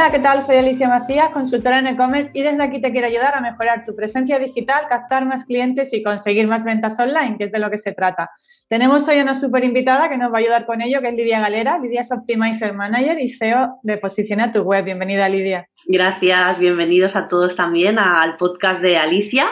Hola, 0.00 0.12
¿qué 0.12 0.18
tal? 0.20 0.40
Soy 0.40 0.56
Alicia 0.56 0.88
Macías, 0.88 1.28
consultora 1.28 1.78
en 1.78 1.88
e-commerce 1.88 2.30
y 2.32 2.40
desde 2.40 2.62
aquí 2.62 2.80
te 2.80 2.90
quiero 2.90 3.06
ayudar 3.06 3.34
a 3.34 3.42
mejorar 3.42 3.84
tu 3.84 3.94
presencia 3.94 4.38
digital, 4.38 4.86
captar 4.88 5.26
más 5.26 5.44
clientes 5.44 5.92
y 5.92 6.02
conseguir 6.02 6.48
más 6.48 6.64
ventas 6.64 6.98
online, 6.98 7.36
que 7.36 7.44
es 7.44 7.52
de 7.52 7.58
lo 7.58 7.70
que 7.70 7.76
se 7.76 7.92
trata. 7.92 8.30
Tenemos 8.66 9.06
hoy 9.08 9.20
una 9.20 9.34
súper 9.34 9.62
invitada 9.62 10.08
que 10.08 10.16
nos 10.16 10.32
va 10.32 10.36
a 10.36 10.40
ayudar 10.40 10.64
con 10.64 10.80
ello, 10.80 11.02
que 11.02 11.08
es 11.08 11.14
Lidia 11.14 11.38
Galera. 11.40 11.78
Lidia 11.78 12.00
es 12.00 12.10
Optimizer 12.12 12.72
Manager 12.72 13.18
y 13.20 13.28
CEO 13.28 13.78
de 13.82 13.98
Posiciona 13.98 14.50
tu 14.50 14.62
Web. 14.62 14.86
Bienvenida, 14.86 15.28
Lidia. 15.28 15.68
Gracias, 15.86 16.58
bienvenidos 16.58 17.14
a 17.14 17.26
todos 17.26 17.54
también 17.54 17.98
al 17.98 18.38
podcast 18.38 18.80
de 18.80 18.96
Alicia. 18.96 19.48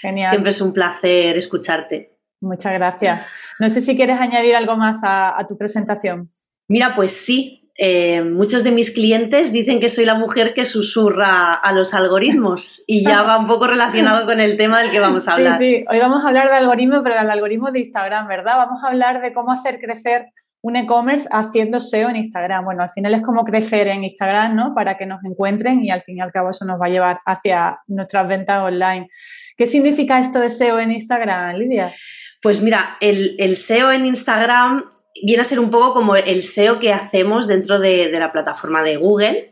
Genial. 0.00 0.28
Siempre 0.28 0.50
es 0.50 0.60
un 0.60 0.72
placer 0.72 1.38
escucharte. 1.38 2.18
Muchas 2.40 2.72
gracias. 2.72 3.28
No 3.60 3.70
sé 3.70 3.80
si 3.80 3.94
quieres 3.94 4.20
añadir 4.20 4.56
algo 4.56 4.76
más 4.76 5.04
a, 5.04 5.38
a 5.38 5.46
tu 5.46 5.56
presentación. 5.56 6.26
Mira, 6.66 6.94
pues 6.96 7.12
sí, 7.12 7.63
eh, 7.76 8.22
muchos 8.22 8.62
de 8.62 8.70
mis 8.70 8.92
clientes 8.92 9.52
dicen 9.52 9.80
que 9.80 9.88
soy 9.88 10.04
la 10.04 10.14
mujer 10.14 10.54
que 10.54 10.64
susurra 10.64 11.54
a 11.54 11.72
los 11.72 11.92
algoritmos 11.92 12.84
y 12.86 13.04
ya 13.04 13.22
va 13.22 13.36
un 13.36 13.48
poco 13.48 13.66
relacionado 13.66 14.26
con 14.26 14.38
el 14.38 14.56
tema 14.56 14.80
del 14.80 14.92
que 14.92 15.00
vamos 15.00 15.26
a 15.26 15.34
hablar. 15.34 15.58
Sí, 15.58 15.78
sí, 15.78 15.84
hoy 15.90 15.98
vamos 15.98 16.24
a 16.24 16.28
hablar 16.28 16.50
de 16.50 16.56
algoritmo, 16.56 17.02
pero 17.02 17.16
del 17.16 17.30
algoritmo 17.30 17.72
de 17.72 17.80
Instagram, 17.80 18.28
¿verdad? 18.28 18.56
Vamos 18.58 18.84
a 18.84 18.88
hablar 18.88 19.20
de 19.20 19.32
cómo 19.32 19.50
hacer 19.50 19.80
crecer 19.80 20.26
un 20.62 20.76
e-commerce 20.76 21.28
haciendo 21.32 21.80
SEO 21.80 22.08
en 22.10 22.16
Instagram. 22.16 22.64
Bueno, 22.64 22.84
al 22.84 22.90
final 22.90 23.12
es 23.12 23.22
como 23.22 23.44
crecer 23.44 23.88
en 23.88 24.04
Instagram, 24.04 24.54
¿no? 24.54 24.72
Para 24.74 24.96
que 24.96 25.04
nos 25.04 25.22
encuentren 25.24 25.84
y 25.84 25.90
al 25.90 26.02
fin 26.02 26.18
y 26.18 26.20
al 26.20 26.30
cabo 26.30 26.50
eso 26.50 26.64
nos 26.64 26.80
va 26.80 26.86
a 26.86 26.90
llevar 26.90 27.18
hacia 27.26 27.80
nuestras 27.88 28.28
ventas 28.28 28.62
online. 28.62 29.08
¿Qué 29.56 29.66
significa 29.66 30.20
esto 30.20 30.38
de 30.38 30.48
SEO 30.48 30.78
en 30.78 30.92
Instagram, 30.92 31.56
Lidia? 31.56 31.92
Pues 32.40 32.62
mira, 32.62 32.96
el, 33.00 33.34
el 33.38 33.56
SEO 33.56 33.90
en 33.90 34.06
Instagram 34.06 34.84
viene 35.22 35.42
a 35.42 35.44
ser 35.44 35.60
un 35.60 35.70
poco 35.70 35.94
como 35.94 36.16
el 36.16 36.42
SEO 36.42 36.78
que 36.78 36.92
hacemos 36.92 37.46
dentro 37.46 37.78
de, 37.78 38.10
la 38.12 38.32
plataforma 38.32 38.82
de 38.82 38.96
Google, 38.96 39.50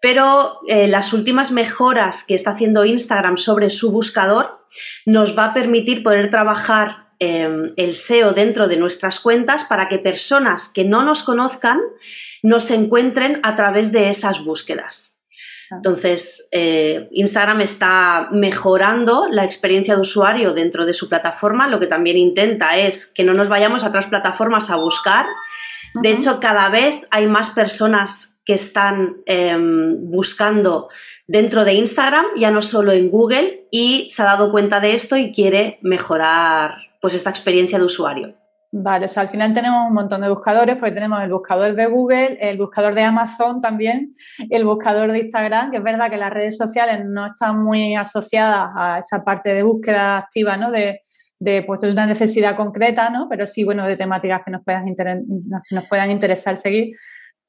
pero 0.00 0.58
eh, 0.68 0.88
las 0.88 1.12
últimas 1.12 1.50
mejoras 1.50 2.24
que 2.24 2.34
está 2.34 2.50
haciendo 2.50 2.84
Instagram 2.84 3.36
sobre 3.36 3.70
su 3.70 3.92
buscador 3.92 4.64
nos 5.06 5.36
va 5.36 5.46
a 5.46 5.52
permitir 5.52 6.02
poder 6.02 6.30
trabajar 6.30 7.08
em, 7.18 7.68
el 7.76 7.94
SEO 7.94 8.32
dentro 8.32 8.68
de 8.68 8.76
nuestras 8.76 9.20
cuentas 9.20 9.64
para 9.64 9.88
que 9.88 9.98
personas 9.98 10.68
que 10.68 10.84
no 10.84 11.04
nos 11.04 11.22
conozcan 11.22 11.80
nos 12.42 12.70
encuentren 12.70 13.38
a 13.42 13.54
través 13.54 13.92
de 13.92 14.08
esas 14.08 14.42
búsquedas. 14.44 15.11
Entonces, 15.76 16.48
eh, 16.52 17.08
Instagram 17.12 17.60
está 17.60 18.28
mejorando 18.30 19.26
la 19.30 19.44
experiencia 19.44 19.94
de 19.94 20.00
usuario 20.00 20.52
dentro 20.52 20.86
de 20.86 20.94
su 20.94 21.08
plataforma. 21.08 21.68
Lo 21.68 21.80
que 21.80 21.86
también 21.86 22.16
intenta 22.16 22.76
es 22.76 23.06
que 23.06 23.24
no 23.24 23.34
nos 23.34 23.48
vayamos 23.48 23.84
a 23.84 23.88
otras 23.88 24.06
plataformas 24.06 24.70
a 24.70 24.76
buscar. 24.76 25.26
De 25.94 26.10
hecho, 26.10 26.40
cada 26.40 26.68
vez 26.70 27.06
hay 27.10 27.26
más 27.26 27.50
personas 27.50 28.38
que 28.44 28.54
están 28.54 29.18
em, 29.26 30.10
buscando 30.10 30.88
dentro 31.26 31.64
de 31.64 31.74
Instagram, 31.74 32.26
ya 32.36 32.50
no 32.50 32.62
solo 32.62 32.92
en 32.92 33.10
Google, 33.10 33.68
y 33.70 34.08
se 34.10 34.22
ha 34.22 34.26
dado 34.26 34.50
cuenta 34.50 34.80
de 34.80 34.94
esto 34.94 35.16
y 35.16 35.32
quiere 35.32 35.78
mejorar 35.82 36.76
pues, 37.00 37.14
esta 37.14 37.30
experiencia 37.30 37.78
de 37.78 37.84
usuario. 37.84 38.41
Vale, 38.74 39.04
o 39.04 39.08
sea, 39.08 39.24
al 39.24 39.28
final 39.28 39.52
tenemos 39.52 39.86
un 39.86 39.92
montón 39.92 40.22
de 40.22 40.30
buscadores, 40.30 40.76
porque 40.76 40.92
tenemos 40.92 41.22
el 41.22 41.30
buscador 41.30 41.74
de 41.74 41.84
Google, 41.84 42.38
el 42.40 42.56
buscador 42.56 42.94
de 42.94 43.02
Amazon 43.02 43.60
también, 43.60 44.14
el 44.48 44.64
buscador 44.64 45.12
de 45.12 45.18
Instagram, 45.18 45.70
que 45.70 45.76
es 45.76 45.82
verdad 45.82 46.08
que 46.08 46.16
las 46.16 46.30
redes 46.30 46.56
sociales 46.56 47.04
no 47.04 47.26
están 47.26 47.62
muy 47.62 47.94
asociadas 47.94 48.70
a 48.74 48.98
esa 48.98 49.22
parte 49.24 49.52
de 49.52 49.62
búsqueda 49.62 50.16
activa, 50.16 50.56
¿no? 50.56 50.70
De, 50.70 51.02
de, 51.38 51.62
pues, 51.64 51.80
una 51.82 52.06
necesidad 52.06 52.56
concreta, 52.56 53.10
¿no? 53.10 53.28
Pero 53.28 53.46
sí, 53.46 53.62
bueno, 53.62 53.86
de 53.86 53.98
temáticas 53.98 54.40
que 54.42 54.50
nos 54.50 54.64
puedan, 54.64 54.86
nos 55.70 55.86
puedan 55.86 56.10
interesar 56.10 56.56
seguir. 56.56 56.96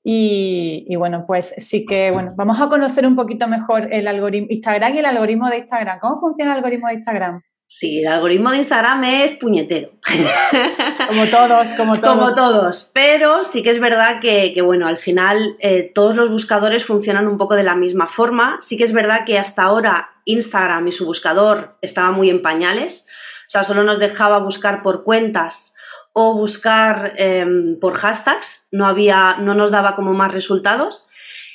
Y, 0.04 0.86
y, 0.90 0.98
bueno, 0.98 1.24
pues 1.26 1.56
sí 1.58 1.86
que, 1.86 2.12
bueno, 2.12 2.34
vamos 2.36 2.60
a 2.60 2.68
conocer 2.68 3.08
un 3.08 3.16
poquito 3.16 3.48
mejor 3.48 3.88
el 3.94 4.10
algoritmo 4.10 4.48
Instagram 4.50 4.96
y 4.96 5.00
el 5.00 5.06
algoritmo 5.06 5.48
de 5.48 5.60
Instagram. 5.60 6.00
¿Cómo 6.00 6.18
funciona 6.18 6.52
el 6.52 6.58
algoritmo 6.58 6.90
de 6.90 6.96
Instagram? 6.96 7.42
Sí, 7.76 8.02
el 8.02 8.08
algoritmo 8.08 8.52
de 8.52 8.58
Instagram 8.58 9.04
es 9.04 9.32
puñetero. 9.32 9.94
Como 11.08 11.26
todos, 11.26 11.72
como 11.74 12.00
todos. 12.00 12.16
Como 12.16 12.36
todos. 12.36 12.92
Pero 12.94 13.44
sí 13.44 13.64
que 13.64 13.72
es 13.72 13.80
verdad 13.80 14.20
que, 14.22 14.62
bueno, 14.64 14.88
al 14.88 15.00
final 15.00 15.58
eh, 15.60 15.92
todos 15.94 16.16
los 16.16 16.30
buscadores 16.30 16.86
funcionan 16.86 17.28
un 17.28 17.40
poco 17.40 17.56
de 17.56 17.64
la 17.64 17.74
misma 17.74 18.08
forma. 18.08 18.58
Sí 18.62 18.78
que 18.78 18.84
es 18.84 18.94
verdad 18.94 19.26
que 19.26 19.40
hasta 19.40 19.64
ahora 19.64 20.12
Instagram 20.26 20.88
y 20.88 20.92
su 20.92 21.06
buscador 21.06 21.76
estaba 21.82 22.12
muy 22.12 22.30
en 22.30 22.44
pañales. 22.44 23.08
O 23.48 23.50
sea, 23.50 23.64
solo 23.64 23.84
nos 23.84 23.98
dejaba 23.98 24.38
buscar 24.38 24.84
por 24.84 25.04
cuentas 25.04 25.76
o 26.14 26.36
buscar 26.36 27.14
em, 27.18 27.80
por 27.80 27.96
hashtags. 27.96 28.68
No 28.72 28.86
había, 28.86 29.38
no 29.40 29.56
nos 29.56 29.72
daba 29.72 29.96
como 29.96 30.14
más 30.14 30.32
resultados. 30.32 31.10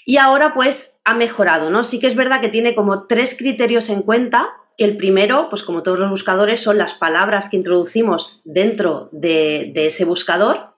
Y 0.04 0.16
ahora 0.16 0.52
pues 0.52 1.00
ha 1.04 1.14
mejorado, 1.14 1.70
¿no? 1.70 1.84
Sí 1.84 2.00
que 2.00 2.08
es 2.08 2.16
verdad 2.16 2.40
que 2.40 2.48
tiene 2.48 2.74
como 2.74 3.06
tres 3.06 3.36
criterios 3.38 3.88
en 3.88 4.02
cuenta 4.02 4.48
el 4.78 4.96
primero, 4.96 5.48
pues 5.50 5.62
como 5.62 5.82
todos 5.82 5.98
los 5.98 6.08
buscadores, 6.08 6.60
son 6.60 6.78
las 6.78 6.94
palabras 6.94 7.48
que 7.48 7.56
introducimos 7.56 8.42
dentro 8.44 9.08
de, 9.12 9.72
ese 9.74 10.04
buscador 10.04 10.74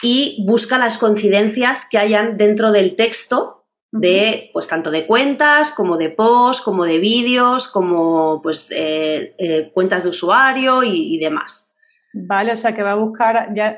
y 0.00 0.42
busca 0.46 0.78
las 0.78 0.96
coincidencias 0.96 1.86
que 1.90 1.98
hayan 1.98 2.36
dentro 2.36 2.70
del 2.70 2.94
texto 2.94 3.66
de, 3.90 4.50
pues 4.52 4.68
tanto 4.68 4.90
de 4.90 5.06
cuentas, 5.06 5.72
como 5.72 5.98
de 5.98 6.08
posts, 6.08 6.64
como 6.64 6.84
de 6.84 6.98
vídeos, 6.98 7.68
como 7.68 8.40
pues 8.42 8.70
eh, 8.70 9.34
eh, 9.38 9.70
cuentas 9.74 10.04
de 10.04 10.08
usuario 10.08 10.82
y, 10.82 11.14
y, 11.14 11.18
demás. 11.18 11.76
Vale, 12.14 12.52
o 12.52 12.56
sea 12.56 12.74
que 12.74 12.82
va 12.82 12.92
a 12.92 12.96
buscar, 12.96 13.52
ya 13.54 13.76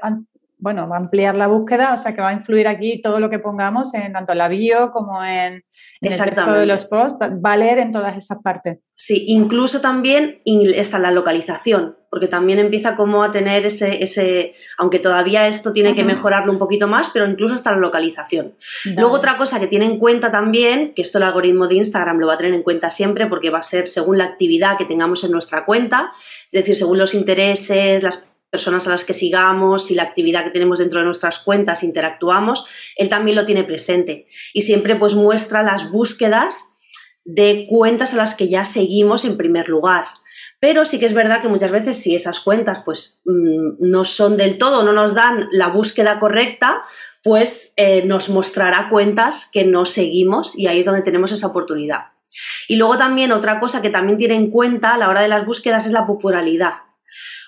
bueno, 0.64 0.88
va 0.88 0.97
a 0.97 0.98
ampliar 0.98 1.34
la 1.34 1.47
búsqueda, 1.47 1.92
o 1.92 1.98
sea 1.98 2.14
que 2.14 2.22
va 2.22 2.30
a 2.30 2.32
influir 2.32 2.66
aquí 2.69 3.02
todo 3.02 3.20
lo 3.20 3.28
que 3.28 3.38
pongamos 3.38 3.92
en 3.92 4.14
tanto 4.14 4.32
la 4.32 4.48
bio 4.48 4.92
como 4.92 5.22
en, 5.22 5.62
el 6.00 6.08
texto 6.08 6.54
de 6.54 6.64
los 6.64 6.86
posts, 6.86 7.19
va 7.20 7.52
a 7.52 7.56
leer 7.58 7.80
en 7.80 7.92
todas 7.92 8.16
esas 8.16 8.38
partes. 8.42 8.78
Sí, 8.94 9.26
incluso 9.28 9.82
también 9.82 10.38
está 10.47 10.98
la 10.98 11.10
localización, 11.10 11.98
porque 12.08 12.28
también 12.28 12.58
empieza 12.58 12.97
como 12.97 13.22
a 13.22 13.30
tener 13.30 13.66
ese, 13.66 14.03
ese 14.03 14.53
aunque 14.78 14.98
todavía 15.00 15.48
esto 15.48 15.74
tiene 15.74 15.94
que 15.94 16.03
mejorarlo 16.03 16.50
un 16.50 16.58
poquito 16.58 16.88
más, 16.88 17.10
pero 17.12 17.28
incluso 17.28 17.53
hasta 17.54 17.70
la 17.70 17.76
localización. 17.76 18.54
Luego 18.97 19.12
otra 19.12 19.36
cosa 19.36 19.60
que 19.60 19.66
tiene 19.66 19.84
en 19.84 19.98
cuenta 19.98 20.30
también, 20.30 20.94
que 20.94 21.03
esto 21.03 21.19
el 21.19 21.24
algoritmo 21.24 21.69
de 21.69 21.74
Instagram 21.74 22.19
lo 22.20 22.28
va 22.28 22.34
a 22.34 22.38
tener 22.38 22.54
en 22.54 22.62
cuenta 22.62 22.88
siempre 22.88 23.26
porque 23.26 23.50
va 23.50 23.58
a 23.58 23.62
ser 23.62 23.86
según 23.86 24.16
la 24.16 24.24
actividad 24.24 24.78
que 24.78 24.86
tengamos 24.86 25.24
en 25.24 25.30
nuestra 25.30 25.66
cuenta, 25.66 26.10
es 26.44 26.53
decir, 26.53 26.74
según 26.74 26.97
los 26.97 27.12
intereses, 27.12 28.03
las 28.03 28.22
personas 28.54 28.87
a 28.87 28.91
las 28.91 29.03
que 29.03 29.15
sigamos 29.15 29.91
y 29.91 29.97
la 29.97 30.04
actividad 30.04 30.44
que 30.44 30.50
tenemos 30.50 30.78
dentro 30.78 31.00
de 31.00 31.06
nuestras 31.06 31.41
cuentas, 31.41 31.82
interactuamos, 31.82 32.66
él 32.94 33.09
también 33.09 33.37
lo 33.37 33.44
tiene 33.44 33.65
presente. 33.65 34.26
Y 34.53 34.62
siempre 34.62 34.94
pues 34.94 35.16
muestra 35.16 35.65
las 35.65 35.91
búsquedas 35.91 36.76
de 37.25 37.66
cuentas 37.69 38.15
a 38.15 38.16
las 38.16 38.37
que 38.37 38.48
ya 38.48 38.65
seguimos 38.65 39.25
en 39.25 39.37
primer 39.37 39.69
lugar. 39.69 40.04
Pero 40.60 40.84
sí 40.84 41.00
que 41.00 41.06
es 41.06 41.15
verdad 41.15 41.42
que 41.42 41.48
muchas 41.48 41.72
veces 41.72 42.00
si 42.00 42.15
esas 42.15 42.38
cuentas 42.38 42.82
pues 42.84 43.22
mm, 43.25 43.91
no 43.91 44.04
son 44.04 44.37
del 44.37 44.56
todo, 44.56 44.84
no 44.84 44.92
nos 44.92 45.15
dan 45.15 45.48
la 45.50 45.66
búsqueda 45.66 46.21
correcta, 46.21 46.82
pues 47.25 47.72
eh, 47.76 48.04
nos 48.04 48.28
mostrará 48.28 48.88
cuentas 48.88 49.50
que 49.53 49.65
no 49.65 49.84
seguimos 49.84 50.56
y 50.56 50.69
ahí 50.69 50.78
es 50.78 50.86
donde 50.86 51.03
tenemos 51.03 51.32
esa 51.32 51.48
oportunidad. 51.48 52.12
Y 52.69 52.76
luego 52.76 52.97
también 52.97 53.32
otra 53.32 53.59
cosa 53.59 53.82
que 53.82 53.91
también 53.91 54.16
tiene 54.16 54.36
en 54.36 54.48
cuenta 54.48 54.94
a 54.94 54.98
la 54.98 55.09
hora 55.09 55.22
de 55.22 55.28
las 55.28 55.44
búsquedas 55.44 55.86
es 55.86 55.92
la 55.92 56.06
popularidad. 56.06 56.75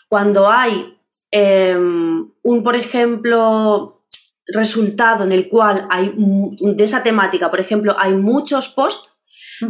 Cuando 0.09 0.51
hay 0.51 0.96
Em, 1.31 2.31
un, 2.43 2.63
por 2.63 2.77
ejemplo, 2.77 4.01
resultado 4.47 5.25
en 5.25 5.33
el 5.33 5.49
cual 5.49 5.87
hay 5.91 6.13
de 6.15 6.85
esa 6.85 7.03
temática, 7.03 7.51
por 7.51 7.61
ejemplo, 7.61 7.97
hay 7.99 8.15
muchos 8.15 8.69
posts, 8.69 9.11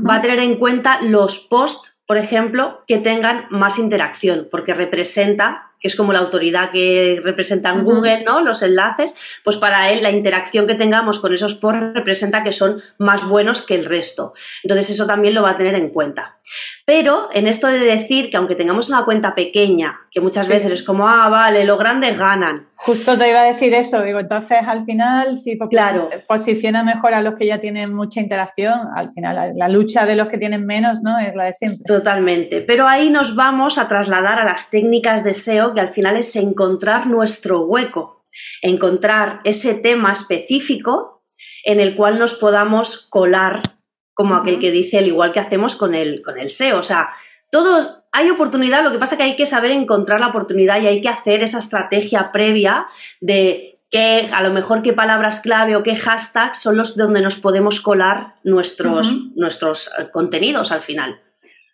va 0.09 0.17
a 0.17 0.21
tener 0.21 0.39
en 0.41 0.57
cuenta 0.57 1.01
los 1.03 1.39
posts, 1.39 1.95
por 2.07 2.19
ejemplo, 2.19 2.79
que 2.87 2.99
tengan 2.99 3.47
más 3.51 3.79
interacción, 3.79 4.49
porque 4.51 4.75
representa 4.75 5.73
que 5.81 5.89
es 5.89 5.97
como 5.97 6.13
la 6.13 6.21
autoridad 6.21 6.71
que 6.71 7.21
representa 7.23 7.71
en 7.71 7.85
Google, 7.85 8.25
¿no? 8.25 8.41
Los 8.41 8.63
enlaces, 8.63 9.15
pues 9.45 9.57
para 9.57 9.91
él 9.91 10.03
la 10.03 10.11
interacción 10.11 10.67
que 10.67 10.75
tengamos 10.75 11.19
con 11.19 11.33
esos 11.33 11.55
posts 11.55 11.93
representa 11.95 12.43
que 12.43 12.53
son 12.53 12.81
más 12.99 13.27
buenos 13.27 13.63
que 13.63 13.75
el 13.75 13.85
resto. 13.85 14.33
Entonces 14.63 14.91
eso 14.91 15.07
también 15.07 15.35
lo 15.35 15.43
va 15.43 15.51
a 15.51 15.57
tener 15.57 15.75
en 15.75 15.91
cuenta. 15.91 16.39
Pero 16.87 17.29
en 17.33 17.49
esto 17.49 17.67
de 17.67 17.81
decir 17.81 18.31
que 18.31 18.37
aunque 18.37 18.55
tengamos 18.55 18.91
una 18.91 19.05
cuenta 19.05 19.35
pequeña, 19.35 20.03
que 20.09 20.21
muchas 20.21 20.47
veces 20.47 20.71
es 20.71 20.83
como, 20.85 21.09
ah, 21.09 21.29
vale, 21.29 21.65
los 21.65 21.81
grandes 21.81 22.17
ganan. 22.17 22.69
Justo 22.77 23.19
te 23.19 23.29
iba 23.29 23.41
a 23.41 23.47
decir 23.47 23.75
eso, 23.75 24.03
digo, 24.03 24.21
entonces 24.21 24.59
al 24.65 24.85
final, 24.85 25.37
si 25.37 25.59
claro. 25.59 26.09
posiciona 26.29 26.85
mejor 26.85 27.13
a 27.15 27.23
los 27.23 27.35
que 27.35 27.47
ya 27.49 27.59
tienen 27.59 27.93
mucha 27.93 28.21
interacción, 28.21 28.79
al 28.95 29.11
final 29.11 29.53
la, 29.57 29.69
lucha 29.69 30.07
de 30.07 30.15
los 30.15 30.29
que 30.29 30.39
tienen 30.39 30.65
menos, 30.65 31.03
¿no? 31.03 31.19
Es 31.19 31.35
la 31.35 31.47
de 31.47 31.55
siempre. 31.55 31.83
Totalmente. 31.85 32.61
Pero 32.61 32.87
ahí 32.87 33.11
nos 33.11 33.35
vamos 33.35 33.79
a 33.79 33.89
trasladar 33.89 34.39
a 34.39 34.45
las 34.45 34.71
técnicas 34.71 35.25
de 35.25 35.35
SEO, 35.35 35.75
que 35.75 35.81
al 35.81 35.89
final 35.89 36.17
es 36.17 36.37
encontrar 36.37 37.09
nuestro 37.09 37.63
hueco, 37.63 38.23
encontrar 38.63 39.41
ese 39.43 39.75
tema 39.75 40.13
específico 40.13 41.25
en 41.65 41.81
el 41.81 41.97
cual 41.97 42.21
nos 42.21 42.35
podamos 42.35 43.09
colar 43.11 43.76
como 44.17 44.35
aquel 44.35 44.59
que 44.59 44.71
dice, 44.71 44.97
al 44.97 45.07
igual 45.07 45.31
que 45.31 45.41
hacemos 45.41 45.77
con 45.77 45.95
el, 45.95 46.23
con 46.23 46.39
el 46.39 46.49
SEO. 46.49 46.79
O 46.79 46.83
sea, 46.83 47.11
todos, 47.51 47.99
hay 48.13 48.31
oportunidad, 48.31 48.83
lo 48.83 48.91
que 48.91 48.99
pasa 48.99 49.15
es 49.15 49.19
que 49.19 49.25
hay 49.25 49.37
que 49.37 49.45
saber 49.45 49.71
encontrar 49.73 50.21
la 50.21 50.29
oportunidad 50.29 50.81
y 50.81 50.87
hay 50.87 51.03
que 51.03 51.11
hacer 51.11 51.43
esa 51.43 51.59
estrategia 51.59 52.33
previa 52.33 52.87
de 53.21 53.75
que 53.91 54.31
a 54.33 54.43
lo 54.43 54.55
mejor 54.55 54.81
qué 54.81 54.95
palabras 54.95 55.41
clave 55.41 55.77
o 55.77 55.83
qué 55.83 55.95
hashtags 55.95 56.59
son 56.59 56.79
los 56.79 56.97
donde 56.97 57.21
nos 57.21 57.37
podemos 57.37 57.83
colar 57.83 58.37
nuestros, 58.43 59.15
nuestros 59.35 59.91
eh, 59.99 60.09
contenidos 60.11 60.73
al 60.73 60.81
final. 60.81 61.21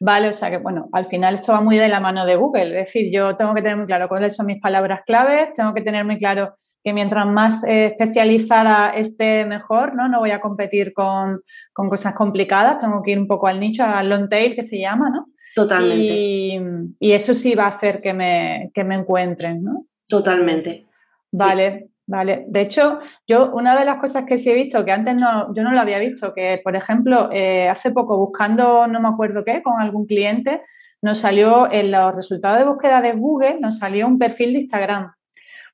Vale, 0.04 0.30
o 0.30 0.32
sea 0.32 0.50
que 0.50 0.58
bueno, 0.58 0.88
al 0.90 1.06
final 1.06 1.36
esto 1.36 1.52
va 1.52 1.60
muy 1.60 1.78
de 1.78 1.86
la 1.86 2.00
mano 2.00 2.26
de 2.26 2.34
Google, 2.34 2.70
es 2.80 2.86
decir, 2.86 3.08
yo 3.12 3.36
tengo 3.36 3.54
que 3.54 3.62
tener 3.62 3.76
muy 3.76 3.86
claro 3.86 4.08
cuáles 4.08 4.34
son 4.34 4.46
mis 4.46 4.60
palabras 4.60 5.02
claves, 5.06 5.52
tengo 5.52 5.72
que 5.72 5.80
tener 5.80 6.04
muy 6.04 6.18
claro 6.18 6.54
que 6.82 6.92
mientras 6.92 7.24
más 7.24 7.62
eh, 7.62 7.86
especializada 7.86 8.90
esté 8.90 9.44
mejor, 9.46 9.94
¿no? 9.94 10.08
No 10.08 10.18
voy 10.18 10.32
a 10.32 10.40
competir 10.40 10.92
con, 10.92 11.42
cosas 11.72 12.16
complicadas, 12.16 12.78
tengo 12.78 13.00
que 13.00 13.12
ir 13.12 13.18
un 13.20 13.28
poco 13.28 13.46
al 13.46 13.60
nicho, 13.60 13.84
al 13.84 14.08
long 14.08 14.28
tail 14.28 14.56
que 14.56 14.64
se 14.64 14.80
llama, 14.80 15.08
¿no? 15.08 15.26
Totalmente. 15.54 16.96
Y, 16.98 17.12
eso 17.12 17.32
sí 17.32 17.54
va 17.54 17.66
a 17.66 17.68
hacer 17.68 18.00
que 18.00 18.12
me, 18.12 18.72
que 18.74 18.82
me 18.82 18.96
encuentren, 18.96 19.62
¿no? 19.62 19.86
Totalmente. 20.08 20.84
Vale. 21.30 21.91
Vale, 22.12 22.44
de 22.46 22.60
hecho, 22.60 22.98
yo 23.26 23.52
una 23.54 23.74
de 23.74 23.86
las 23.86 23.98
cosas 23.98 24.26
que 24.26 24.36
sí 24.36 24.50
he 24.50 24.54
visto, 24.54 24.84
que 24.84 24.92
antes 24.92 25.16
no, 25.16 25.54
yo 25.54 25.62
no 25.62 25.72
lo 25.72 25.80
había 25.80 25.98
visto, 25.98 26.34
que 26.34 26.60
por 26.62 26.76
ejemplo, 26.76 27.30
eh, 27.32 27.70
hace 27.70 27.90
poco 27.90 28.18
buscando, 28.18 28.86
no 28.86 29.00
me 29.00 29.08
acuerdo 29.08 29.42
qué, 29.46 29.62
con 29.62 29.80
algún 29.80 30.04
cliente, 30.04 30.60
nos 31.00 31.20
salió 31.20 31.72
en 31.72 31.90
los 31.90 32.14
resultados 32.14 32.58
de 32.58 32.66
búsqueda 32.66 33.00
de 33.00 33.14
Google, 33.14 33.60
nos 33.60 33.78
salió 33.78 34.06
un 34.06 34.18
perfil 34.18 34.52
de 34.52 34.58
Instagram. 34.58 35.12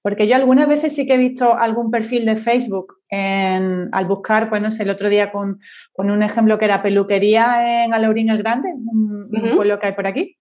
Porque 0.00 0.28
yo 0.28 0.36
algunas 0.36 0.68
veces 0.68 0.94
sí 0.94 1.08
que 1.08 1.14
he 1.14 1.18
visto 1.18 1.58
algún 1.58 1.90
perfil 1.90 2.24
de 2.24 2.36
Facebook 2.36 2.98
al 3.10 4.06
buscar, 4.06 4.48
pues 4.48 4.62
no 4.62 4.70
sé, 4.70 4.84
el 4.84 4.90
otro 4.90 5.08
día 5.08 5.32
con, 5.32 5.58
un 5.96 6.22
ejemplo 6.22 6.56
que 6.56 6.66
era 6.66 6.84
peluquería 6.84 7.84
en 7.84 7.94
Alaurín 7.94 8.30
el 8.30 8.38
Grande, 8.38 8.68
un, 8.76 9.28
un 9.28 9.56
pueblo 9.56 9.80
que 9.80 9.88
hay 9.88 9.94
por 9.94 10.06
aquí 10.06 10.38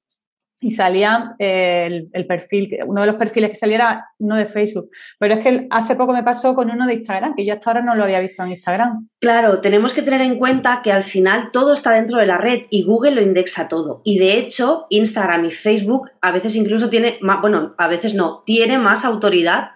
y 0.59 0.71
salía 0.71 1.35
el, 1.37 2.09
perfil, 2.27 2.77
uno 2.85 3.01
de 3.01 3.07
los 3.07 3.15
perfiles 3.17 3.51
que 3.51 3.55
saliera 3.55 4.07
uno 4.17 4.35
de 4.35 4.45
Facebook. 4.45 4.89
Pero 5.19 5.35
es 5.35 5.39
que 5.41 5.67
hace 5.69 5.95
poco 5.95 6.13
me 6.13 6.23
pasó 6.23 6.55
con 6.55 6.71
uno 6.71 6.87
de 6.87 6.95
Instagram, 6.95 7.35
que 7.35 7.45
yo 7.45 7.53
hasta 7.53 7.69
ahora 7.69 7.83
no 7.83 7.95
lo 7.95 8.03
había 8.03 8.19
visto 8.19 8.43
en 8.43 8.51
Instagram. 8.51 9.07
Claro, 9.19 9.61
tenemos 9.61 9.93
que 9.93 10.01
tener 10.01 10.21
en 10.21 10.37
cuenta 10.37 10.81
que 10.83 10.91
al 10.91 11.03
final 11.03 11.51
todo 11.51 11.73
está 11.73 11.91
dentro 11.91 12.19
de 12.19 12.25
la 12.25 12.37
red 12.37 12.63
y 12.69 12.83
Google 12.83 13.11
lo 13.11 13.21
indexa 13.21 13.67
todo. 13.67 13.99
Y 14.03 14.17
de 14.19 14.37
hecho, 14.37 14.87
Instagram 14.89 15.45
y 15.45 15.51
Facebook 15.51 16.11
a 16.21 16.31
veces 16.31 16.55
incluso 16.55 16.89
tiene, 16.89 17.17
más, 17.21 17.41
bueno, 17.41 17.75
a 17.77 17.87
veces 17.87 18.13
no, 18.13 18.43
tiene 18.45 18.77
más 18.77 19.05
autoridad 19.05 19.71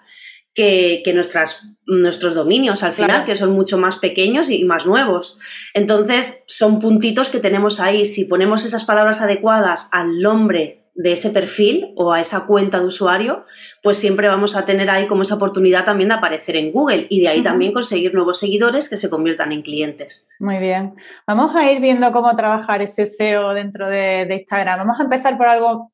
que, 0.53 1.11
nuestras, 1.13 1.67
nuestros 1.85 2.35
dominios 2.35 2.83
al 2.83 2.93
final, 2.93 3.23
que 3.23 3.35
son 3.35 3.51
mucho 3.51 3.77
más 3.77 3.95
pequeños 3.95 4.49
y 4.49 4.63
más 4.65 4.85
nuevos. 4.85 5.39
Entonces, 5.73 6.43
son 6.47 6.79
puntitos 6.79 7.29
que 7.29 7.39
tenemos 7.39 7.79
ahí. 7.79 8.05
Si 8.05 8.25
ponemos 8.25 8.65
esas 8.65 8.83
palabras 8.83 9.21
adecuadas 9.21 9.89
al 9.91 10.19
nombre 10.19 10.77
de 10.93 11.13
ese 11.13 11.29
perfil 11.29 11.93
o 11.95 12.11
a 12.11 12.19
esa 12.19 12.45
cuenta 12.45 12.79
de 12.81 12.85
usuario, 12.85 13.45
pues 13.81 13.97
siempre 13.97 14.27
vamos 14.27 14.57
a 14.57 14.65
tener 14.65 14.89
ahí 14.89 15.07
como 15.07 15.21
esa 15.21 15.35
oportunidad 15.35 15.85
también 15.85 16.09
de 16.09 16.15
aparecer 16.15 16.57
en 16.57 16.71
Google 16.71 17.07
y 17.09 17.21
de 17.21 17.29
ahí 17.29 17.41
también 17.41 17.71
conseguir 17.71 18.13
nuevos 18.13 18.39
seguidores 18.39 18.89
que 18.89 18.97
se 18.97 19.09
conviertan 19.09 19.53
en 19.53 19.61
clientes. 19.61 20.29
Muy 20.39 20.57
bien. 20.57 20.95
Vamos 21.25 21.55
a 21.55 21.71
ir 21.71 21.79
viendo 21.79 22.11
cómo 22.11 22.35
trabajar 22.35 22.81
ese 22.81 23.05
SEO 23.05 23.53
dentro 23.53 23.87
de, 23.87 24.25
de 24.25 24.35
Instagram. 24.35 24.79
Vamos 24.79 24.99
a 24.99 25.03
empezar 25.03 25.37
por 25.37 25.47
algo 25.47 25.93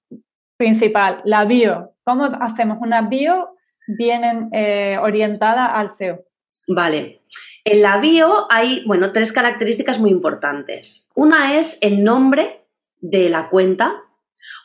principal, 0.58 1.22
la 1.26 1.46
bio. 1.46 1.94
¿Cómo 2.04 2.26
hacemos 2.42 2.80
una 2.82 3.04
bio 3.04 3.50
vienen 3.88 4.50
eh, 4.54 4.98
orientada 5.02 5.66
al 5.66 5.90
SEO? 5.90 6.26
Vale. 6.68 7.22
En 7.64 7.82
la 7.82 7.98
bio 7.98 8.48
hay, 8.50 8.84
bueno, 8.86 9.12
tres 9.12 9.32
características 9.32 10.00
muy 10.00 10.10
importantes. 10.10 11.10
Una 11.16 11.58
es 11.58 11.78
el 11.82 12.04
nombre 12.04 12.66
de 13.02 13.30
la 13.30 13.50
cuenta 13.50 14.04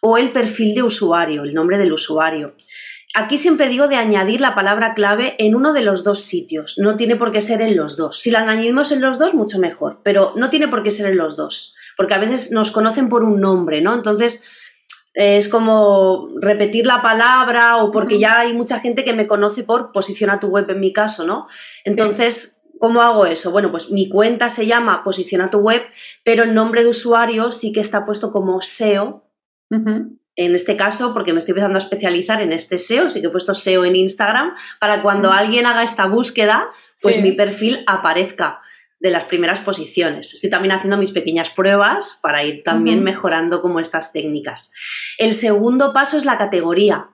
o 0.00 0.18
el 0.18 0.32
perfil 0.32 0.74
de 0.74 0.82
usuario, 0.82 1.42
el 1.44 1.54
nombre 1.54 1.78
del 1.78 1.92
usuario. 1.92 2.56
Aquí 3.14 3.36
siempre 3.36 3.68
digo 3.68 3.88
de 3.88 3.96
añadir 3.96 4.40
la 4.40 4.54
palabra 4.54 4.94
clave 4.94 5.36
en 5.38 5.54
uno 5.54 5.72
de 5.74 5.82
los 5.82 6.02
dos 6.02 6.22
sitios. 6.22 6.78
No 6.78 6.96
tiene 6.96 7.16
por 7.16 7.30
qué 7.30 7.42
ser 7.42 7.60
en 7.60 7.76
los 7.76 7.96
dos. 7.96 8.20
Si 8.20 8.30
la 8.30 8.40
añadimos 8.40 8.90
en 8.90 9.02
los 9.02 9.18
dos, 9.18 9.34
mucho 9.34 9.58
mejor, 9.58 10.00
pero 10.02 10.32
no 10.36 10.48
tiene 10.48 10.68
por 10.68 10.82
qué 10.82 10.90
ser 10.90 11.10
en 11.10 11.18
los 11.18 11.36
dos, 11.36 11.76
porque 11.96 12.14
a 12.14 12.18
veces 12.18 12.52
nos 12.52 12.70
conocen 12.70 13.10
por 13.10 13.22
un 13.22 13.40
nombre, 13.40 13.82
¿no? 13.82 13.94
Entonces, 13.94 14.44
es 15.14 15.48
como 15.48 16.28
repetir 16.40 16.86
la 16.86 17.02
palabra 17.02 17.76
o 17.76 17.90
porque 17.90 18.18
ya 18.18 18.40
hay 18.40 18.54
mucha 18.54 18.80
gente 18.80 19.04
que 19.04 19.12
me 19.12 19.26
conoce 19.26 19.62
por 19.62 19.92
posiciona 19.92 20.40
tu 20.40 20.48
web 20.48 20.70
en 20.70 20.80
mi 20.80 20.92
caso, 20.92 21.26
¿no? 21.26 21.46
Entonces, 21.84 22.64
¿cómo 22.78 23.02
hago 23.02 23.26
eso? 23.26 23.50
Bueno, 23.50 23.70
pues 23.70 23.90
mi 23.90 24.08
cuenta 24.08 24.48
se 24.48 24.66
llama 24.66 25.02
posiciona 25.02 25.50
tu 25.50 25.58
web, 25.58 25.82
pero 26.24 26.44
el 26.44 26.54
nombre 26.54 26.82
de 26.82 26.88
usuario 26.88 27.52
sí 27.52 27.72
que 27.72 27.80
está 27.80 28.04
puesto 28.04 28.32
como 28.32 28.60
SEO. 28.62 29.28
En 30.34 30.54
este 30.54 30.76
caso, 30.76 31.12
porque 31.12 31.32
me 31.32 31.38
estoy 31.38 31.52
empezando 31.52 31.76
a 31.76 31.82
especializar 31.82 32.40
en 32.40 32.52
este 32.52 32.78
SEO, 32.78 33.10
sí 33.10 33.20
que 33.20 33.26
he 33.26 33.30
puesto 33.30 33.52
SEO 33.52 33.84
en 33.84 33.96
Instagram, 33.96 34.54
para 34.80 35.02
cuando 35.02 35.30
alguien 35.30 35.66
haga 35.66 35.82
esta 35.82 36.06
búsqueda, 36.06 36.68
pues 37.02 37.20
mi 37.20 37.32
perfil 37.32 37.84
aparezca 37.86 38.62
de 39.02 39.10
las 39.10 39.24
primeras 39.24 39.58
posiciones. 39.58 40.32
Estoy 40.32 40.48
también 40.48 40.70
haciendo 40.72 40.96
mis 40.96 41.10
pequeñas 41.10 41.50
pruebas 41.50 42.20
para 42.22 42.44
ir 42.44 42.62
también 42.62 43.02
mejorando 43.02 43.60
como 43.60 43.80
estas 43.80 44.12
técnicas. 44.12 44.70
El 45.18 45.34
segundo 45.34 45.92
paso 45.92 46.16
es 46.16 46.24
la 46.24 46.38
categoría. 46.38 47.08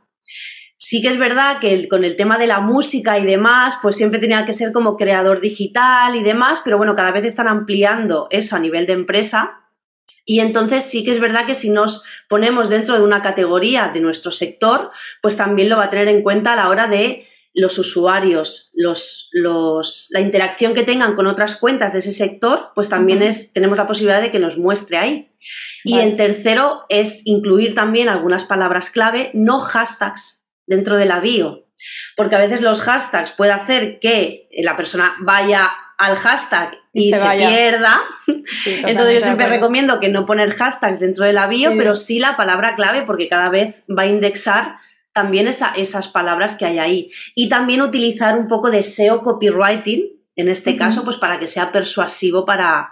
Sí 0.76 1.00
que 1.00 1.08
es 1.08 1.18
verdad 1.18 1.60
que 1.60 1.88
con 1.88 2.04
el 2.04 2.14
tema 2.14 2.36
de 2.36 2.46
la 2.46 2.60
música 2.60 3.18
y 3.18 3.24
demás, 3.24 3.78
pues 3.80 3.96
siempre 3.96 4.20
tenía 4.20 4.44
que 4.44 4.52
ser 4.52 4.70
como 4.72 4.96
creador 4.96 5.40
digital 5.40 6.14
y 6.14 6.22
demás, 6.22 6.60
pero 6.62 6.76
bueno, 6.76 6.94
cada 6.94 7.10
vez 7.10 7.24
están 7.24 7.48
ampliando 7.48 8.28
eso 8.30 8.54
a 8.54 8.60
nivel 8.60 8.86
de 8.86 8.92
empresa. 8.92 9.64
Y 10.26 10.40
entonces 10.40 10.84
sí 10.84 11.04
que 11.04 11.10
es 11.10 11.20
verdad 11.20 11.46
que 11.46 11.54
si 11.54 11.70
nos 11.70 12.04
ponemos 12.28 12.68
dentro 12.68 12.96
de 12.96 13.02
una 13.02 13.22
categoría 13.22 13.88
de 13.88 14.00
nuestro 14.00 14.30
sector, 14.30 14.90
pues 15.22 15.38
también 15.38 15.70
lo 15.70 15.78
va 15.78 15.84
a 15.84 15.90
tener 15.90 16.08
en 16.08 16.22
cuenta 16.22 16.52
a 16.52 16.56
la 16.56 16.68
hora 16.68 16.86
de 16.86 17.24
los 17.58 17.76
usuarios, 17.78 18.70
los, 18.74 19.30
la 20.10 20.20
interacción 20.20 20.74
que 20.74 20.84
tengan 20.84 21.14
con 21.14 21.26
otras 21.26 21.56
cuentas 21.56 21.92
de 21.92 21.98
ese 21.98 22.12
sector, 22.12 22.70
pues 22.74 22.88
también 22.88 23.20
es, 23.20 23.52
tenemos 23.52 23.76
la 23.76 23.86
posibilidad 23.86 24.22
de 24.22 24.30
que 24.30 24.38
nos 24.38 24.58
muestre 24.58 24.96
ahí. 24.96 25.32
Y 25.82 25.98
el 25.98 26.16
tercero 26.16 26.84
es 26.88 27.22
incluir 27.24 27.74
también 27.74 28.08
algunas 28.08 28.44
palabras 28.44 28.90
clave, 28.90 29.30
no 29.34 29.58
hashtags 29.58 30.48
dentro 30.66 30.96
de 30.96 31.06
la 31.06 31.18
bio, 31.18 31.66
porque 32.16 32.36
a 32.36 32.38
veces 32.38 32.60
los 32.60 32.80
hashtags 32.80 33.32
puede 33.32 33.52
hacer 33.52 33.98
que 33.98 34.48
la 34.62 34.76
persona 34.76 35.16
vaya 35.20 35.68
al 35.98 36.16
hashtag 36.16 36.78
y, 36.92 37.12
se, 37.12 37.28
pierda. 37.28 38.00
Entonces 38.86 39.14
yo 39.14 39.20
siempre 39.20 39.48
recomiendo 39.48 39.98
que 39.98 40.08
no 40.08 40.26
poner 40.26 40.52
hashtags 40.52 41.00
dentro 41.00 41.24
de 41.24 41.32
la 41.32 41.48
bio, 41.48 41.72
pero 41.76 41.96
sí 41.96 42.20
la 42.20 42.36
palabra 42.36 42.76
clave 42.76 43.02
porque 43.02 43.28
cada 43.28 43.48
vez 43.48 43.82
va 43.90 44.02
a 44.02 44.06
indexar 44.06 44.76
también 45.18 45.48
esas 45.48 46.06
palabras 46.06 46.54
que 46.54 46.64
hay 46.64 46.78
ahí. 46.78 47.10
Y 47.34 47.48
también 47.48 47.82
utilizar 47.82 48.38
un 48.38 48.46
poco 48.46 48.70
de 48.70 48.84
SEO 48.84 49.20
copywriting, 49.20 50.12
en 50.36 50.48
este 50.48 50.76
caso, 50.76 51.02
pues 51.02 51.16
para 51.16 51.40
que 51.40 51.48
sea 51.48 51.72
persuasivo 51.72 52.44
para, 52.44 52.90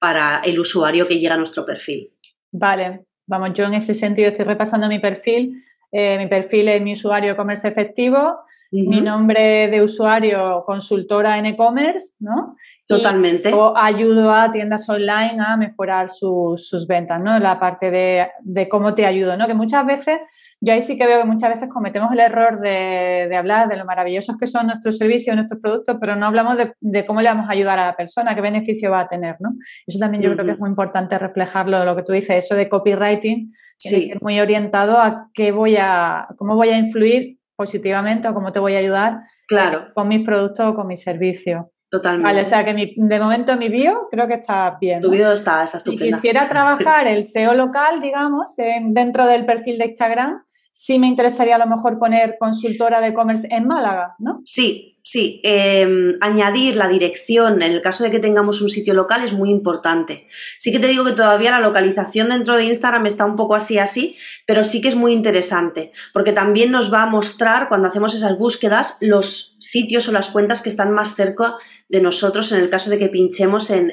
para 0.00 0.40
el 0.40 0.58
usuario 0.58 1.06
que 1.06 1.20
llega 1.20 1.34
a 1.34 1.36
nuestro 1.36 1.64
perfil. 1.64 2.12
Vale, 2.50 3.04
vamos, 3.28 3.50
yo 3.54 3.66
en 3.66 3.74
ese 3.74 3.94
sentido 3.94 4.26
estoy 4.26 4.44
repasando 4.44 4.88
mi 4.88 4.98
perfil. 4.98 5.62
Eh, 5.92 6.18
mi 6.18 6.26
perfil 6.26 6.66
es 6.66 6.82
mi 6.82 6.94
usuario 6.94 7.36
comercio 7.36 7.70
efectivo, 7.70 8.40
mi 8.72 9.00
nombre 9.00 9.68
de 9.68 9.80
usuario 9.80 10.64
consultora 10.66 11.38
en 11.38 11.46
e-commerce, 11.46 12.16
¿no? 12.18 12.56
Totalmente. 12.88 13.52
o 13.52 13.76
ayudo 13.76 14.32
a 14.32 14.50
tiendas 14.50 14.88
online 14.88 15.36
a 15.44 15.56
mejorar 15.56 16.08
sus, 16.08 16.86
ventas, 16.88 17.20
¿no? 17.20 17.38
La 17.38 17.60
parte 17.60 17.90
de, 17.90 18.28
de, 18.40 18.68
cómo 18.68 18.94
te 18.94 19.04
ayudo, 19.04 19.36
¿no? 19.36 19.46
Que 19.46 19.54
muchas 19.54 19.84
veces 19.84 20.18
yo 20.60 20.72
ahí 20.72 20.82
sí 20.82 20.98
que 20.98 21.06
veo 21.06 21.20
que 21.20 21.26
muchas 21.26 21.50
veces 21.50 21.68
cometemos 21.68 22.10
el 22.12 22.20
error 22.20 22.60
de, 22.60 23.30
hablar 23.36 23.68
de 23.68 23.76
lo 23.76 23.84
maravillosos 23.84 24.36
que 24.36 24.46
son 24.46 24.66
nuestros 24.66 24.98
servicios, 24.98 25.36
nuestros 25.36 25.60
productos, 25.60 25.96
pero 26.00 26.16
no 26.16 26.26
hablamos 26.26 26.56
de, 26.80 27.06
cómo 27.06 27.22
le 27.22 27.28
vamos 27.28 27.48
a 27.48 27.52
ayudar 27.52 27.78
a 27.78 27.86
la 27.86 27.96
persona, 27.96 28.34
qué 28.34 28.40
beneficio 28.40 28.90
va 28.90 29.00
a 29.00 29.08
tener, 29.08 29.36
¿no? 29.38 29.50
Eso 29.86 29.98
también 29.98 30.22
yo 30.22 30.32
creo 30.32 30.44
que 30.44 30.52
es 30.52 30.58
muy 30.58 30.68
importante 30.68 31.16
reflejarlo, 31.18 31.84
lo 31.84 31.94
que 31.94 32.02
tú 32.02 32.12
dices, 32.12 32.44
eso 32.44 32.56
de 32.56 32.68
copywriting, 32.68 33.52
sí. 33.76 34.12
muy 34.20 34.40
orientado 34.40 34.98
a 34.98 35.28
qué 35.32 35.52
voy 35.52 35.76
a, 35.76 36.26
cómo 36.36 36.56
voy 36.56 36.70
a 36.70 36.78
influir 36.78 37.38
positivamente 37.54 38.28
o 38.28 38.34
cómo 38.34 38.52
te 38.52 38.58
voy 38.58 38.74
a 38.74 38.78
ayudar 38.78 39.20
claro. 39.46 39.88
con 39.94 40.08
mis 40.08 40.24
productos 40.24 40.66
o 40.66 40.74
con 40.74 40.86
mis 40.86 41.02
servicios. 41.02 41.66
Totalmente. 41.90 42.24
Vale, 42.24 42.42
o 42.42 42.44
sea 42.44 42.64
que 42.64 42.94
de 42.96 43.20
momento 43.20 43.56
mi 43.56 43.68
bio 43.68 44.08
creo 44.10 44.28
que 44.28 44.34
está 44.34 44.76
bien. 44.78 45.00
Tu 45.00 45.10
bio 45.10 45.32
está, 45.32 45.62
está 45.62 45.78
estupenda. 45.78 46.04
Si 46.04 46.12
quisiera 46.12 46.48
trabajar 46.48 47.08
el 47.08 47.24
SEO 47.24 47.54
local, 47.54 48.00
digamos, 48.00 48.56
dentro 48.56 49.26
del 49.26 49.46
perfil 49.46 49.78
de 49.78 49.86
Instagram, 49.86 50.42
sí 50.70 50.98
me 50.98 51.06
interesaría 51.06 51.56
a 51.56 51.58
lo 51.58 51.66
mejor 51.66 51.98
poner 51.98 52.36
consultora 52.38 53.00
de 53.00 53.08
e-commerce 53.08 53.48
en 53.50 53.66
Málaga, 53.66 54.14
¿no? 54.18 54.38
Sí, 54.44 54.97
sí. 55.08 55.40
Em, 55.42 56.18
añadir 56.20 56.76
la 56.76 56.86
dirección 56.86 57.62
en 57.62 57.72
el 57.72 57.80
caso 57.80 58.04
de 58.04 58.10
que 58.10 58.18
tengamos 58.18 58.60
un 58.60 58.68
sitio 58.68 58.92
local 58.92 59.24
es 59.24 59.32
muy 59.32 59.48
importante. 59.48 60.26
Sí 60.58 60.70
que 60.70 60.78
te 60.78 60.86
digo 60.86 61.02
que 61.02 61.12
todavía 61.12 61.50
la 61.50 61.60
localización 61.60 62.28
dentro 62.28 62.58
de 62.58 62.64
Instagram 62.64 63.06
está 63.06 63.24
un 63.24 63.34
poco 63.34 63.54
así 63.54 63.78
así, 63.78 64.16
pero 64.46 64.64
sí 64.64 64.82
que 64.82 64.88
es 64.88 64.94
muy 64.94 65.14
interesante 65.14 65.92
porque 66.12 66.32
también 66.32 66.70
nos 66.70 66.92
va 66.92 67.04
a 67.04 67.06
mostrar 67.06 67.68
cuando 67.68 67.88
hacemos 67.88 68.14
esas 68.14 68.36
búsquedas 68.36 68.98
los 69.00 69.56
sitios 69.58 70.08
o 70.08 70.12
las 70.12 70.28
cuentas 70.28 70.60
que 70.60 70.68
están 70.68 70.92
más 70.92 71.14
cerca 71.14 71.54
de 71.88 72.02
nosotros 72.02 72.52
en 72.52 72.60
el 72.60 72.68
caso 72.68 72.90
de 72.90 72.98
que 72.98 73.08
pinchemos 73.08 73.70
en, 73.70 73.90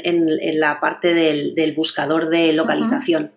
la 0.60 0.82
parte 0.82 1.14
del, 1.14 1.74
buscador 1.78 2.30
de 2.30 2.52
localización. 2.52 3.32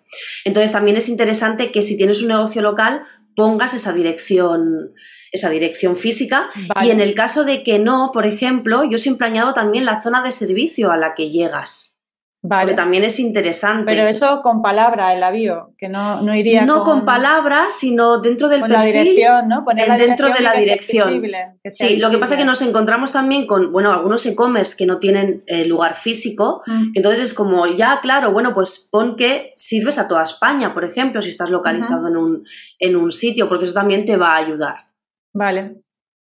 Entonces 0.45 0.73
también 0.73 0.97
es 0.97 1.09
interesante 1.09 1.71
que 1.71 1.83
si 1.83 1.97
tienes 1.97 2.23
un 2.23 2.29
negocio 2.29 2.61
local 2.61 3.05
pongas 3.37 3.73
esa 3.73 3.93
dirección 3.93 4.95
esa 5.33 5.51
dirección 5.51 5.97
física. 5.97 6.51
Y 6.83 6.91
en 6.91 7.01
el 7.01 7.15
caso 7.15 7.45
de 7.45 7.63
que 7.63 7.79
no, 7.79 8.11
por 8.13 8.27
ejemplo, 8.27 8.85
yo 8.85 8.99
siempre 8.99 9.27
añado 9.27 9.53
también 9.53 9.85
la 9.85 10.01
zona 10.01 10.23
de 10.23 10.33
servicio 10.33 10.91
a 10.91 10.97
la 10.97 11.15
que 11.15 11.31
llegas. 11.31 11.99
Vale. 12.41 12.75
también 12.75 13.03
es 13.03 13.19
interesante. 13.19 13.85
Pero 13.85 14.07
eso 14.07 14.43
con 14.43 14.63
palabras 14.63 15.13
en 15.13 15.21
la 15.21 15.33
bio, 15.33 15.75
que 15.77 15.89
no, 15.89 16.23
no 16.23 16.37
iría 16.37 16.65
No 16.65 16.85
con, 16.85 17.05
palabras, 17.05 17.73
sino 17.73 18.19
dentro 18.19 18.49
del 18.49 18.61
con 18.61 18.71
la 18.71 18.85
dirección, 18.85 19.49
¿no? 19.49 19.65
Poner 19.65 19.99
dentro 19.99 20.33
de 20.33 20.41
la 20.41 20.53
dirección. 20.55 21.21
sí, 21.69 21.97
lo 21.97 22.11
que 22.11 22.19
pasa 22.19 22.35
es 22.35 22.41
que 22.41 22.47
nos 22.47 22.63
encontramos 22.63 23.11
también 23.11 23.47
con, 23.47 23.73
bueno, 23.73 23.93
algunos 23.93 24.25
e-commerce 24.25 24.77
que 24.77 24.87
no 24.87 24.99
tienen 24.99 25.43
eh, 25.49 25.65
lugar 25.65 25.97
físico, 25.97 26.63
mm. 26.67 26.93
entonces 26.95 27.25
es 27.25 27.35
como, 27.35 27.67
ya, 27.67 28.01
claro, 28.01 28.31
bueno, 28.31 28.55
pues 28.55 28.89
pon 28.91 29.17
que 29.17 29.53
sirves 29.57 29.99
a 29.99 30.07
toda 30.07 30.23
España, 30.23 30.75
por 30.75 30.85
ejemplo, 30.85 31.21
si 31.21 31.31
estás 31.31 31.51
localizado 31.51 32.07
en, 32.07 32.17
un, 32.17 32.45
en 32.79 32.97
un 32.97 33.11
sitio, 33.11 33.49
porque 33.49 33.65
eso 33.65 33.75
también 33.75 34.05
te 34.05 34.17
va 34.17 34.35
a 34.35 34.37
ayudar. 34.37 34.88
Vale, 35.39 35.77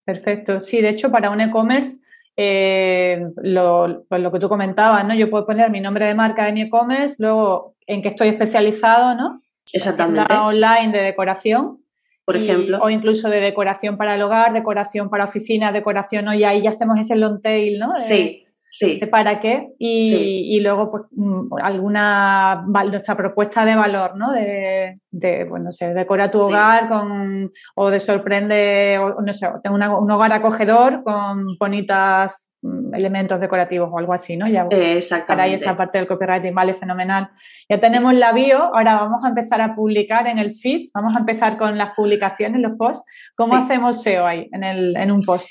perfecto. 0.05 0.61
Sí, 0.61 0.81
de 0.81 0.91
hecho, 0.91 1.11
para 1.11 1.31
un 1.31 1.41
e-commerce 1.41 1.97
eh, 2.37 3.27
lo, 3.43 4.05
pues 4.09 4.23
lo 4.23 4.31
que 4.31 4.39
tú 4.39 4.49
comentabas, 4.49 5.05
¿no? 5.05 5.15
Yo 5.15 5.29
puedo 5.29 5.45
poner 5.45 5.69
mi 5.69 5.81
nombre 5.81 6.07
de 6.07 6.15
marca 6.15 6.49
en 6.49 6.59
e-commerce, 6.59 7.17
luego 7.19 7.75
en 7.89 8.03
qué 8.03 8.09
estoy 8.09 8.29
especializado, 8.29 9.17
¿no? 9.17 9.41
Exactamente. 9.73 10.33
online 10.33 10.93
de 10.93 11.03
decoración. 11.03 11.85
Por 12.25 12.37
ejemplo. 12.37 12.79
O 12.81 12.89
incluso 12.89 13.29
de 13.29 13.41
decoración 13.41 13.97
para 13.97 14.15
el 14.15 14.23
hogar, 14.23 14.53
decoración 14.53 15.11
para 15.11 15.25
oficina, 15.25 15.73
decoración, 15.73 16.33
Y 16.33 16.45
ahí 16.45 16.63
ya 16.63 16.71
hacemos 16.71 17.01
ese 17.01 17.17
long 17.17 17.41
tail, 17.41 17.81
¿no? 17.81 17.95
sí. 17.95 18.47
Sí. 18.73 19.01
para 19.11 19.41
qué 19.41 19.73
y, 19.79 20.61
luego 20.61 20.93
pues, 20.93 21.03
mm, 21.11 21.55
alguna 21.61 22.65
nuestra 22.89 23.17
propuesta 23.17 23.65
de 23.65 23.75
valor, 23.75 24.17
¿no? 24.17 24.33
De, 24.33 25.01
de 25.11 25.45
bueno, 25.45 25.73
se 25.73 25.93
decora 25.93 26.31
tu 26.31 26.41
hogar 26.41 26.89
con 26.89 27.51
o 27.75 27.91
de 27.91 27.99
sorprende, 27.99 28.97
o, 29.03 29.21
no 29.23 29.33
sé, 29.33 29.49
tengo 29.65 29.77
un 29.77 30.11
hogar 30.11 30.33
acogedor 30.33 31.03
con 31.03 31.59
bonitas 31.59 32.53
mm, 32.63 32.95
elementos 32.95 33.41
decorativos 33.41 33.91
o 33.93 33.99
algo 33.99 34.13
así, 34.13 34.37
¿no? 34.37 34.47
Ya 34.47 34.69
Exactamente. 34.71 35.27
para 35.27 35.43
ahí 35.43 35.55
esa 35.55 35.77
parte 35.77 35.99
del 35.99 36.07
copywriting, 36.07 36.55
vale, 36.55 36.75
fenomenal. 36.75 37.29
Ya 37.69 37.81
tenemos 37.81 38.15
la 38.15 38.33
bio, 38.33 38.73
ahora 38.73 38.95
vamos 38.95 39.25
a 39.25 39.31
empezar 39.31 39.61
a 39.61 39.75
publicar 39.75 40.29
en 40.29 40.39
el 40.39 40.55
feed, 40.55 40.91
vamos 40.95 41.17
a 41.17 41.19
empezar 41.19 41.59
con 41.59 41.77
las 41.77 41.91
publicaciones, 41.97 42.61
los 42.61 42.77
posts. 42.79 43.05
¿Cómo 43.35 43.57
hacemos 43.57 44.01
SEO 44.01 44.25
ahí 44.25 44.49
en, 44.53 44.63
el, 44.63 44.97
en 44.97 45.11
un 45.11 45.23
post? 45.23 45.51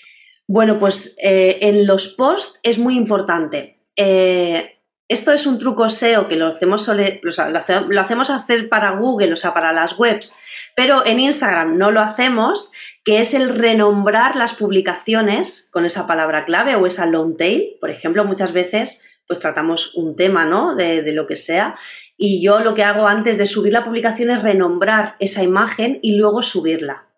Bueno, 0.52 0.80
pues 0.80 1.16
eh, 1.22 1.60
en 1.62 1.86
los 1.86 2.08
posts 2.08 2.60
es 2.64 2.80
muy 2.80 2.98
importante. 2.98 3.78
Eh, 3.96 4.80
esto 5.08 5.32
es 5.32 5.46
un 5.46 5.60
truco 5.60 5.88
SEO 5.92 6.28
que 6.28 6.38
lo 6.38 6.48
hacemos, 6.48 6.90
lo, 7.22 8.02
hacemos 8.02 8.32
hacer 8.32 8.68
para 8.68 8.98
Google, 8.98 9.34
o 9.34 9.36
sea, 9.36 9.54
para 9.54 9.74
las 9.74 10.00
webs, 10.00 10.34
pero 10.76 11.06
en 11.06 11.20
Instagram 11.20 11.78
no 11.78 11.92
lo 11.92 12.00
hacemos, 12.00 12.72
que 13.04 13.20
es 13.20 13.36
el 13.36 13.50
renombrar 13.50 14.36
las 14.36 14.56
publicaciones 14.56 15.70
con 15.72 15.86
esa 15.86 16.08
palabra 16.08 16.46
clave 16.46 16.76
o 16.76 16.88
esa 16.88 17.06
long 17.06 17.38
tail. 17.38 17.78
Por 17.80 17.92
ejemplo, 17.92 18.26
muchas 18.26 18.52
veces 18.52 19.04
pues 19.28 19.40
tratamos 19.40 19.94
un 19.94 20.16
tema, 20.16 20.46
¿no? 20.46 20.74
De, 20.74 21.04
de, 21.04 21.12
lo 21.12 21.28
que 21.28 21.36
sea. 21.36 21.76
Y 22.18 22.42
yo 22.42 22.62
lo 22.62 22.74
que 22.74 22.84
hago 22.84 23.06
antes 23.06 23.38
de 23.38 23.46
subir 23.46 23.74
la 23.74 23.86
publicación 23.86 24.32
es 24.32 24.42
renombrar 24.42 25.14
esa 25.20 25.44
imagen 25.44 26.00
y 26.02 26.16
luego 26.16 26.42
subirla. 26.42 27.09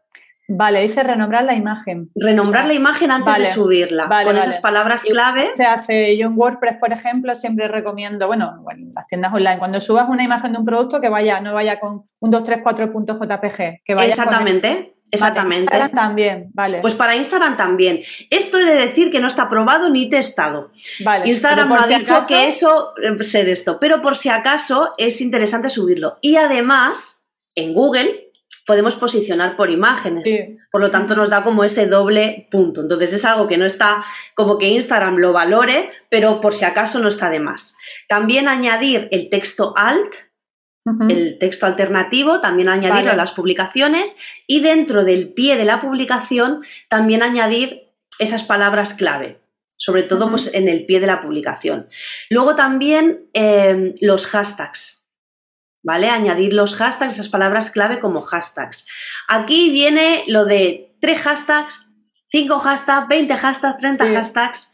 Vale, 0.50 0.82
dice 0.82 1.04
renombrar 1.04 1.44
la 1.44 1.54
imagen. 1.54 2.12
Renombrar 2.16 2.66
la 2.66 2.74
imagen 2.74 3.12
antes 3.12 3.38
de 3.38 3.46
subirla, 3.46 4.10
con 4.24 4.38
esas 4.38 4.60
palabras 4.60 5.04
clave. 5.04 5.52
Se 5.54 5.66
hace, 5.66 6.18
yo 6.18 6.28
en 6.28 6.34
WordPress, 6.38 6.78
por 6.80 6.92
ejemplo, 6.92 7.34
siempre 7.36 7.68
recomiendo, 7.68 8.28
bueno, 8.28 8.64
en 8.72 8.92
las 8.94 9.08
tiendas 9.08 9.34
online, 9.34 9.60
cuando 9.60 9.80
subas 9.80 10.10
una 10.10 10.24
imagen 10.24 10.54
de 10.54 10.60
un 10.60 10.66
producto, 10.66 11.00
que 11.00 11.10
vaya, 11.10 11.40
no 11.42 11.54
vaya 11.54 11.80
con 11.80 12.02
un 12.20 12.32
234.jpg, 12.32 13.82
que 13.86 13.96
vaya 13.96 14.08
Exactamente. 14.08 14.96
Exactamente. 15.14 15.64
Instagram 15.76 15.92
también, 15.92 16.52
vale. 16.54 16.80
Pues 16.80 16.96
para 16.96 17.16
Instagram 17.18 17.58
también. 17.58 18.00
Esto 18.30 18.58
he 18.58 18.66
de 18.66 18.76
decir 18.76 19.12
que 19.12 19.20
no 19.20 19.28
está 19.28 19.50
probado 19.50 19.90
ni 19.90 20.08
testado. 20.08 20.70
Vale. 21.04 21.28
Instagram 21.28 21.68
no 21.68 21.82
ha 21.82 21.88
dicho 21.88 22.26
que 22.28 22.48
eso 22.48 22.94
eh, 23.04 23.22
sé 23.22 23.44
de 23.44 23.52
esto, 23.52 23.78
pero 23.80 24.00
por 24.00 24.16
si 24.16 24.30
acaso 24.30 24.94
es 24.98 25.20
interesante 25.20 25.70
subirlo. 25.70 26.16
Y 26.22 26.38
además, 26.38 27.28
en 27.56 27.74
Google 27.74 28.31
podemos 28.66 28.96
posicionar 28.96 29.56
por 29.56 29.70
imágenes. 29.70 30.24
Por 30.72 30.82
lo 30.82 30.92
tanto, 30.92 31.16
nos 31.16 31.30
da 31.30 31.44
como 31.44 31.64
ese 31.64 31.88
doble 31.88 32.48
punto. 32.52 32.82
Entonces, 32.82 33.14
es 33.14 33.26
algo 33.26 33.48
que 33.48 33.58
no 33.58 33.66
está 33.66 34.04
como 34.36 34.58
que 34.58 34.70
Instagram 34.70 35.18
lo 35.18 35.34
valore, 35.34 35.90
pero 36.10 36.42
por 36.42 36.54
si 36.54 36.66
acaso 36.66 37.00
no 37.00 37.08
está 37.08 37.30
de 37.30 37.40
más. 37.40 37.76
También 38.08 38.48
añadir 38.48 39.08
el 39.12 39.30
texto 39.30 39.74
alt, 39.76 40.14
el 41.10 41.38
texto 41.38 41.68
alternativo, 41.68 42.42
también 42.42 42.68
añadirlo 42.68 43.12
a 43.12 43.16
las 43.16 43.32
publicaciones 43.32 44.18
y 44.48 44.62
dentro 44.62 45.04
del 45.04 45.32
pie 45.32 45.56
de 45.56 45.66
la 45.66 45.80
publicación 45.80 46.62
también 46.90 47.22
añadir 47.22 47.92
esas 48.18 48.44
palabras 48.44 48.96
clave 48.96 49.42
sobre 49.82 50.04
todo 50.04 50.30
pues, 50.30 50.54
en 50.54 50.68
el 50.68 50.86
pie 50.86 51.00
de 51.00 51.08
la 51.08 51.22
publicación. 51.22 51.88
Luego 52.30 52.56
también 52.56 53.26
eh, 53.34 53.96
los 54.00 54.28
hashtags. 54.28 55.01
¿Vale? 55.84 56.10
Añadir 56.10 56.54
los 56.54 56.76
hashtags, 56.76 57.14
esas 57.14 57.30
palabras 57.30 57.72
clave 57.72 58.00
como 58.00 58.22
hashtags. 58.22 58.88
Aquí 59.28 59.70
viene 59.70 60.24
lo 60.28 60.46
de 60.46 60.96
tres 61.00 61.20
hashtags, 61.20 61.90
cinco 62.28 62.60
hashtags, 62.60 63.08
20 63.08 63.36
hashtags, 63.36 63.78
30 63.78 64.08
hashtags. 64.08 64.74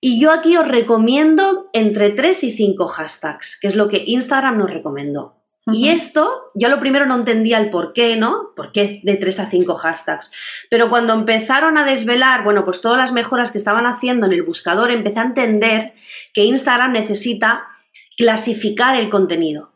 Y 0.00 0.20
yo 0.20 0.32
aquí 0.32 0.56
os 0.56 0.68
recomiendo 0.68 1.64
entre 1.72 2.10
3 2.10 2.44
y 2.44 2.52
5 2.52 2.86
hashtags, 2.86 3.58
que 3.60 3.66
es 3.66 3.74
lo 3.74 3.88
que 3.88 4.04
Instagram 4.06 4.56
nos 4.56 4.70
recomendó. 4.70 5.38
Y 5.70 5.88
esto, 5.88 6.46
yo 6.54 6.68
lo 6.68 6.78
primero 6.78 7.04
no 7.04 7.16
entendía 7.16 7.58
el 7.58 7.68
por 7.68 7.92
qué, 7.92 8.16
¿no? 8.16 8.52
¿Por 8.56 8.72
qué 8.72 9.00
de 9.02 9.16
3 9.16 9.40
a 9.40 9.46
5 9.46 9.74
hashtags? 9.74 10.30
Pero 10.70 10.88
cuando 10.88 11.12
empezaron 11.12 11.76
a 11.76 11.84
desvelar, 11.84 12.42
bueno, 12.42 12.64
pues 12.64 12.80
todas 12.80 12.96
las 12.96 13.12
mejoras 13.12 13.50
que 13.50 13.58
estaban 13.58 13.84
haciendo 13.84 14.26
en 14.26 14.32
el 14.32 14.42
buscador, 14.42 14.90
empecé 14.90 15.18
a 15.18 15.24
entender 15.24 15.92
que 16.32 16.44
Instagram 16.44 16.92
necesita 16.92 17.66
clasificar 18.16 18.96
el 18.96 19.10
contenido. 19.10 19.74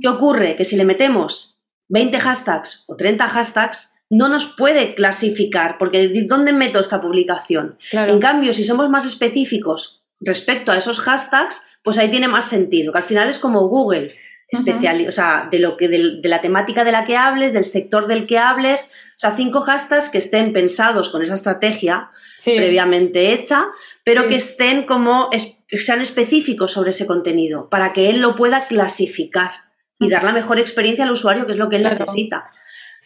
¿Qué 0.00 0.08
ocurre? 0.08 0.56
Que 0.56 0.64
si 0.64 0.76
le 0.76 0.84
metemos 0.84 1.62
20 1.88 2.18
hashtags 2.18 2.84
o 2.88 2.96
30 2.96 3.28
hashtags, 3.28 3.94
no 4.10 4.28
nos 4.28 4.46
puede 4.46 4.94
clasificar, 4.94 5.78
porque 5.78 6.24
¿dónde 6.26 6.52
meto 6.52 6.78
esta 6.78 7.00
publicación? 7.00 7.78
En 7.92 8.18
cambio, 8.20 8.52
si 8.52 8.64
somos 8.64 8.88
más 8.90 9.06
específicos 9.06 10.04
respecto 10.20 10.72
a 10.72 10.76
esos 10.76 11.00
hashtags, 11.00 11.62
pues 11.82 11.98
ahí 11.98 12.10
tiene 12.10 12.28
más 12.28 12.46
sentido, 12.46 12.92
que 12.92 12.98
al 12.98 13.04
final 13.04 13.28
es 13.28 13.38
como 13.38 13.68
Google, 13.68 14.14
especial, 14.48 15.04
o 15.08 15.12
sea, 15.12 15.48
de, 15.50 15.58
lo 15.58 15.76
que, 15.76 15.88
de, 15.88 16.20
la 16.28 16.40
temática 16.40 16.84
de 16.84 16.92
la 16.92 17.04
que 17.04 17.16
hables, 17.16 17.52
del 17.52 17.64
sector 17.64 18.06
del 18.06 18.26
que 18.26 18.38
hables, 18.38 18.92
o 19.16 19.18
sea, 19.18 19.34
cinco 19.34 19.60
hashtags 19.60 20.08
que 20.08 20.18
estén 20.18 20.52
pensados 20.52 21.08
con 21.10 21.22
esa 21.22 21.34
estrategia 21.34 22.10
previamente 22.44 23.32
hecha, 23.32 23.66
pero 24.02 24.28
que 24.28 24.36
estén 24.36 24.84
como, 24.84 25.30
sean 25.68 26.00
específicos 26.00 26.72
sobre 26.72 26.90
ese 26.90 27.06
contenido, 27.06 27.68
para 27.68 27.92
que 27.92 28.10
él 28.10 28.20
lo 28.20 28.34
pueda 28.34 28.66
clasificar 28.66 29.50
y 29.98 30.08
dar 30.08 30.24
la 30.24 30.32
mejor 30.32 30.58
experiencia 30.58 31.04
al 31.04 31.12
usuario, 31.12 31.46
que 31.46 31.52
es 31.52 31.58
lo 31.58 31.68
que 31.68 31.76
él 31.76 31.84
necesita. 31.84 32.44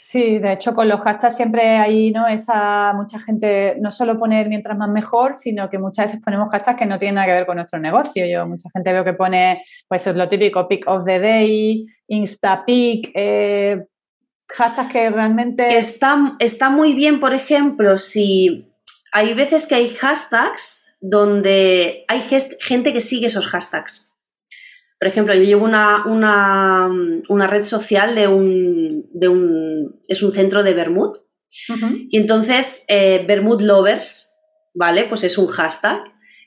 Sí, 0.00 0.38
de 0.38 0.52
hecho 0.52 0.74
con 0.74 0.88
los 0.88 1.00
hashtags 1.00 1.34
siempre 1.34 1.76
hay 1.76 2.12
¿no? 2.12 2.28
esa 2.28 2.92
mucha 2.92 3.18
gente 3.18 3.76
no 3.80 3.90
solo 3.90 4.16
poner 4.16 4.48
mientras 4.48 4.78
más 4.78 4.88
mejor, 4.88 5.34
sino 5.34 5.68
que 5.68 5.80
muchas 5.80 6.06
veces 6.06 6.20
ponemos 6.24 6.52
hashtags 6.52 6.78
que 6.78 6.86
no 6.86 7.00
tienen 7.00 7.16
nada 7.16 7.26
que 7.26 7.32
ver 7.32 7.46
con 7.46 7.56
nuestro 7.56 7.80
negocio. 7.80 8.24
Yo 8.24 8.46
mucha 8.46 8.70
gente 8.72 8.92
veo 8.92 9.04
que 9.04 9.14
pone 9.14 9.60
pues 9.88 10.06
es 10.06 10.14
lo 10.14 10.28
típico 10.28 10.68
pick 10.68 10.86
of 10.86 11.04
the 11.04 11.18
day, 11.18 11.84
insta 12.06 12.64
pick, 12.64 13.10
eh, 13.12 13.86
hashtags 14.46 14.92
que 14.92 15.10
realmente 15.10 15.76
está, 15.76 16.36
está 16.38 16.70
muy 16.70 16.92
bien, 16.92 17.18
por 17.18 17.34
ejemplo, 17.34 17.98
si 17.98 18.70
hay 19.10 19.34
veces 19.34 19.66
que 19.66 19.74
hay 19.74 19.88
hashtags 19.88 20.94
donde 21.00 22.04
hay 22.06 22.22
gente 22.60 22.92
que 22.92 23.00
sigue 23.00 23.26
esos 23.26 23.48
hashtags. 23.48 24.07
Por 24.98 25.08
ejemplo, 25.08 25.34
yo 25.34 25.42
llevo 25.42 25.64
una, 25.64 26.02
una, 26.06 27.46
red 27.46 27.62
social 27.62 28.14
de 28.14 28.26
un, 28.26 29.04
de 29.12 29.28
un, 29.28 30.00
es 30.08 30.22
un 30.22 30.32
centro 30.32 30.62
de 30.62 30.74
Bermud. 30.74 31.16
Y 32.10 32.16
entonces, 32.16 32.84
eh, 32.88 33.24
Bermud 33.26 33.60
Lovers, 33.60 34.36
¿vale? 34.74 35.04
Pues 35.04 35.22
es 35.24 35.38
un 35.38 35.46
hashtag. 35.46 36.00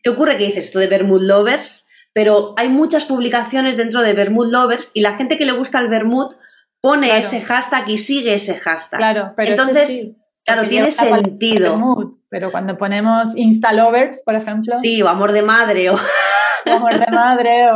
¿Qué 0.04 0.10
ocurre? 0.10 0.38
Que 0.38 0.48
dices 0.48 0.66
esto 0.66 0.80
de 0.80 0.88
Bermud 0.88 1.22
Lovers, 1.22 1.88
pero 2.14 2.54
hay 2.58 2.70
muchas 2.70 3.06
publicaciones 3.06 3.78
dentro 3.78 4.02
de 4.02 4.14
Bermud 4.14 4.52
Lovers 4.52 4.92
y 4.94 5.02
la 5.02 5.14
gente 5.14 5.38
que 5.38 5.46
le 5.46 5.52
gusta 5.54 5.80
el 5.80 5.88
Bermud 5.88 6.34
pone 6.82 7.18
ese 7.18 7.42
hashtag 7.42 7.88
y 7.88 7.98
sigue 7.98 8.34
ese 8.34 8.56
hashtag. 8.56 9.00
Claro, 9.00 9.32
pero 9.36 9.52
entonces, 9.52 10.12
claro, 10.44 10.68
tiene 10.68 10.92
sentido. 10.92 12.20
Pero 12.32 12.50
cuando 12.50 12.78
ponemos 12.78 13.36
Insta 13.36 13.74
Lovers, 13.74 14.22
por 14.26 14.36
ejemplo. 14.36 14.74
Sí, 14.82 15.02
o 15.02 15.10
amor 15.10 15.34
de 15.34 15.42
madre 15.42 15.90
o 15.90 15.98
amor 16.74 16.98
de 16.98 17.12
madre 17.12 17.72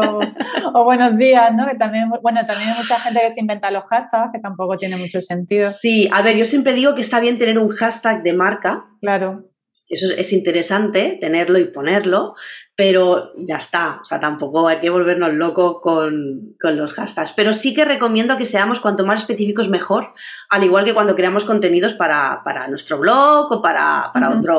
o, 0.74 0.84
buenos 0.86 1.18
días, 1.18 1.54
¿no? 1.54 1.68
Que 1.68 1.76
también, 1.76 2.10
bueno, 2.22 2.46
también 2.46 2.70
hay 2.70 2.78
mucha 2.78 2.98
gente 2.98 3.20
que 3.20 3.32
se 3.32 3.42
inventa 3.42 3.70
los 3.70 3.84
hashtags, 3.84 4.32
que 4.32 4.40
tampoco 4.40 4.76
tiene 4.78 4.96
mucho 4.96 5.20
sentido. 5.20 5.70
Sí, 5.70 6.08
a 6.14 6.22
ver, 6.22 6.38
yo 6.38 6.46
siempre 6.46 6.74
digo 6.74 6.96
que 6.96 7.02
está 7.02 7.20
bien 7.20 7.38
tener 7.38 7.60
un 7.60 7.68
hashtag 7.70 8.24
de 8.24 8.32
marca. 8.32 8.86
Claro. 9.02 9.44
Eso 9.88 10.08
es, 10.16 10.34
interesante 10.34 11.18
tenerlo 11.22 11.60
y 11.60 11.66
ponerlo, 11.66 12.36
pero 12.76 13.32
ya 13.38 13.58
está, 13.58 14.00
o 14.02 14.06
sea, 14.06 14.20
tampoco 14.20 14.68
hay 14.68 14.80
que 14.80 14.90
volvernos 14.90 15.34
locos 15.34 15.78
con, 15.82 16.56
los 16.60 16.94
hashtags. 16.94 17.34
Pero 17.34 17.54
sí 17.54 17.74
que 17.74 17.86
recomiendo 17.86 18.38
que 18.38 18.46
seamos 18.46 18.80
cuanto 18.80 19.06
más 19.06 19.22
específicos 19.22 19.70
mejor, 19.70 20.14
al 20.50 20.64
igual 20.64 20.86
que 20.86 20.94
cuando 20.94 21.16
creamos 21.16 21.46
contenidos 21.46 21.94
para, 21.94 22.42
nuestro 22.68 22.98
blog 22.98 23.52
o 23.52 23.62
para, 23.62 24.12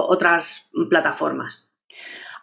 otras 0.07 0.71
plataformas. 0.89 1.66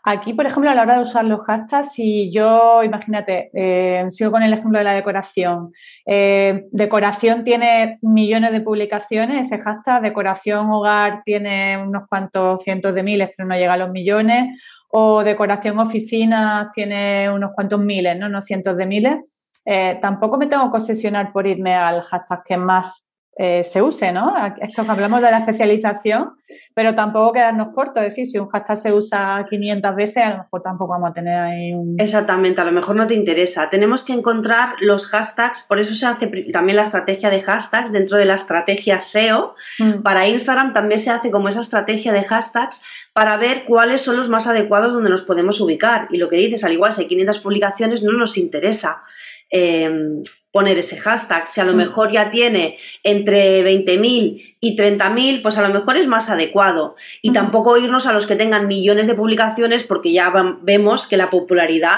Aquí, 0.05 0.33
por 0.33 0.45
ejemplo, 0.45 0.69
a 0.69 0.75
la 0.75 0.81
hora 0.81 0.95
de 0.97 1.03
usar 1.03 1.23
los 1.23 1.39
hashtags, 1.45 1.93
si 1.93 2.29
yo, 2.29 2.83
imagínate, 2.83 3.49
eh, 3.53 4.05
sigo 4.09 4.31
con 4.31 4.43
el 4.43 4.51
ejemplo 4.51 4.77
de 4.77 4.83
la 4.83 4.91
decoración. 4.91 5.71
Eh, 6.05 6.65
decoración 6.71 7.45
tiene 7.45 7.99
millones 8.01 8.51
de 8.51 8.59
publicaciones, 8.59 9.47
ese 9.47 9.63
hashtag, 9.63 10.01
decoración 10.01 10.69
hogar 10.69 11.21
tiene 11.23 11.77
unos 11.77 12.03
cuantos 12.09 12.61
cientos 12.63 12.93
de 12.93 13.01
miles, 13.01 13.29
pero 13.37 13.47
no 13.47 13.55
llega 13.55 13.73
a 13.73 13.77
los 13.77 13.91
millones, 13.91 14.61
o 14.89 15.23
decoración 15.23 15.79
oficina 15.79 16.69
tiene 16.73 17.31
unos 17.31 17.51
cuantos 17.55 17.79
miles, 17.79 18.19
no, 18.19 18.27
no 18.27 18.41
cientos 18.41 18.75
de 18.75 18.85
miles. 18.85 19.51
Eh, 19.65 19.99
tampoco 20.01 20.37
me 20.37 20.47
tengo 20.47 20.69
que 20.69 20.77
obsesionar 20.77 21.31
por 21.31 21.47
irme 21.47 21.75
al 21.75 22.01
hashtag 22.01 22.43
que 22.43 22.57
más 22.57 23.12
eh, 23.35 23.63
se 23.63 23.81
use, 23.81 24.11
¿no? 24.11 24.31
Esto 24.61 24.83
hablamos 24.87 25.19
de 25.21 25.31
la 25.31 25.39
especialización, 25.39 26.33
pero 26.75 26.93
tampoco 26.93 27.33
quedarnos 27.33 27.73
cortos, 27.73 28.03
es 28.03 28.09
decir, 28.09 28.27
si 28.27 28.37
un 28.37 28.47
hashtag 28.49 28.77
se 28.77 28.93
usa 28.93 29.43
500 29.49 29.95
veces, 29.95 30.17
a 30.17 30.29
lo 30.29 30.37
mejor 30.43 30.61
tampoco 30.61 30.91
vamos 30.91 31.09
a 31.09 31.13
tener 31.13 31.39
ahí 31.39 31.73
un... 31.73 31.95
Exactamente, 31.99 32.61
a 32.61 32.63
lo 32.63 32.71
mejor 32.71 32.95
no 32.95 33.07
te 33.07 33.15
interesa. 33.15 33.71
Tenemos 33.71 34.03
que 34.03 34.13
encontrar 34.13 34.75
los 34.81 35.07
hashtags, 35.07 35.63
por 35.63 35.79
eso 35.79 35.95
se 35.95 36.05
hace 36.05 36.27
también 36.51 36.75
la 36.75 36.83
estrategia 36.83 37.31
de 37.31 37.39
hashtags 37.41 37.91
dentro 37.91 38.19
de 38.19 38.25
la 38.25 38.35
estrategia 38.35 39.01
SEO. 39.01 39.55
Mm. 39.79 40.03
Para 40.03 40.27
Instagram 40.27 40.71
también 40.71 40.99
se 40.99 41.09
hace 41.09 41.31
como 41.31 41.47
esa 41.47 41.61
estrategia 41.61 42.13
de 42.13 42.23
hashtags 42.23 42.83
para 43.13 43.35
ver 43.37 43.65
cuáles 43.65 44.01
son 44.01 44.15
los 44.15 44.29
más 44.29 44.45
adecuados 44.45 44.93
donde 44.93 45.09
nos 45.09 45.23
podemos 45.23 45.59
ubicar. 45.59 46.07
Y 46.11 46.17
lo 46.17 46.29
que 46.29 46.35
dices, 46.35 46.63
al 46.63 46.73
igual, 46.73 46.93
si 46.93 47.01
hay 47.01 47.07
500 47.07 47.39
publicaciones, 47.39 48.03
no 48.03 48.11
nos 48.11 48.37
interesa. 48.37 49.03
Eh, 49.49 50.21
poner 50.53 50.77
ese 50.77 50.97
hashtag. 50.97 51.49
Si 51.49 51.59
a 51.59 51.65
lo 51.65 51.73
mm. 51.73 51.77
mejor 51.77 52.11
ya 52.11 52.29
tiene 52.29 52.77
entre 53.01 53.63
20.000 53.65 54.55
y 54.59 54.77
30.000, 54.77 55.41
pues 55.41 55.57
a 55.57 55.67
lo 55.67 55.73
mejor 55.73 55.97
es 55.97 56.05
más 56.05 56.29
adecuado. 56.29 56.95
Y 57.23 57.33
tampoco 57.33 57.75
irnos 57.77 58.05
a 58.05 58.13
los 58.13 58.27
que 58.27 58.35
tengan 58.35 58.67
millones 58.67 59.07
de 59.07 59.15
publicaciones 59.15 59.83
porque 59.83 60.13
ya 60.13 60.31
vemos 60.61 61.07
que 61.07 61.17
la 61.17 61.31
popularidad 61.31 61.97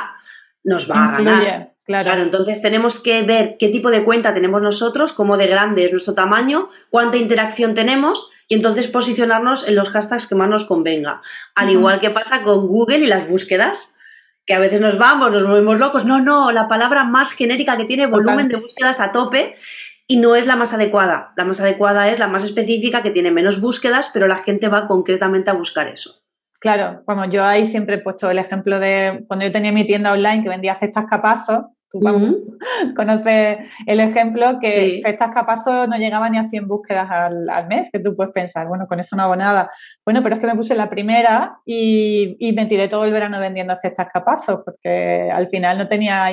nos 0.64 0.90
va 0.90 1.04
a 1.04 1.12
ganar. 1.12 1.72
Claro. 1.86 2.24
entonces 2.24 2.64
tenemos 2.64 3.00
que 3.00 3.22
ver 3.22 3.58
qué 3.60 3.68
tipo 3.68 3.92
de 3.92 4.04
cuenta 4.04 4.34
tenemos 4.34 4.60
nosotros, 4.60 5.14
cómo 5.14 5.38
de 5.38 5.46
grande 5.46 5.86
es 5.86 5.92
nuestro 5.92 6.16
tamaño, 6.16 6.70
cuánta 6.90 7.18
interacción 7.18 7.76
tenemos 7.76 8.32
y 8.48 8.56
entonces 8.56 8.88
posicionarnos 8.88 9.68
en 9.68 9.76
los 9.76 9.90
hashtags 9.92 10.26
que 10.26 10.34
más 10.34 10.50
nos 10.50 10.64
convenga. 10.64 11.22
Al 11.54 11.70
igual 11.70 12.00
que 12.00 12.10
pasa 12.10 12.42
con 12.42 12.66
Google 12.66 13.00
y 13.00 13.06
las 13.06 13.28
búsquedas 13.30 13.95
que 14.46 14.54
a 14.54 14.60
veces 14.60 14.82
nos 14.82 14.98
vamos, 14.98 15.32
nos 15.32 15.44
volvemos 15.44 15.80
locos. 15.80 16.06
No, 16.06 16.22
no, 16.22 16.52
la 16.52 16.68
palabra 16.68 17.04
más 17.04 17.34
genérica 17.34 17.78
que 17.78 17.86
tiene 17.86 18.06
volumen 18.06 18.48
de 18.48 18.58
búsquedas 18.58 19.00
a 19.00 19.12
tope 19.12 19.56
y 20.08 20.18
no 20.18 20.36
es 20.36 20.46
la 20.46 20.56
más 20.56 20.74
adecuada. 20.74 21.34
La 21.36 21.46
más 21.46 21.60
adecuada 21.60 22.10
es 22.10 22.20
la 22.20 22.28
más 22.28 22.44
específica 22.44 23.02
que 23.02 23.12
tiene 23.12 23.32
menos 23.32 23.60
búsquedas, 23.60 24.12
pero 24.14 24.28
la 24.28 24.38
gente 24.38 24.70
va 24.70 24.88
concretamente 24.88 25.50
a 25.50 25.54
buscar 25.54 25.88
eso. 25.88 26.26
Claro, 26.60 27.04
bueno, 27.06 27.26
yo 27.26 27.44
ahí 27.44 27.66
siempre 27.66 27.96
he 27.96 28.00
puesto 28.00 28.30
el 28.30 28.40
ejemplo 28.40 28.80
de 28.80 29.24
cuando 29.28 29.46
yo 29.46 29.52
tenía 29.52 29.72
mi 29.72 29.86
tienda 29.86 30.14
online 30.14 30.44
que 30.44 30.50
vendía 30.50 30.76
cestas 30.76 31.06
capazos, 31.10 31.66
Tú 32.86 32.94
conoces 32.96 33.58
el 33.86 34.00
ejemplo 34.00 34.58
que 34.60 35.02
estas 35.04 35.34
capazos 35.34 35.88
no 35.88 35.98
llegaban 35.98 36.32
ni 36.32 36.38
a 36.38 36.44
100 36.44 36.68
búsquedas 36.68 37.08
al, 37.10 37.68
mes, 37.68 37.90
que 37.92 38.00
tú 38.00 38.16
puedes 38.16 38.34
pensar, 38.34 38.68
bueno, 38.68 38.88
con 38.88 39.00
eso 39.00 39.16
no 39.16 39.24
hago 39.24 39.36
nada. 39.36 39.72
Bueno, 40.04 40.22
pero 40.24 40.36
es 40.36 40.42
que 40.42 40.48
me 40.48 40.56
puse 40.56 40.76
la 40.76 40.90
primera 40.90 41.58
y, 41.66 42.38
me 42.56 42.66
tiré 42.66 42.88
todo 42.88 43.06
el 43.06 43.12
verano 43.12 43.40
vendiendo 43.40 43.76
cestas 43.76 44.08
capazos, 44.12 44.62
porque 44.64 45.30
al 45.32 45.48
final 45.48 45.78
no 45.78 45.88
tenía 45.88 46.30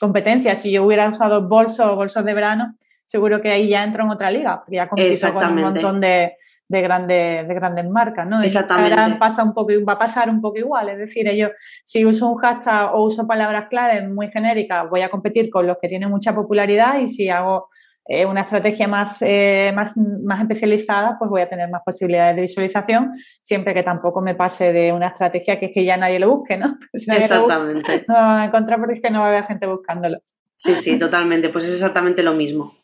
competencia. 0.00 0.56
Si 0.56 0.70
yo 0.70 0.84
hubiera 0.84 1.08
usado 1.08 1.48
bolsos 1.48 1.86
o 1.86 1.96
bolsos 1.96 2.24
de 2.24 2.34
verano, 2.34 2.74
seguro 3.04 3.40
que 3.40 3.50
ahí 3.50 3.68
ya 3.68 3.84
entro 3.84 4.04
en 4.04 4.10
otra 4.10 4.30
liga, 4.30 4.60
porque 4.60 4.76
ya 4.76 4.88
compito 4.88 5.32
con 5.34 5.52
un 5.52 5.60
montón 5.60 6.00
de, 6.00 6.36
de, 6.68 6.82
grandes, 6.82 7.46
de 7.46 7.54
grandes 7.54 7.88
marcas, 7.88 8.26
¿no? 8.26 8.42
Exactamente. 8.42 9.16
pasa 9.18 9.44
un 9.44 9.54
poco, 9.54 9.72
va 9.86 9.94
a 9.94 9.98
pasar 9.98 10.30
un 10.30 10.40
poco 10.40 10.58
igual, 10.58 10.88
es 10.88 10.98
decir, 10.98 11.28
ellos, 11.28 11.50
si 11.84 12.04
uso 12.04 12.28
un 12.28 12.36
hashtag 12.36 12.94
o 12.94 13.04
uso 13.04 13.26
palabras 13.26 13.68
claves 13.68 14.08
muy 14.08 14.30
genéricas, 14.30 14.88
voy 14.88 15.02
a 15.02 15.08
competir 15.08 15.50
con 15.50 15.66
los 15.66 15.78
que 15.80 15.88
tienen 15.88 16.10
mucha 16.10 16.34
popularidad 16.34 16.98
y 16.98 17.08
si 17.08 17.28
hago 17.28 17.68
eh, 18.08 18.24
una 18.24 18.42
estrategia 18.42 18.86
más, 18.86 19.20
eh, 19.22 19.72
más, 19.74 19.96
más 19.96 20.40
especializada, 20.40 21.16
pues 21.18 21.28
voy 21.28 21.42
a 21.42 21.48
tener 21.48 21.68
más 21.68 21.82
posibilidades 21.84 22.36
de 22.36 22.42
visualización, 22.42 23.12
siempre 23.42 23.74
que 23.74 23.82
tampoco 23.82 24.20
me 24.20 24.36
pase 24.36 24.72
de 24.72 24.92
una 24.92 25.08
estrategia 25.08 25.58
que 25.58 25.66
es 25.66 25.72
que 25.72 25.84
ya 25.84 25.96
nadie 25.96 26.20
lo 26.20 26.28
busque, 26.30 26.56
¿no? 26.56 26.76
exactamente. 26.92 28.04
no 28.06 28.14
va 28.14 28.42
a 28.42 28.44
encontrar 28.44 28.78
porque 28.78 28.94
es 28.94 29.02
que 29.02 29.10
no 29.10 29.20
va 29.20 29.26
a 29.26 29.28
haber 29.28 29.44
gente 29.44 29.66
buscándolo. 29.66 30.18
Sí, 30.54 30.74
sí, 30.74 30.98
totalmente. 30.98 31.50
Pues 31.50 31.64
es 31.64 31.74
exactamente 31.74 32.22
lo 32.22 32.32
mismo. 32.32 32.75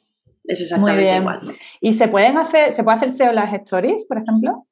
Es 0.44 0.60
exactamente 0.60 1.16
igual. 1.16 1.40
¿Y 1.80 1.92
se 1.94 2.08
pueden 2.08 2.36
hacer, 2.38 2.72
se 2.72 2.82
puede 2.82 2.96
hacer 2.96 3.10
SEO 3.10 3.30
en 3.30 3.36
las 3.36 3.52
stories, 3.54 4.04
por 4.06 4.18
ejemplo? 4.18 4.66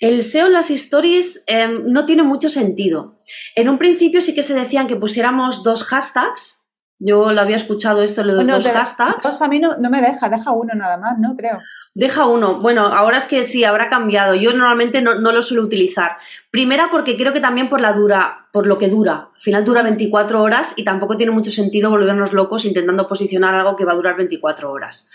El 0.00 0.22
SEO 0.22 0.46
en 0.46 0.54
las 0.54 0.70
stories 0.70 1.44
em, 1.46 1.82
no 1.86 2.04
tiene 2.04 2.22
mucho 2.22 2.48
sentido. 2.48 3.18
En 3.54 3.68
un 3.68 3.78
principio 3.78 4.20
sí 4.20 4.34
que 4.34 4.42
se 4.42 4.54
decían 4.54 4.86
que 4.86 4.96
pusiéramos 4.96 5.62
dos 5.62 5.84
hashtags. 5.84 6.70
Yo 6.98 7.32
lo 7.32 7.40
había 7.40 7.56
escuchado 7.56 8.02
esto, 8.02 8.22
lo 8.22 8.34
de 8.34 8.44
los 8.44 8.64
dos 8.64 8.72
hashtags. 8.72 9.42
a 9.42 9.48
mí 9.48 9.60
no, 9.60 9.76
me 9.78 10.00
deja, 10.00 10.28
deja 10.28 10.52
uno 10.52 10.74
nada 10.74 10.96
más, 10.96 11.18
¿no? 11.18 11.36
Creo. 11.36 11.58
Deja 11.94 12.26
uno. 12.26 12.58
Bueno, 12.60 12.86
ahora 12.86 13.18
es 13.18 13.26
que 13.26 13.44
sí, 13.44 13.64
habrá 13.64 13.88
cambiado. 13.88 14.34
Yo 14.34 14.52
normalmente 14.52 15.02
no, 15.02 15.14
lo 15.14 15.42
suelo 15.42 15.62
utilizar. 15.62 16.16
Primera 16.50 16.88
porque 16.90 17.16
creo 17.16 17.34
que 17.34 17.40
también 17.40 17.68
por 17.68 17.82
la 17.82 17.92
dura, 17.92 18.48
por 18.50 18.66
lo 18.66 18.78
que 18.78 18.88
dura. 18.88 19.30
Al 19.34 19.40
final 19.40 19.64
dura 19.64 19.82
24 19.82 20.42
horas 20.42 20.72
y 20.76 20.84
tampoco 20.84 21.16
tiene 21.16 21.32
mucho 21.32 21.50
sentido 21.50 21.90
volvernos 21.90 22.32
locos 22.32 22.64
intentando 22.64 23.06
posicionar 23.06 23.54
algo 23.54 23.76
que 23.76 23.84
va 23.84 23.92
a 23.92 23.96
durar 23.96 24.16
24 24.16 24.70
horas. 24.70 25.10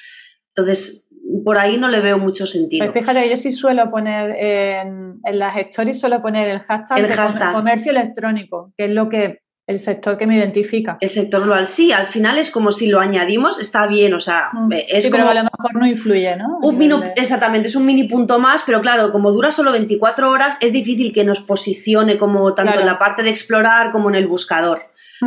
Entonces, 0.50 1.10
por 1.44 1.58
ahí 1.58 1.78
no 1.78 1.88
le 1.88 2.00
veo 2.00 2.20
mucho 2.20 2.46
sentido. 2.46 2.86
Pues 2.86 3.00
fíjate, 3.00 3.28
yo 3.28 3.38
sí 3.38 3.52
suelo 3.52 3.90
poner 3.90 4.36
en, 4.38 5.20
las 5.34 5.58
stories, 5.58 6.00
suelo 6.00 6.22
poner 6.22 6.48
el 6.48 6.60
hashtag, 6.60 7.00
el 7.00 7.08
hashtag. 7.08 7.54
comercio 7.54 7.92
electrónico, 7.92 8.72
que 8.78 8.86
es 8.86 8.92
lo 8.92 9.10
que 9.10 9.47
el 9.68 9.80
sector 9.80 10.18
que 10.18 10.26
me 10.26 10.38
identifica. 10.38 10.98
El 11.02 11.10
sector 11.10 11.44
global, 11.44 11.68
sí, 11.68 11.92
al 11.92 12.08
final 12.08 12.38
es 12.38 12.52
como 12.52 12.72
si 12.72 12.88
lo 12.88 13.02
añadimos, 13.02 13.60
está 13.60 13.86
bien, 13.86 14.14
o 14.14 14.20
sea, 14.22 14.50
mm. 14.54 14.72
es 14.72 15.04
sí, 15.04 15.12
como... 15.12 15.26
pero 15.26 15.30
a 15.30 15.44
lo 15.44 15.44
mejor 15.44 15.76
no 15.76 15.86
influye, 15.86 16.38
¿no? 16.38 16.58
Un 16.62 16.78
Exactamente, 17.18 17.68
es 17.68 17.76
un 17.76 17.86
mini 17.86 18.06
punto 18.06 18.40
más, 18.40 18.64
pero 18.66 18.80
claro, 18.80 19.12
como 19.12 19.32
dura 19.32 19.52
solo 19.52 19.74
24 19.74 20.32
horas, 20.32 20.58
es 20.62 20.72
difícil 20.72 21.12
que 21.12 21.26
nos 21.26 21.42
posicione 21.42 22.18
como 22.18 22.54
tanto 22.54 22.80
en 22.80 22.86
la 22.86 22.98
parte 22.98 23.24
de 23.24 23.30
explorar 23.30 23.92
como 23.92 24.08
en 24.08 24.16
el 24.16 24.28
buscador, 24.28 24.80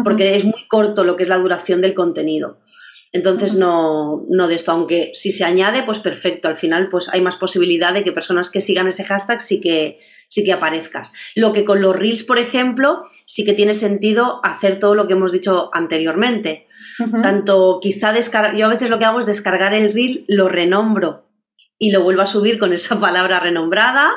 porque 0.02 0.34
es 0.34 0.44
muy 0.44 0.66
corto 0.68 1.04
lo 1.04 1.16
que 1.16 1.24
es 1.24 1.28
la 1.28 1.36
duración 1.36 1.82
del 1.82 1.92
contenido. 1.92 2.58
Entonces 3.12 3.54
no, 3.54 4.24
no 4.28 4.46
de 4.46 4.54
esto, 4.54 4.70
aunque 4.70 5.10
si 5.14 5.32
se 5.32 5.44
añade, 5.44 5.82
pues 5.82 5.98
perfecto, 5.98 6.46
al 6.46 6.56
final 6.56 6.88
pues 6.88 7.08
hay 7.08 7.20
más 7.20 7.34
posibilidad 7.34 7.92
de 7.92 8.04
que 8.04 8.12
personas 8.12 8.50
que 8.50 8.60
sigan 8.60 8.86
ese 8.86 9.04
hashtag 9.04 9.40
sí 9.40 9.60
que, 9.60 9.98
sí 10.28 10.44
que 10.44 10.52
aparezcas. 10.52 11.12
Lo 11.34 11.52
que 11.52 11.64
con 11.64 11.82
los 11.82 11.96
reels, 11.96 12.22
por 12.22 12.38
ejemplo, 12.38 13.02
sí 13.24 13.44
que 13.44 13.52
tiene 13.52 13.74
sentido 13.74 14.40
hacer 14.44 14.78
todo 14.78 14.94
lo 14.94 15.08
que 15.08 15.14
hemos 15.14 15.32
dicho 15.32 15.70
anteriormente. 15.72 16.66
Tanto 17.22 17.80
quizá 17.82 18.12
descargar, 18.12 18.54
yo 18.54 18.66
a 18.66 18.68
veces 18.68 18.90
lo 18.90 18.98
que 18.98 19.06
hago 19.06 19.18
es 19.18 19.26
descargar 19.26 19.74
el 19.74 19.92
reel, 19.92 20.24
lo 20.28 20.48
renombro 20.48 21.29
y 21.82 21.90
lo 21.92 22.02
vuelvo 22.02 22.20
a 22.20 22.26
subir 22.26 22.58
con 22.58 22.74
esa 22.74 23.00
palabra 23.00 23.40
renombrada. 23.40 24.12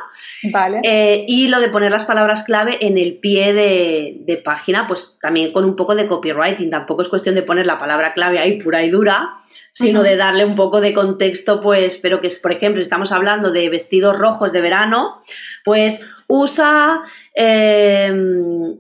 Vale. 0.52 0.82
Eh, 0.84 1.26
y 1.28 1.48
lo 1.48 1.62
de 1.62 1.70
poner 1.70 1.92
las 1.92 2.06
palabras 2.06 2.44
clave 2.44 2.78
en 2.82 2.98
el 2.98 3.18
pie 3.18 3.54
de, 3.54 4.42
página, 4.44 4.86
pues 4.86 5.18
también 5.22 5.54
con 5.54 5.64
un 5.64 5.76
poco 5.76 5.96
de 5.96 6.06
copywriting. 6.06 6.70
Tampoco 6.70 7.02
es 7.02 7.08
cuestión 7.08 7.34
de 7.34 7.42
poner 7.42 7.66
la 7.66 7.80
palabra 7.80 8.14
clave 8.14 8.40
ahí 8.40 8.60
pura 8.60 8.84
y 8.84 8.90
dura, 8.90 9.36
sino 9.72 10.04
de 10.04 10.18
darle 10.18 10.44
un 10.44 10.56
poco 10.56 10.82
de 10.82 10.94
contexto, 10.94 11.62
pues, 11.62 11.98
pero 11.98 12.20
que, 12.20 12.30
por 12.42 12.52
ejemplo, 12.52 12.80
si 12.80 12.84
estamos 12.84 13.14
hablando 13.14 13.52
de 13.52 13.70
vestidos 13.70 14.20
rojos 14.20 14.52
de 14.52 14.62
verano, 14.62 15.22
pues 15.64 16.02
usa... 16.28 17.02
Em, 17.34 18.78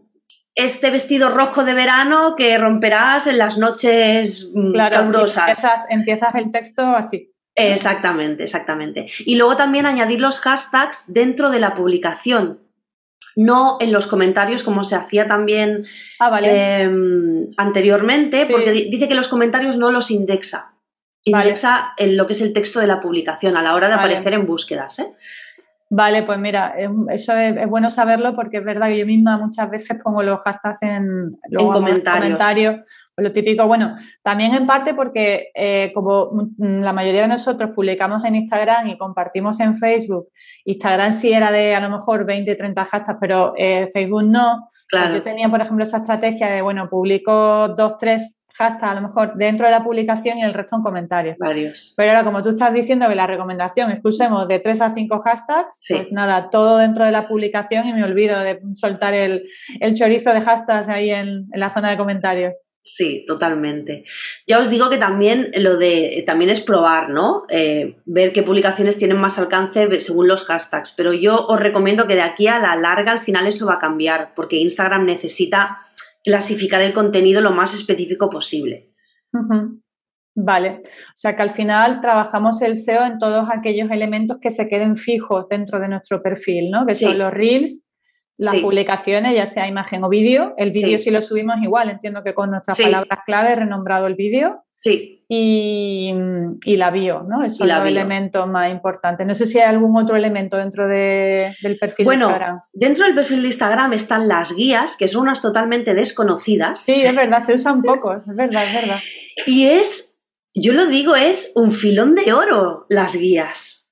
este 0.55 0.91
vestido 0.91 1.29
rojo 1.29 1.63
de 1.63 1.73
verano 1.73 2.35
que 2.35 2.59
romperás 2.59 3.25
en 3.25 3.39
las 3.39 3.57
noches 3.57 4.51
mm, 4.53 4.71
claro, 4.71 5.11
empiezas 5.89 6.35
el 6.35 6.51
texto 6.51 6.83
así. 6.83 7.32
Exactamente, 7.55 8.43
exactamente. 8.43 9.05
Y 9.19 9.35
luego 9.35 9.55
también 9.55 9.85
añadir 9.85 10.21
los 10.21 10.39
hashtags 10.39 11.13
dentro 11.13 11.49
de 11.49 11.59
la 11.59 11.73
publicación, 11.73 12.59
no 13.35 13.77
en 13.79 13.91
los 13.91 14.07
comentarios 14.07 14.63
como 14.63 14.83
se 14.83 14.95
hacía 14.95 15.27
también 15.27 15.85
ah, 16.19 16.39
em, 16.43 17.45
anteriormente, 17.57 18.47
porque 18.49 18.71
dice 18.71 19.07
que 19.07 19.15
los 19.15 19.27
comentarios 19.27 19.77
no 19.77 19.91
los 19.91 20.11
indexa. 20.11 20.73
Indexa 21.23 21.93
en 21.97 22.17
lo 22.17 22.27
que 22.27 22.33
es 22.33 22.41
el 22.41 22.53
texto 22.53 22.79
de 22.79 22.87
la 22.87 22.99
publicación 22.99 23.55
a 23.55 23.61
la 23.61 23.75
hora 23.75 23.87
de 23.87 23.93
aparecer 23.93 24.33
en 24.33 24.45
búsquedas. 24.45 24.99
¿eh? 24.99 25.13
Vale, 25.89 26.23
pues 26.23 26.37
mira, 26.39 26.73
eso 27.11 27.33
es, 27.37 27.69
bueno 27.69 27.89
saberlo 27.89 28.35
porque 28.35 28.57
es 28.57 28.65
verdad 28.65 28.87
que 28.87 28.97
yo 28.97 29.05
misma 29.05 29.37
muchas 29.37 29.69
veces 29.69 29.99
pongo 30.03 30.21
los 30.23 30.39
hashtags 30.41 30.81
en, 30.81 31.37
comentarios. 31.51 32.81
Lo 33.17 33.31
típico, 33.31 33.67
bueno, 33.67 33.95
también 34.23 34.53
en 34.53 34.65
parte 34.65 34.93
porque 34.93 35.51
eh, 35.53 35.91
como 35.93 36.31
la 36.57 36.93
mayoría 36.93 37.23
de 37.23 37.27
nosotros 37.27 37.71
publicamos 37.75 38.25
en 38.25 38.35
Instagram 38.35 38.87
y 38.87 38.97
compartimos 38.97 39.59
en 39.59 39.77
Facebook, 39.77 40.29
Instagram 40.65 41.11
sí 41.11 41.31
era 41.31 41.51
de 41.51 41.75
a 41.75 41.79
lo 41.79 41.89
mejor 41.89 42.25
20, 42.25 42.55
30 42.55 42.85
hashtags, 42.85 43.19
pero 43.19 43.53
eh, 43.57 43.89
Facebook 43.93 44.23
no. 44.23 44.69
Claro. 44.87 45.15
Yo 45.15 45.23
tenía, 45.23 45.49
por 45.49 45.61
ejemplo, 45.61 45.83
esa 45.83 45.97
estrategia 45.97 46.47
de, 46.47 46.61
bueno, 46.61 46.89
publico 46.89 47.69
dos, 47.69 47.97
tres 47.97 48.43
hashtags 48.55 48.83
a 48.83 48.93
lo 48.95 49.01
mejor 49.01 49.35
dentro 49.35 49.65
de 49.65 49.71
la 49.71 49.83
publicación 49.83 50.37
y 50.37 50.43
el 50.43 50.53
resto 50.53 50.75
en 50.75 50.83
comentarios. 50.83 51.37
Varios. 51.37 51.93
Pero 51.97 52.09
ahora, 52.09 52.23
como 52.23 52.43
tú 52.43 52.49
estás 52.49 52.73
diciendo 52.73 53.07
que 53.07 53.15
la 53.15 53.27
recomendación 53.27 53.91
es 53.91 54.01
que 54.01 54.07
usemos 54.07 54.47
de 54.47 54.59
tres 54.59 54.81
a 54.81 54.91
cinco 54.91 55.21
hashtags, 55.21 55.85
pues 55.89 56.11
nada, 56.11 56.49
todo 56.49 56.77
dentro 56.77 57.05
de 57.05 57.11
la 57.11 57.27
publicación 57.27 57.87
y 57.87 57.93
me 57.93 58.03
olvido 58.03 58.39
de 58.39 58.61
soltar 58.73 59.13
el, 59.13 59.45
chorizo 59.95 60.33
de 60.33 60.41
hashtags 60.41 60.89
ahí 60.89 61.09
en 61.09 61.47
la 61.53 61.69
zona 61.69 61.89
de 61.89 61.97
comentarios. 61.97 62.53
Sí, 62.85 63.23
totalmente. 63.25 64.03
Ya 64.45 64.59
os 64.59 64.69
digo 64.69 64.89
que 64.89 64.97
también 64.97 65.51
lo 65.57 65.77
de 65.77 66.21
también 66.27 66.51
es 66.51 66.59
probar, 66.59 67.09
¿no? 67.09 67.43
Eh, 67.47 67.95
ver 68.05 68.33
qué 68.33 68.43
publicaciones 68.43 68.97
tienen 68.97 69.17
más 69.17 69.39
alcance 69.39 70.01
según 70.01 70.27
los 70.27 70.43
hashtags. 70.43 70.91
Pero 70.91 71.13
yo 71.13 71.47
os 71.47 71.61
recomiendo 71.61 72.07
que 72.07 72.15
de 72.15 72.21
aquí 72.21 72.47
a 72.47 72.59
la 72.59 72.75
larga 72.75 73.13
al 73.13 73.19
final 73.19 73.47
eso 73.47 73.67
va 73.67 73.75
a 73.75 73.79
cambiar, 73.79 74.33
porque 74.35 74.57
Instagram 74.57 75.05
necesita 75.05 75.77
clasificar 76.25 76.81
el 76.81 76.93
contenido 76.93 77.41
lo 77.41 77.51
más 77.51 77.73
específico 77.73 78.29
posible. 78.29 78.91
Vale, 80.35 80.81
o 80.83 81.15
sea 81.15 81.37
que 81.37 81.41
al 81.41 81.51
final 81.51 82.01
trabajamos 82.01 82.61
el 82.63 82.75
SEO 82.75 83.05
en 83.05 83.17
todos 83.17 83.47
aquellos 83.49 83.91
elementos 83.91 84.39
que 84.41 84.49
se 84.49 84.67
queden 84.67 84.97
fijos 84.97 85.45
dentro 85.49 85.79
de 85.79 85.87
nuestro 85.87 86.21
perfil, 86.21 86.69
¿no? 86.69 86.85
Que 86.85 86.95
son 86.95 87.17
los 87.17 87.31
reels, 87.31 87.85
las 88.43 88.55
publicaciones, 88.57 89.35
ya 89.35 89.45
sea 89.45 89.67
imagen 89.67 90.03
o 90.03 90.09
vídeo. 90.09 90.53
El 90.57 90.71
vídeo 90.71 90.99
si 90.99 91.09
lo 91.09 91.21
subimos 91.21 91.55
igual, 91.61 91.89
entiendo 91.89 92.23
que 92.23 92.33
con 92.33 92.51
nuestras 92.51 92.79
palabras 92.79 93.19
clave 93.25 93.55
renombrado 93.55 94.07
el 94.07 94.15
vídeo. 94.15 94.63
Sí. 94.83 95.25
Y, 95.29 96.13
la 96.75 96.91
bio, 96.91 97.23
¿no? 97.23 97.43
Esos 97.43 97.59
son 97.59 97.69
los 97.69 97.87
elementos 97.87 98.45
más 98.47 98.69
importantes. 98.69 99.25
No 99.25 99.33
sé 99.33 99.45
si 99.45 99.57
hay 99.57 99.65
algún 99.69 99.95
otro 99.97 100.17
elemento 100.17 100.57
dentro 100.57 100.87
del 100.87 101.77
perfil 101.79 102.05
de 102.05 102.15
Instagram. 102.15 102.59
Dentro 102.73 103.05
del 103.05 103.15
perfil 103.15 103.41
de 103.41 103.47
Instagram 103.47 103.93
están 103.93 104.27
las 104.27 104.53
guías, 104.53 104.97
que 104.97 105.07
son 105.07 105.23
unas 105.23 105.41
totalmente 105.41 105.93
desconocidas. 105.93 106.79
Sí, 106.79 107.01
es 107.01 107.15
verdad, 107.15 107.39
se 107.39 107.53
usan 107.53 107.81
poco, 107.81 108.13
es 108.13 108.25
verdad, 108.27 108.63
es 108.65 108.73
verdad. 108.73 108.99
Y 109.47 109.67
es, 109.67 110.21
yo 110.53 110.73
lo 110.73 110.85
digo, 110.85 111.15
es 111.15 111.53
un 111.55 111.71
filón 111.71 112.13
de 112.13 112.33
oro 112.33 112.85
las 112.89 113.15
guías. 113.15 113.82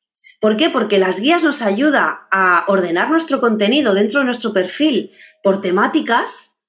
¿Por 0.41 0.58
qué? 0.58 0.71
Porque 0.71 0.97
las 0.97 1.19
guías 1.19 1.43
nos 1.43 1.62
ayuda 1.62 2.27
a 2.32 2.65
ordenar 2.67 3.12
nuestro 3.12 3.39
contenido 3.39 3.93
dentro 3.93 4.19
de 4.19 4.25
nuestro 4.25 4.51
perfil 4.51 5.12
por 5.43 5.62
temáticas 5.62 6.63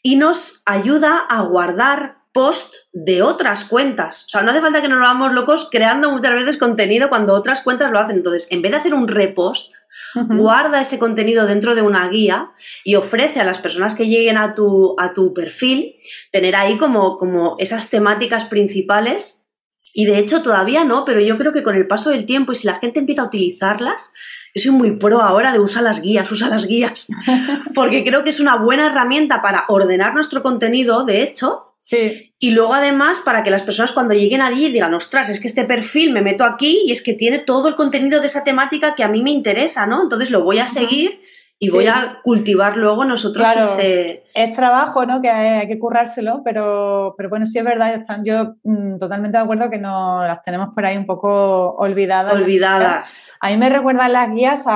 y 0.00 0.14
nos 0.14 0.62
ayuda 0.64 1.18
a 1.28 1.40
guardar 1.42 2.18
post 2.32 2.76
de 2.92 3.22
otras 3.22 3.64
cuentas. 3.64 4.26
O 4.26 4.28
sea, 4.28 4.42
no 4.42 4.52
hace 4.52 4.60
falta 4.60 4.80
que 4.80 4.86
nos 4.86 4.98
hagamos 4.98 5.34
locos 5.34 5.68
creando 5.72 6.12
muchas 6.12 6.34
veces 6.34 6.56
contenido 6.56 7.08
cuando 7.08 7.34
otras 7.34 7.62
cuentas 7.62 7.90
lo 7.90 7.98
hacen. 7.98 8.18
Entonces, 8.18 8.46
en 8.50 8.62
vez 8.62 8.70
de 8.70 8.78
hacer 8.78 8.94
un 8.94 9.08
repost, 9.08 9.74
guarda 10.14 10.80
ese 10.80 11.00
contenido 11.00 11.46
dentro 11.46 11.74
de 11.74 11.82
una 11.82 12.08
guía 12.08 12.52
y 12.84 12.94
ofrece 12.94 13.40
a 13.40 13.44
las 13.44 13.58
personas 13.58 13.96
que 13.96 14.06
lleguen 14.06 14.38
a 14.38 14.54
tu, 14.54 14.94
a 14.98 15.12
tu 15.14 15.34
perfil 15.34 15.96
tener 16.30 16.54
ahí 16.54 16.78
como, 16.78 17.16
como 17.16 17.56
esas 17.58 17.90
temáticas 17.90 18.44
principales 18.44 19.45
y 19.94 20.06
de 20.06 20.18
hecho 20.18 20.42
todavía 20.42 20.84
no, 20.84 21.04
pero 21.04 21.20
yo 21.20 21.38
creo 21.38 21.52
que 21.52 21.62
con 21.62 21.74
el 21.74 21.86
paso 21.86 22.10
del 22.10 22.26
tiempo 22.26 22.52
y 22.52 22.54
si 22.54 22.66
la 22.66 22.74
gente 22.74 22.98
empieza 22.98 23.22
a 23.22 23.26
utilizarlas, 23.26 24.12
yo 24.54 24.62
soy 24.62 24.72
muy 24.72 24.92
pro 24.92 25.22
ahora 25.22 25.52
de 25.52 25.60
usar 25.60 25.82
las 25.82 26.00
guías, 26.00 26.30
usa 26.30 26.48
las 26.48 26.66
guías, 26.66 27.06
porque 27.74 28.04
creo 28.04 28.24
que 28.24 28.30
es 28.30 28.40
una 28.40 28.56
buena 28.56 28.86
herramienta 28.86 29.40
para 29.40 29.64
ordenar 29.68 30.14
nuestro 30.14 30.42
contenido, 30.42 31.04
de 31.04 31.22
hecho, 31.22 31.62
Sí. 31.86 32.34
Y 32.40 32.50
luego 32.50 32.74
además 32.74 33.20
para 33.20 33.44
que 33.44 33.50
las 33.50 33.62
personas 33.62 33.92
cuando 33.92 34.12
lleguen 34.12 34.40
allí 34.40 34.72
digan, 34.72 34.92
ostras, 34.92 35.28
es 35.28 35.38
que 35.38 35.46
este 35.46 35.64
perfil 35.64 36.12
me 36.12 36.20
meto 36.20 36.42
aquí 36.42 36.82
y 36.84 36.90
es 36.90 37.00
que 37.00 37.12
tiene 37.12 37.38
todo 37.38 37.68
el 37.68 37.76
contenido 37.76 38.20
de 38.20 38.26
esa 38.26 38.42
temática 38.42 38.96
que 38.96 39.04
a 39.04 39.08
mí 39.08 39.22
me 39.22 39.30
interesa, 39.30 39.86
¿no? 39.86 40.02
Entonces 40.02 40.32
lo 40.32 40.42
voy 40.42 40.58
a 40.58 40.66
seguir 40.66 41.20
y 41.58 41.70
voy 41.70 41.86
a 41.86 42.20
cultivar 42.22 42.76
luego 42.76 43.06
nosotros 43.06 43.48
ese... 43.56 44.24
Es 44.34 44.52
trabajo, 44.52 45.06
¿no? 45.06 45.22
Que 45.22 45.30
hay, 45.30 45.66
que 45.66 45.78
currárselo, 45.78 46.42
pero, 46.44 47.14
pero 47.16 47.30
bueno, 47.30 47.46
sí 47.46 47.58
es 47.58 47.64
verdad, 47.64 47.94
están, 47.94 48.24
yo 48.24 48.56
mm, 48.62 48.98
totalmente 48.98 49.38
de 49.38 49.44
acuerdo 49.44 49.70
que 49.70 49.78
no 49.78 50.22
las 50.26 50.42
tenemos 50.42 50.74
por 50.74 50.84
ahí 50.84 50.98
un 50.98 51.06
poco 51.06 51.74
olvidadas. 51.76 52.34
Olvidadas. 52.34 53.36
A 53.40 53.48
mí 53.48 53.56
me 53.56 53.70
recuerdan 53.70 54.12
las 54.12 54.30
guías 54.30 54.66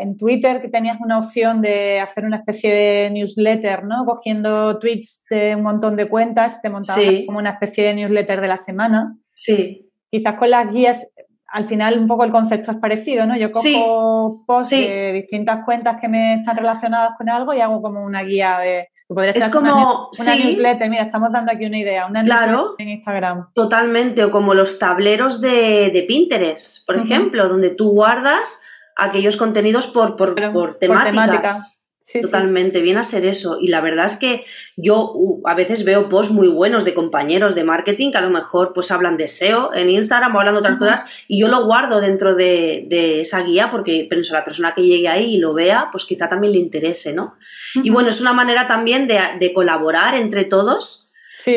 en 0.00 0.16
Twitter 0.16 0.60
que 0.60 0.68
tenías 0.68 1.00
una 1.00 1.18
opción 1.18 1.60
de 1.60 1.98
hacer 1.98 2.24
una 2.24 2.36
especie 2.36 2.72
de 2.72 3.10
newsletter, 3.10 3.84
¿no? 3.84 4.04
Cogiendo 4.04 4.78
tweets 4.78 5.24
de 5.28 5.56
un 5.56 5.64
montón 5.64 5.96
de 5.96 6.08
cuentas, 6.08 6.62
te 6.62 6.70
montabas 6.70 7.04
como 7.26 7.38
una 7.38 7.50
especie 7.50 7.82
de 7.82 7.94
newsletter 7.94 8.40
de 8.40 8.48
la 8.48 8.58
semana. 8.58 9.16
Sí. 9.32 9.90
Quizás 10.08 10.38
con 10.38 10.50
las 10.50 10.72
guías 10.72 11.12
al 11.48 11.66
final 11.66 11.98
un 11.98 12.06
poco 12.06 12.24
el 12.24 12.30
concepto 12.30 12.70
es 12.70 12.76
parecido, 12.76 13.26
¿no? 13.26 13.36
Yo 13.36 13.50
cojo 13.50 14.44
posts 14.46 14.70
de 14.70 15.12
distintas 15.12 15.64
cuentas 15.64 15.96
que 16.00 16.08
me 16.08 16.34
están 16.34 16.56
relacionadas 16.56 17.12
con 17.16 17.28
algo 17.28 17.54
y 17.54 17.60
hago 17.60 17.80
como 17.80 18.04
una 18.04 18.22
guía 18.22 18.58
de... 18.58 18.90
Podría 19.08 19.32
ser 19.32 19.44
es 19.44 19.48
como 19.48 20.10
una, 20.12 20.34
newsletter, 20.36 20.90
mira, 20.90 21.04
estamos 21.04 21.32
dando 21.32 21.50
aquí 21.50 21.64
una 21.64 21.78
idea, 21.78 22.06
una 22.06 22.22
claro, 22.22 22.74
en 22.76 22.90
Instagram. 22.90 23.48
Totalmente, 23.54 24.22
o 24.22 24.30
como 24.30 24.52
los 24.52 24.78
tableros 24.78 25.40
de, 25.40 26.04
Pinterest, 26.06 26.86
por 26.86 26.96
ejemplo, 26.98 27.48
donde 27.48 27.70
tú 27.70 27.88
guardas 27.88 28.60
aquellos 28.96 29.38
contenidos 29.38 29.86
por, 29.86 30.16
por, 30.16 30.34
por 30.52 30.74
temáticas. 30.74 31.87
Totalmente, 32.12 32.80
viene 32.80 33.00
a 33.00 33.02
ser 33.02 33.26
eso. 33.26 33.58
Y 33.60 33.68
la 33.68 33.82
verdad 33.82 34.06
es 34.06 34.16
que 34.16 34.44
yo 34.76 35.12
a 35.44 35.54
veces 35.54 35.84
veo 35.84 36.08
posts 36.08 36.32
muy 36.32 36.48
buenos 36.48 36.86
de 36.86 36.94
compañeros 36.94 37.54
de 37.54 37.64
marketing 37.64 38.12
que 38.12 38.18
a 38.18 38.22
lo 38.22 38.30
mejor 38.30 38.72
pues 38.72 38.90
hablan 38.90 39.18
de 39.18 39.28
SEO 39.28 39.74
en 39.74 39.90
Instagram 39.90 40.34
o 40.34 40.38
hablan 40.38 40.54
de 40.54 40.60
otras 40.60 40.76
cosas 40.76 41.04
y 41.28 41.38
yo 41.38 41.48
lo 41.48 41.66
guardo 41.66 42.00
dentro 42.00 42.34
de, 42.34 43.20
esa 43.20 43.42
guía 43.42 43.68
porque 43.70 44.06
pienso 44.08 44.32
la 44.32 44.44
persona 44.44 44.72
que 44.72 44.82
llegue 44.82 45.08
ahí 45.08 45.34
y 45.34 45.38
lo 45.38 45.52
vea, 45.52 45.88
pues 45.92 46.04
quizá 46.06 46.28
también 46.28 46.54
le 46.54 46.58
interese, 46.58 47.12
¿no? 47.12 47.36
Y 47.74 47.90
bueno, 47.90 48.08
es 48.08 48.20
una 48.20 48.32
manera 48.32 48.66
también 48.66 49.06
de, 49.06 49.52
colaborar 49.52 50.14
entre 50.14 50.44
todos, 50.44 51.10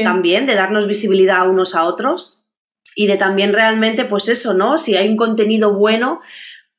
también 0.04 0.48
de 0.48 0.56
darnos 0.56 0.88
visibilidad 0.88 1.48
unos 1.50 1.76
a 1.76 1.84
otros 1.86 2.44
y 2.96 3.08
de 3.08 3.16
también 3.16 3.54
realmente, 3.54 4.04
pues 4.06 4.28
eso, 4.28 4.54
¿no? 4.54 4.78
Si 4.78 4.98
hay 4.98 5.08
un 5.08 5.18
contenido 5.18 5.74
bueno, 5.74 6.20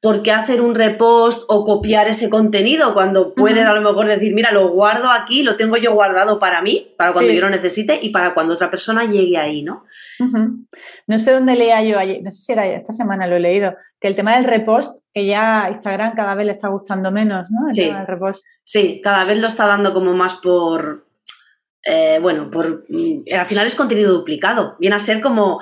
¿por 0.03 0.25
qué 0.25 0.33
hacer 0.33 0.61
un 0.61 0.75
repost 0.75 1.45
o 1.47 1.63
copiar 1.63 2.09
ese 2.09 2.29
contenido 2.29 2.93
cuando 2.93 3.35
puedes 3.35 3.65
a 3.65 3.73
lo 3.73 3.81
mejor 3.81 4.09
decir, 4.09 4.35
mira, 4.35 4.51
lo 4.51 4.69
guardo 4.69 5.09
aquí, 5.09 5.45
lo 5.45 5.55
tengo 5.55 5.77
yo 5.77 5.95
guardado 5.95 6.41
para 6.41 6.61
mí, 6.61 6.93
para 6.99 7.13
cuando 7.13 7.33
yo 7.33 7.41
lo 7.41 7.51
necesite 7.51 8.01
y 8.03 8.09
para 8.09 8.35
cuando 8.35 8.53
otra 8.53 8.69
persona 8.69 9.05
llegue 9.05 9.39
ahí, 9.39 9.63
¿no? 9.63 9.85
No 11.07 11.19
sé 11.21 11.31
dónde 11.31 11.55
leía 11.55 11.85
yo 11.85 12.01
ayer, 12.01 12.21
no 12.21 12.33
sé 12.33 12.43
si 12.43 12.53
era 12.53 12.67
esta 12.67 12.93
semana 12.93 13.29
lo 13.29 13.37
he 13.37 13.41
leído, 13.41 13.77
que 14.01 14.09
el 14.09 14.17
tema 14.17 14.35
del 14.35 14.45
repost, 14.45 15.05
que 15.15 15.25
ya 15.25 15.69
Instagram 15.69 16.17
cada 16.17 16.35
vez 16.35 16.47
le 16.47 16.53
está 16.53 16.67
gustando 16.67 17.13
menos, 17.13 17.49
¿no? 17.53 17.71
sí. 17.71 17.93
sí, 18.65 19.01
cada 19.05 19.25
vez 19.25 19.41
lo 19.41 19.47
está 19.47 19.69
dando 19.69 19.95
como 19.95 20.15
más 20.15 20.35
por, 20.35 21.07
eh, 21.85 22.19
bueno, 22.21 22.51
por, 22.51 22.85
mm, 22.89 23.33
al 23.39 23.47
final 23.47 23.69
es 23.69 23.77
contenido 23.77 24.13
duplicado, 24.13 24.75
viene 24.81 24.97
a 24.97 25.01
ser 25.01 25.21
como 25.21 25.61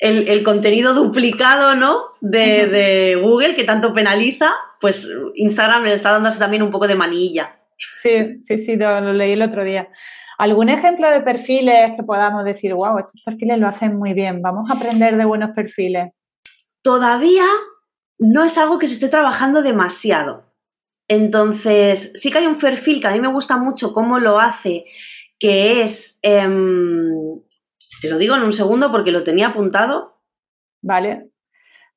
el, 0.00 0.42
contenido 0.42 0.94
duplicado, 0.94 1.74
¿no? 1.74 2.04
De, 2.20 3.18
Google 3.20 3.54
que 3.54 3.64
tanto 3.64 3.92
penaliza, 3.92 4.52
pues 4.80 5.08
Instagram 5.34 5.84
le 5.84 5.92
está 5.92 6.12
dando 6.12 6.30
también 6.30 6.62
un 6.62 6.70
poco 6.70 6.88
de 6.88 6.94
manilla. 6.94 7.60
Sí, 7.76 8.40
sí, 8.42 8.58
sí, 8.58 8.76
lo, 8.76 9.12
leí 9.12 9.32
el 9.32 9.42
otro 9.42 9.62
día. 9.62 9.88
¿Algún 10.38 10.70
ejemplo 10.70 11.10
de 11.10 11.20
perfiles 11.20 11.92
que 11.96 12.02
podamos 12.02 12.44
decir, 12.44 12.72
wow, 12.72 12.98
estos 12.98 13.20
perfiles 13.22 13.58
lo 13.58 13.68
hacen 13.68 13.96
muy 13.96 14.14
bien, 14.14 14.40
vamos 14.40 14.70
a 14.70 14.74
aprender 14.74 15.16
de 15.16 15.26
buenos 15.26 15.50
perfiles? 15.54 16.12
Todavía 16.82 17.44
no 18.18 18.44
es 18.44 18.56
algo 18.56 18.78
que 18.78 18.86
se 18.86 18.94
esté 18.94 19.08
trabajando 19.08 19.62
demasiado. 19.62 20.46
Entonces, 21.08 22.12
sí 22.14 22.30
que 22.30 22.38
hay 22.38 22.46
un 22.46 22.56
perfil 22.56 23.00
que 23.00 23.08
a 23.08 23.10
mí 23.10 23.20
me 23.20 23.32
gusta 23.32 23.58
mucho 23.58 23.92
cómo 23.92 24.18
lo 24.18 24.38
hace, 24.38 24.84
que 25.38 25.82
es 25.82 26.18
em, 26.22 27.40
te 28.00 28.08
lo 28.08 28.18
digo 28.18 28.36
en 28.36 28.42
un 28.42 28.52
segundo 28.52 28.90
porque 28.90 29.12
lo 29.12 29.22
tenía 29.22 29.48
apuntado. 29.48 30.20
Vale. 30.82 31.30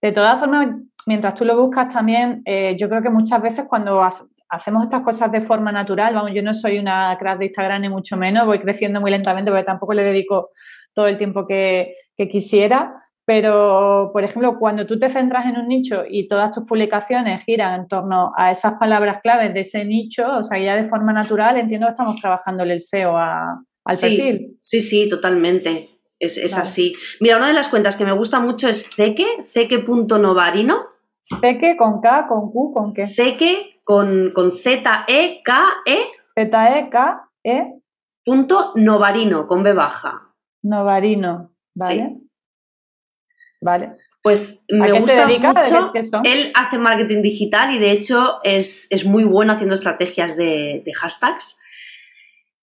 De 0.01 0.11
todas 0.11 0.39
formas, 0.39 0.67
mientras 1.05 1.33
tú 1.35 1.45
lo 1.45 1.57
buscas 1.57 1.93
también, 1.93 2.41
eh, 2.45 2.75
yo 2.77 2.89
creo 2.89 3.01
que 3.01 3.09
muchas 3.09 3.41
veces 3.41 3.65
cuando 3.67 4.01
hacemos 4.49 4.83
estas 4.83 5.01
cosas 5.01 5.31
de 5.31 5.41
forma 5.41 5.71
natural, 5.71 6.13
vamos, 6.13 6.31
yo 6.33 6.43
no 6.43 6.53
soy 6.53 6.77
una 6.77 7.15
crack 7.17 7.39
de 7.39 7.45
Instagram 7.45 7.81
ni 7.81 7.89
mucho 7.89 8.17
menos, 8.17 8.45
voy 8.45 8.59
creciendo 8.59 8.99
muy 8.99 9.11
lentamente 9.11 9.49
porque 9.49 9.65
tampoco 9.65 9.93
le 9.93 10.03
dedico 10.03 10.49
todo 10.93 11.07
el 11.07 11.17
tiempo 11.17 11.47
que, 11.47 11.95
quisiera, 12.29 12.93
pero, 13.25 14.11
por 14.13 14.23
ejemplo, 14.23 14.59
cuando 14.59 14.85
tú 14.85 14.99
te 14.99 15.09
centras 15.09 15.45
en 15.45 15.57
un 15.57 15.67
nicho 15.67 16.03
y 16.07 16.27
todas 16.27 16.51
tus 16.51 16.65
publicaciones 16.65 17.43
giran 17.43 17.81
en 17.81 17.87
torno 17.87 18.33
a 18.37 18.51
esas 18.51 18.73
palabras 18.73 19.21
claves 19.23 19.53
de 19.53 19.61
ese 19.61 19.85
nicho, 19.85 20.29
o 20.37 20.43
sea, 20.43 20.59
ya 20.59 20.75
de 20.75 20.83
forma 20.83 21.13
natural, 21.13 21.57
entiendo 21.57 21.87
que 21.87 21.91
estamos 21.91 22.19
trabajando 22.19 22.63
el 22.63 22.79
SEO 22.79 23.17
al 23.17 23.57
perfil. 23.85 24.57
Sí, 24.61 24.79
sí, 24.81 25.09
totalmente. 25.09 25.92
Es, 26.25 26.57
así. 26.57 26.95
Mira, 27.19 27.37
una 27.37 27.47
de 27.47 27.53
las 27.53 27.69
cuentas 27.69 27.95
que 27.95 28.05
me 28.05 28.13
gusta 28.13 28.39
mucho 28.39 28.67
es 28.69 28.89
Ceque, 28.89 29.25
ceque.novarino. 29.43 30.87
Ceque 31.41 31.75
con 31.77 32.01
K, 32.01 32.27
con 32.27 32.51
Q, 32.51 32.73
con 32.73 32.93
qué? 32.93 33.07
Ceque 33.07 33.79
con, 33.83 34.31
con 34.33 34.51
Z-E-K-E. 34.51 35.97
Z-E-K-E. 36.35 37.79
Punto 38.25 38.71
Novarino, 38.75 39.47
con 39.47 39.63
B 39.63 39.73
baja. 39.73 40.33
Novarino, 40.63 41.53
¿vale? 41.75 42.17
Vale. 43.61 43.95
Pues 44.21 44.63
me 44.69 44.89
gusta 44.93 45.27
mucho. 45.27 45.91
Él 46.23 46.53
hace 46.55 46.77
marketing 46.77 47.21
digital 47.21 47.75
y 47.75 47.79
de 47.79 47.91
hecho 47.91 48.39
es, 48.43 48.87
muy 49.05 49.25
bueno 49.25 49.51
haciendo 49.51 49.75
estrategias 49.75 50.37
de, 50.37 50.83
hashtags. 50.95 51.59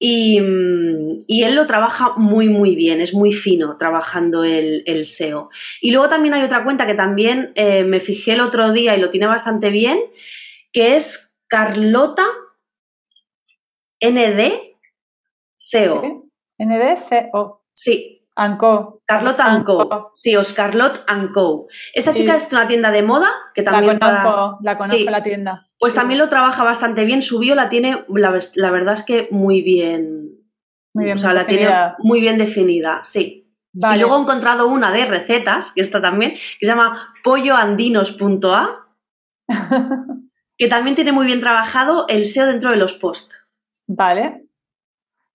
Y, 0.03 0.39
él 0.39 1.55
lo 1.55 1.67
trabaja 1.67 2.15
muy, 2.17 2.49
muy 2.49 2.75
bien, 2.75 3.03
es 3.03 3.13
muy 3.13 3.33
fino 3.33 3.77
trabajando 3.77 4.45
el, 4.45 5.05
SEO. 5.05 5.51
Y 5.83 5.91
luego 5.91 6.09
también 6.09 6.33
hay 6.33 6.43
otra 6.43 6.65
cuenta 6.65 6.87
que 6.87 6.95
también 6.95 7.53
eh, 7.55 7.85
me 7.85 8.01
fijé 8.01 8.33
el 8.33 8.41
otro 8.41 8.73
día 8.73 8.97
y 8.97 9.01
lo 9.01 9.11
tiene 9.11 9.27
bastante 9.27 9.69
bien, 9.69 10.01
que 10.73 10.97
es 10.97 11.33
Carlota 11.49 12.27
ND 14.01 14.75
CO. 15.71 16.31
ND 16.59 16.99
CO. 17.31 17.63
Sí, 17.75 18.20
Anco. 18.41 19.03
Carlota 19.05 19.45
Anco. 19.45 20.11
Sí, 20.15 20.35
Oscarlot 20.35 21.05
Anco. 21.07 21.67
Esta 21.93 22.15
chica 22.15 22.35
es 22.35 22.51
una 22.53 22.67
tienda 22.67 22.91
de 22.91 23.03
moda 23.03 23.31
que 23.55 23.63
también. 23.63 23.99
La 24.01 24.23
conozco, 24.23 24.59
la, 24.63 24.79
conozco 24.79 25.11
la 25.11 25.23
tienda. 25.23 25.69
Pues 25.79 25.95
también 25.95 26.19
lo 26.19 26.29
trabaja 26.31 26.65
bastante 26.65 27.05
bien. 27.05 27.21
Su 27.21 27.39
bio 27.39 27.55
la 27.55 27.69
tiene, 27.69 28.05
la, 28.09 28.71
verdad 28.71 28.95
es 28.95 29.03
que 29.03 29.29
muy 29.31 29.61
bien. 29.61 30.39
Muy 30.95 31.05
bien 31.05 31.15
o 31.15 31.19
sea, 31.19 31.35
la 31.35 31.47
tiene 31.47 31.69
muy 31.99 32.21
bien 32.21 32.39
definida, 32.39 33.01
sí. 33.03 33.55
Y 33.75 33.99
luego 33.99 34.17
he 34.17 34.21
encontrado 34.23 34.67
una 34.67 34.91
de 34.91 35.05
recetas, 35.05 35.73
que 35.73 35.83
está 35.83 36.01
también, 36.01 36.33
que 36.33 36.67
se 36.67 36.67
llama 36.67 37.15
polloandinos.a, 37.23 38.89
que 40.57 40.67
también 40.69 40.97
tiene 40.97 41.13
muy 41.13 41.27
bien 41.27 41.41
trabajado 41.41 42.07
el 42.09 42.25
SEO 42.27 42.47
dentro 42.47 42.71
de 42.71 42.79
los 42.79 42.95
posts. 42.95 43.47
Vale. 43.87 44.50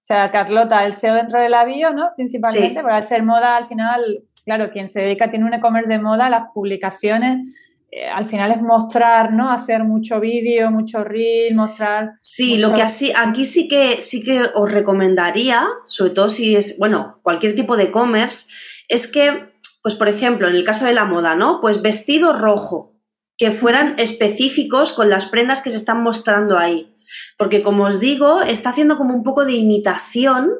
O 0.05 0.07
sea, 0.07 0.29
Carlota, 0.29 0.85
el 0.85 0.93
SEO 0.93 1.15
dentro 1.15 1.39
de 1.39 1.49
la 1.49 1.65
bio, 1.65 1.91
¿no? 1.91 2.11
Principalmente, 2.15 2.83
para 2.83 3.01
ser 3.01 3.23
moda, 3.23 3.57
al 3.57 3.65
final, 3.65 4.23
claro, 4.45 4.69
quien 4.69 4.87
se 4.87 5.01
dedica, 5.01 5.31
tiene 5.31 5.45
un 5.45 5.53
e-commerce 5.55 5.89
de 5.89 5.97
moda, 5.97 6.29
las 6.29 6.51
publicaciones, 6.53 7.55
eh, 7.89 8.07
al 8.07 8.25
final 8.25 8.51
es 8.51 8.61
mostrar, 8.61 9.33
¿no? 9.33 9.49
Hacer 9.49 9.83
mucho 9.83 10.19
vídeo, 10.19 10.69
mucho 10.69 11.03
reel, 11.03 11.55
mostrar. 11.55 12.11
Sí, 12.21 12.57
lo 12.57 12.71
que 12.71 12.83
así, 12.83 13.13
aquí 13.17 13.45
sí 13.45 13.67
que 13.67 13.99
sí 13.99 14.23
que 14.23 14.43
os 14.53 14.71
recomendaría, 14.71 15.65
sobre 15.87 16.11
todo 16.11 16.29
si 16.29 16.55
es, 16.55 16.77
bueno, 16.77 17.17
cualquier 17.23 17.55
tipo 17.55 17.75
de 17.75 17.85
e-commerce, 17.85 18.53
es 18.87 19.07
que, 19.07 19.55
pues 19.81 19.95
por 19.95 20.07
ejemplo, 20.07 20.47
en 20.47 20.53
el 20.53 20.63
caso 20.63 20.85
de 20.85 20.93
la 20.93 21.05
moda, 21.05 21.33
¿no? 21.33 21.59
Pues 21.61 21.81
vestido 21.81 22.31
rojo, 22.31 22.93
que 23.39 23.49
fueran 23.49 23.95
específicos 23.97 24.93
con 24.93 25.09
las 25.09 25.25
prendas 25.25 25.63
que 25.63 25.71
se 25.71 25.77
están 25.77 26.03
mostrando 26.03 26.59
ahí. 26.59 26.94
Porque 27.37 27.61
como 27.61 27.83
os 27.83 27.99
digo, 27.99 28.41
está 28.41 28.69
haciendo 28.69 28.97
como 28.97 29.13
un 29.13 29.23
poco 29.23 29.45
de 29.45 29.53
imitación, 29.53 30.51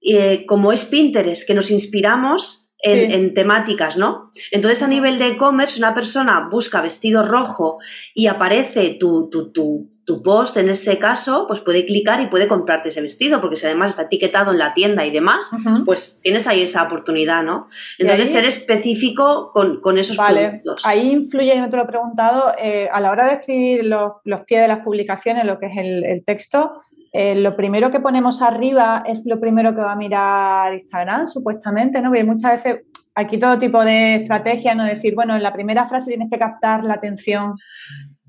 eh, 0.00 0.44
como 0.46 0.72
es 0.72 0.84
Pinterest, 0.84 1.46
que 1.46 1.54
nos 1.54 1.70
inspiramos 1.70 2.62
en, 2.82 3.32
temáticas, 3.34 3.96
¿no? 3.96 4.30
Entonces, 4.50 4.82
a 4.82 4.88
nivel 4.88 5.18
de 5.18 5.28
e-commerce, 5.28 5.78
una 5.78 5.94
persona 5.94 6.48
busca 6.50 6.80
vestido 6.80 7.22
rojo 7.22 7.78
y 8.12 8.26
aparece 8.26 8.96
tu, 8.98 9.28
tu, 9.30 9.52
tu, 9.52 9.91
tu 10.04 10.20
post 10.20 10.56
en 10.56 10.68
ese 10.68 10.98
caso, 10.98 11.44
pues 11.46 11.60
puede 11.60 11.86
clicar 11.86 12.20
y 12.20 12.26
puede 12.26 12.48
comprarte 12.48 12.88
ese 12.88 13.00
vestido, 13.00 13.40
porque 13.40 13.56
si 13.56 13.66
además 13.66 13.90
está 13.90 14.02
etiquetado 14.02 14.50
en 14.50 14.58
la 14.58 14.74
tienda 14.74 15.06
y 15.06 15.12
demás, 15.12 15.50
pues 15.84 16.20
tienes 16.20 16.48
ahí 16.48 16.62
esa 16.62 16.82
oportunidad, 16.82 17.44
¿no? 17.44 17.66
Entonces, 17.98 18.32
ser 18.32 18.44
específico 18.44 19.50
con, 19.52 19.80
con 19.80 19.98
esos 19.98 20.16
vale. 20.16 20.60
Ahí 20.84 21.10
influye, 21.10 21.60
no 21.60 21.68
te 21.68 21.76
lo 21.76 21.84
he 21.84 21.86
preguntado, 21.86 22.52
eh, 22.58 22.88
a 22.92 23.00
la 23.00 23.12
hora 23.12 23.26
de 23.26 23.34
escribir 23.34 23.84
los, 23.84 24.12
pies 24.46 24.62
de 24.62 24.68
las 24.68 24.80
publicaciones, 24.80 25.44
lo 25.44 25.58
que 25.58 25.66
es 25.66 25.76
el, 25.76 26.24
texto, 26.26 26.80
eh, 27.12 27.36
lo 27.36 27.56
primero 27.56 27.90
que 27.90 28.00
ponemos 28.00 28.42
arriba 28.42 29.04
es 29.06 29.22
lo 29.26 29.38
primero 29.38 29.74
que 29.74 29.82
va 29.82 29.92
a 29.92 29.96
mirar 29.96 30.74
Instagram, 30.74 31.26
supuestamente, 31.26 32.00
¿no? 32.00 32.08
Porque 32.08 32.24
muchas 32.24 32.52
veces 32.52 32.82
aquí 33.14 33.38
todo 33.38 33.58
tipo 33.58 33.84
de 33.84 34.16
estrategia, 34.16 34.74
¿no? 34.74 34.84
Decir, 34.84 35.14
bueno, 35.14 35.36
en 35.36 35.42
la 35.42 35.52
primera 35.52 35.86
frase 35.86 36.10
tienes 36.10 36.28
que 36.30 36.38
captar 36.38 36.84
la 36.84 36.94
atención 36.94 37.52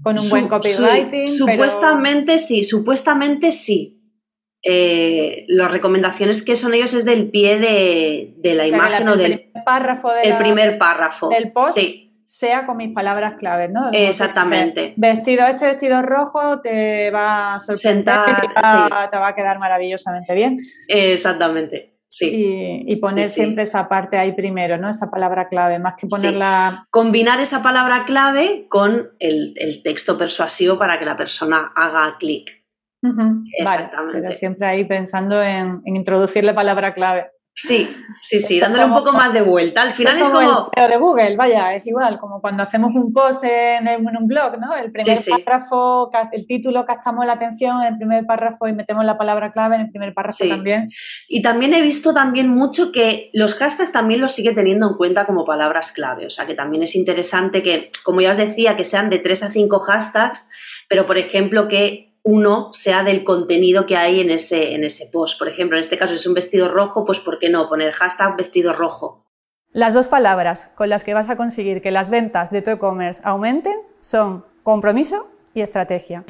con 0.01 0.19
un 0.19 0.29
buen 0.29 0.47
copywriting. 0.47 1.27
supuestamente 1.27 2.37
sí, 2.37 2.63
supuestamente 2.63 3.51
sí. 3.51 3.99
Eh, 4.65 5.45
las 5.49 5.71
recomendaciones 5.71 6.41
que 6.41 6.55
son 6.55 6.73
ellos 6.73 6.93
es 6.93 7.03
del 7.03 7.29
pie 7.29 7.59
de, 7.59 8.53
la 8.53 8.65
imagen 8.65 9.09
o 9.09 9.17
del 9.17 9.41
primer 9.41 9.63
párrafo, 9.65 10.09
el 10.23 10.37
primer 10.37 10.77
párrafo 10.77 11.29
del 11.29 11.51
post. 11.51 11.77
Sea 12.25 12.65
con 12.65 12.77
mis 12.77 12.93
palabras 12.93 13.33
claves, 13.37 13.69
¿no? 13.69 13.89
Exactamente. 13.91 14.93
Vestido, 14.95 15.45
este 15.45 15.65
vestido 15.65 16.01
rojo 16.01 16.61
te 16.61 17.11
va 17.11 17.55
a 17.55 17.59
sorprender, 17.59 18.03
te, 19.11 19.17
va, 19.17 19.27
a 19.27 19.35
quedar 19.35 19.59
maravillosamente 19.59 20.33
bien. 20.33 20.57
Exactamente. 20.87 21.92
Y, 22.21 22.95
poner 22.97 23.25
siempre 23.25 23.63
esa 23.63 23.87
parte 23.87 24.17
ahí 24.17 24.33
primero, 24.33 24.77
¿no? 24.77 24.89
Esa 24.89 25.09
palabra 25.09 25.47
clave, 25.47 25.79
más 25.79 25.95
que 25.97 26.07
ponerla. 26.07 26.83
Combinar 26.89 27.39
esa 27.39 27.63
palabra 27.63 28.05
clave 28.05 28.67
con 28.69 29.11
el, 29.19 29.53
texto 29.83 30.17
persuasivo 30.17 30.77
para 30.77 30.99
que 30.99 31.05
la 31.05 31.15
persona 31.15 31.71
haga 31.75 32.17
clic. 32.19 32.63
Exactamente. 33.59 34.21
pero 34.21 34.33
siempre 34.33 34.65
ahí 34.65 34.85
pensando 34.85 35.43
en, 35.43 35.81
en 35.83 35.95
introducir 35.95 36.43
la 36.43 36.55
palabra 36.55 36.93
clave. 36.93 37.31
Sí, 37.55 37.87
sí, 38.19 38.39
sí, 38.39 38.59
dándole 38.59 38.85
un 38.85 38.93
poco 38.93 39.13
más 39.13 39.31
de 39.31 39.43
vuelta. 39.43 39.83
Al 39.83 39.93
final 39.93 40.17
es 40.17 40.27
como. 40.29 40.71
El 40.75 40.89
de 40.89 40.97
Google, 40.97 41.35
vaya, 41.35 41.75
es 41.75 41.85
igual, 41.85 42.19
como 42.19 42.41
cuando 42.41 42.63
hacemos 42.63 42.95
un 42.95 43.13
post 43.13 43.43
en, 43.43 43.87
un 43.87 44.27
blog, 44.27 44.59
¿no? 44.59 44.75
El 44.75 44.91
primer 44.91 45.15
párrafo, 45.45 46.09
el 46.31 46.47
título, 46.47 46.83
captamos 46.83 47.27
la 47.27 47.33
atención 47.33 47.79
en 47.83 47.93
el 47.93 47.97
primer 47.97 48.25
párrafo 48.25 48.67
y 48.67 48.73
metemos 48.73 49.05
la 49.05 49.19
palabra 49.19 49.51
clave 49.51 49.75
en 49.75 49.81
el 49.81 49.91
primer 49.91 50.15
párrafo 50.15 50.47
también. 50.47 50.87
Y 51.27 51.43
también 51.43 51.75
he 51.75 51.81
visto 51.83 52.11
también 52.11 52.49
mucho 52.49 52.91
que 52.91 53.29
los 53.33 53.53
hashtags 53.53 53.91
también 53.91 54.19
los 54.19 54.31
sigue 54.31 54.53
teniendo 54.53 54.89
en 54.89 54.97
cuenta 54.97 55.27
como 55.27 55.45
palabras 55.45 55.91
clave. 55.91 56.25
O 56.25 56.31
sea, 56.31 56.47
que 56.47 56.55
también 56.55 56.81
es 56.81 56.95
interesante 56.95 57.61
que, 57.61 57.91
como 58.03 58.21
ya 58.21 58.31
os 58.31 58.37
decía, 58.37 58.75
que 58.75 58.83
sean 58.83 59.11
de 59.11 59.19
3 59.19 59.43
a 59.43 59.49
5 59.51 59.79
hashtags, 59.79 60.49
pero 60.89 61.05
por 61.05 61.19
ejemplo 61.19 61.67
que 61.67 62.12
uno 62.23 62.69
sea 62.71 63.03
del 63.03 63.23
contenido 63.23 63.85
que 63.85 63.97
hay 63.97 64.21
en 64.21 64.29
ese, 64.29 64.73
en 64.73 64.83
ese 64.83 65.09
post. 65.11 65.37
Por 65.37 65.49
ejemplo, 65.49 65.77
en 65.77 65.81
este 65.81 65.97
caso 65.97 66.13
es 66.13 66.25
un 66.25 66.33
vestido 66.33 66.69
rojo, 66.69 67.03
pues 67.05 67.19
¿por 67.19 67.37
qué 67.37 67.49
no? 67.49 67.67
Poner 67.67 67.91
hashtag 67.91 68.37
vestido 68.37 68.73
rojo. 68.73 69.25
Las 69.71 69.93
dos 69.93 70.07
palabras 70.07 70.71
con 70.75 70.89
las 70.89 71.03
que 71.03 71.13
vas 71.13 71.29
a 71.29 71.35
conseguir 71.35 71.81
que 71.81 71.91
las 71.91 72.09
ventas 72.09 72.51
de 72.51 72.61
tu 72.61 72.71
e-commerce 72.71 73.21
aumenten 73.23 73.73
son 73.99 74.45
compromiso 74.63 75.27
y 75.53 75.61
estrategia. 75.61 76.23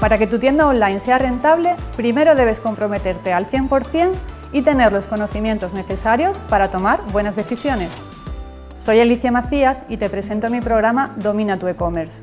Para 0.00 0.18
que 0.18 0.26
tu 0.26 0.38
tienda 0.38 0.66
online 0.66 1.00
sea 1.00 1.18
rentable, 1.18 1.76
primero 1.96 2.34
debes 2.34 2.60
comprometerte 2.60 3.32
al 3.32 3.46
100% 3.46 4.12
y 4.52 4.62
tener 4.62 4.92
los 4.92 5.06
conocimientos 5.06 5.74
necesarios 5.74 6.38
para 6.48 6.70
tomar 6.70 7.02
buenas 7.12 7.36
decisiones. 7.36 8.02
Soy 8.78 9.00
Alicia 9.00 9.30
Macías 9.30 9.84
y 9.88 9.96
te 9.96 10.08
presento 10.08 10.48
mi 10.48 10.60
programa 10.60 11.14
Domina 11.18 11.58
tu 11.58 11.68
e-commerce 11.68 12.22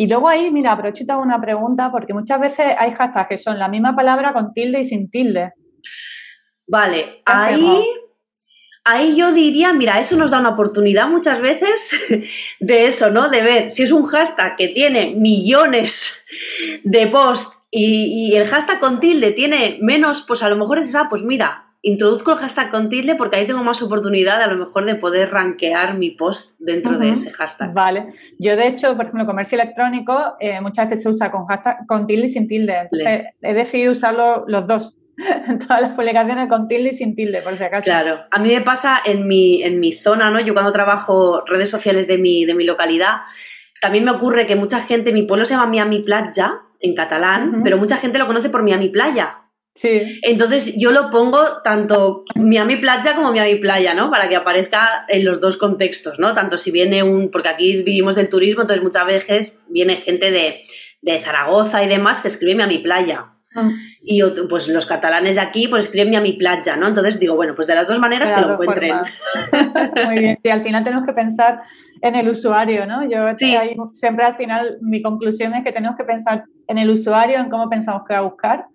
Y 0.00 0.06
luego 0.06 0.28
ahí, 0.28 0.52
mira, 0.52 0.70
aprovecho 0.70 1.02
y 1.02 1.06
te 1.06 1.12
hago 1.12 1.22
una 1.22 1.40
pregunta, 1.40 1.90
porque 1.90 2.14
muchas 2.14 2.38
veces 2.38 2.66
hay 2.78 2.92
hashtags 2.92 3.28
que 3.28 3.36
son 3.36 3.58
la 3.58 3.66
misma 3.66 3.96
palabra 3.96 4.32
con 4.32 4.52
tilde 4.52 4.78
y 4.78 4.84
sin 4.84 5.10
tilde. 5.10 5.54
Vale, 6.68 7.20
ahí, 7.24 7.84
ahí 8.84 9.16
yo 9.16 9.32
diría, 9.32 9.72
mira, 9.72 9.98
eso 9.98 10.16
nos 10.16 10.30
da 10.30 10.38
una 10.38 10.50
oportunidad 10.50 11.08
muchas 11.08 11.40
veces 11.40 11.90
de 12.60 12.86
eso, 12.86 13.10
¿no? 13.10 13.28
De 13.28 13.42
ver 13.42 13.72
si 13.72 13.82
es 13.82 13.90
un 13.90 14.04
hashtag 14.04 14.54
que 14.56 14.68
tiene 14.68 15.14
millones 15.16 16.22
de 16.84 17.08
posts 17.08 17.58
y, 17.72 18.30
y, 18.30 18.36
el 18.36 18.46
hashtag 18.46 18.78
con 18.78 19.00
tilde 19.00 19.32
tiene 19.32 19.78
menos, 19.82 20.22
pues 20.22 20.44
a 20.44 20.48
lo 20.48 20.54
mejor 20.54 20.78
dices, 20.78 20.94
ah, 20.94 21.08
pues 21.10 21.22
mira, 21.22 21.67
introduzco 21.82 22.32
el 22.32 22.38
hashtag 22.38 22.70
con 22.70 22.88
tilde 22.88 23.14
porque 23.14 23.36
ahí 23.36 23.46
tengo 23.46 23.62
más 23.62 23.82
oportunidad 23.82 24.42
a 24.42 24.46
lo 24.48 24.56
mejor 24.56 24.84
de 24.84 24.94
poder 24.96 25.30
rankear 25.30 25.96
mi 25.96 26.10
post 26.10 26.58
dentro 26.60 26.98
de 26.98 27.10
ese 27.10 27.30
hashtag. 27.30 27.72
Vale. 27.72 28.08
Yo, 28.38 28.56
de 28.56 28.66
hecho, 28.66 28.96
por 28.96 29.06
ejemplo, 29.06 29.26
comercio 29.26 29.60
electrónico 29.60 30.36
eh, 30.40 30.60
muchas 30.60 30.88
veces 30.88 31.02
se 31.02 31.08
usa 31.08 31.30
con 31.30 31.46
hashtag 31.46 31.86
con 31.86 32.06
tilde 32.06 32.26
y 32.26 32.28
sin 32.28 32.46
tilde. 32.46 32.78
Entonces, 32.78 33.26
he 33.40 33.54
decidido 33.54 33.92
usarlo 33.92 34.44
los 34.46 34.66
dos. 34.66 34.94
en 35.48 35.58
todas 35.58 35.82
las 35.82 35.94
publicaciones 35.94 36.48
con 36.48 36.68
tilde 36.68 36.90
y 36.90 36.92
sin 36.92 37.14
tilde, 37.16 37.42
por 37.42 37.56
si 37.56 37.64
acaso. 37.64 37.84
Claro, 37.84 38.20
a 38.30 38.38
mí 38.38 38.50
me 38.50 38.60
pasa 38.60 39.00
en 39.04 39.26
mi, 39.26 39.62
en 39.62 39.80
mi 39.80 39.92
zona, 39.92 40.30
¿no? 40.30 40.40
Yo 40.40 40.54
cuando 40.54 40.72
trabajo 40.72 41.42
redes 41.44 41.70
sociales 41.70 42.06
de 42.06 42.18
mi, 42.18 42.44
de 42.44 42.54
mi 42.54 42.64
localidad, 42.64 43.16
también 43.80 44.04
me 44.04 44.10
ocurre 44.10 44.46
que 44.46 44.56
mucha 44.56 44.80
gente, 44.80 45.12
mi 45.12 45.22
pueblo 45.22 45.44
se 45.44 45.54
llama 45.54 45.66
Miami 45.66 46.00
Playa, 46.00 46.60
en 46.80 46.94
catalán, 46.94 47.62
pero 47.64 47.76
mucha 47.76 47.96
gente 47.96 48.18
lo 48.18 48.26
conoce 48.26 48.50
por 48.50 48.62
Miami 48.62 48.88
Playa. 48.88 49.47
Sí. 49.78 50.18
Entonces 50.22 50.74
yo 50.76 50.90
lo 50.90 51.08
pongo 51.08 51.62
tanto 51.62 52.24
Miami 52.34 52.76
Playa 52.78 53.14
como 53.14 53.30
Miami 53.30 53.60
Playa, 53.60 53.94
¿no? 53.94 54.10
Para 54.10 54.28
que 54.28 54.34
aparezca 54.34 55.04
en 55.06 55.24
los 55.24 55.40
dos 55.40 55.56
contextos, 55.56 56.18
¿no? 56.18 56.34
Tanto 56.34 56.58
si 56.58 56.72
viene 56.72 57.04
un, 57.04 57.30
porque 57.30 57.48
aquí 57.48 57.84
vivimos 57.84 58.16
del 58.16 58.28
turismo, 58.28 58.62
entonces 58.62 58.82
muchas 58.82 59.06
veces 59.06 59.56
viene 59.68 59.94
gente 59.94 60.32
de, 60.32 60.62
de 61.02 61.18
Zaragoza 61.20 61.84
y 61.84 61.88
demás 61.88 62.20
que 62.20 62.26
escribe 62.26 62.56
Miami 62.56 62.78
Playa. 62.78 63.34
Mm. 63.54 63.70
Y 64.02 64.22
pues 64.48 64.68
los 64.68 64.86
catalanes 64.86 65.36
de 65.36 65.42
aquí 65.42 65.68
pues 65.68 65.86
escriben 65.86 66.16
a 66.16 66.20
mi 66.20 66.32
playa, 66.32 66.76
¿no? 66.76 66.88
Entonces 66.88 67.18
digo, 67.18 67.34
bueno, 67.34 67.54
pues 67.54 67.66
de 67.66 67.74
las 67.74 67.86
dos 67.88 67.98
maneras 67.98 68.32
que 68.32 68.40
lo 68.40 68.52
encuentren. 68.54 68.96
Muy 70.06 70.18
bien. 70.18 70.38
Y 70.42 70.48
al 70.48 70.62
final 70.62 70.84
tenemos 70.84 71.06
que 71.06 71.12
pensar 71.12 71.60
en 72.02 72.14
el 72.14 72.28
usuario, 72.28 72.86
¿no? 72.86 73.08
Yo 73.08 73.26
siempre 73.92 74.24
al 74.24 74.36
final 74.36 74.78
mi 74.82 75.02
conclusión 75.02 75.54
es 75.54 75.64
que 75.64 75.72
tenemos 75.72 75.96
que 75.96 76.04
pensar 76.04 76.44
en 76.66 76.78
el 76.78 76.90
usuario, 76.90 77.38
en 77.38 77.48
cómo 77.48 77.68
pensamos 77.70 78.02
que 78.06 78.14
va 78.14 78.20
a 78.20 78.22
buscar. 78.22 78.66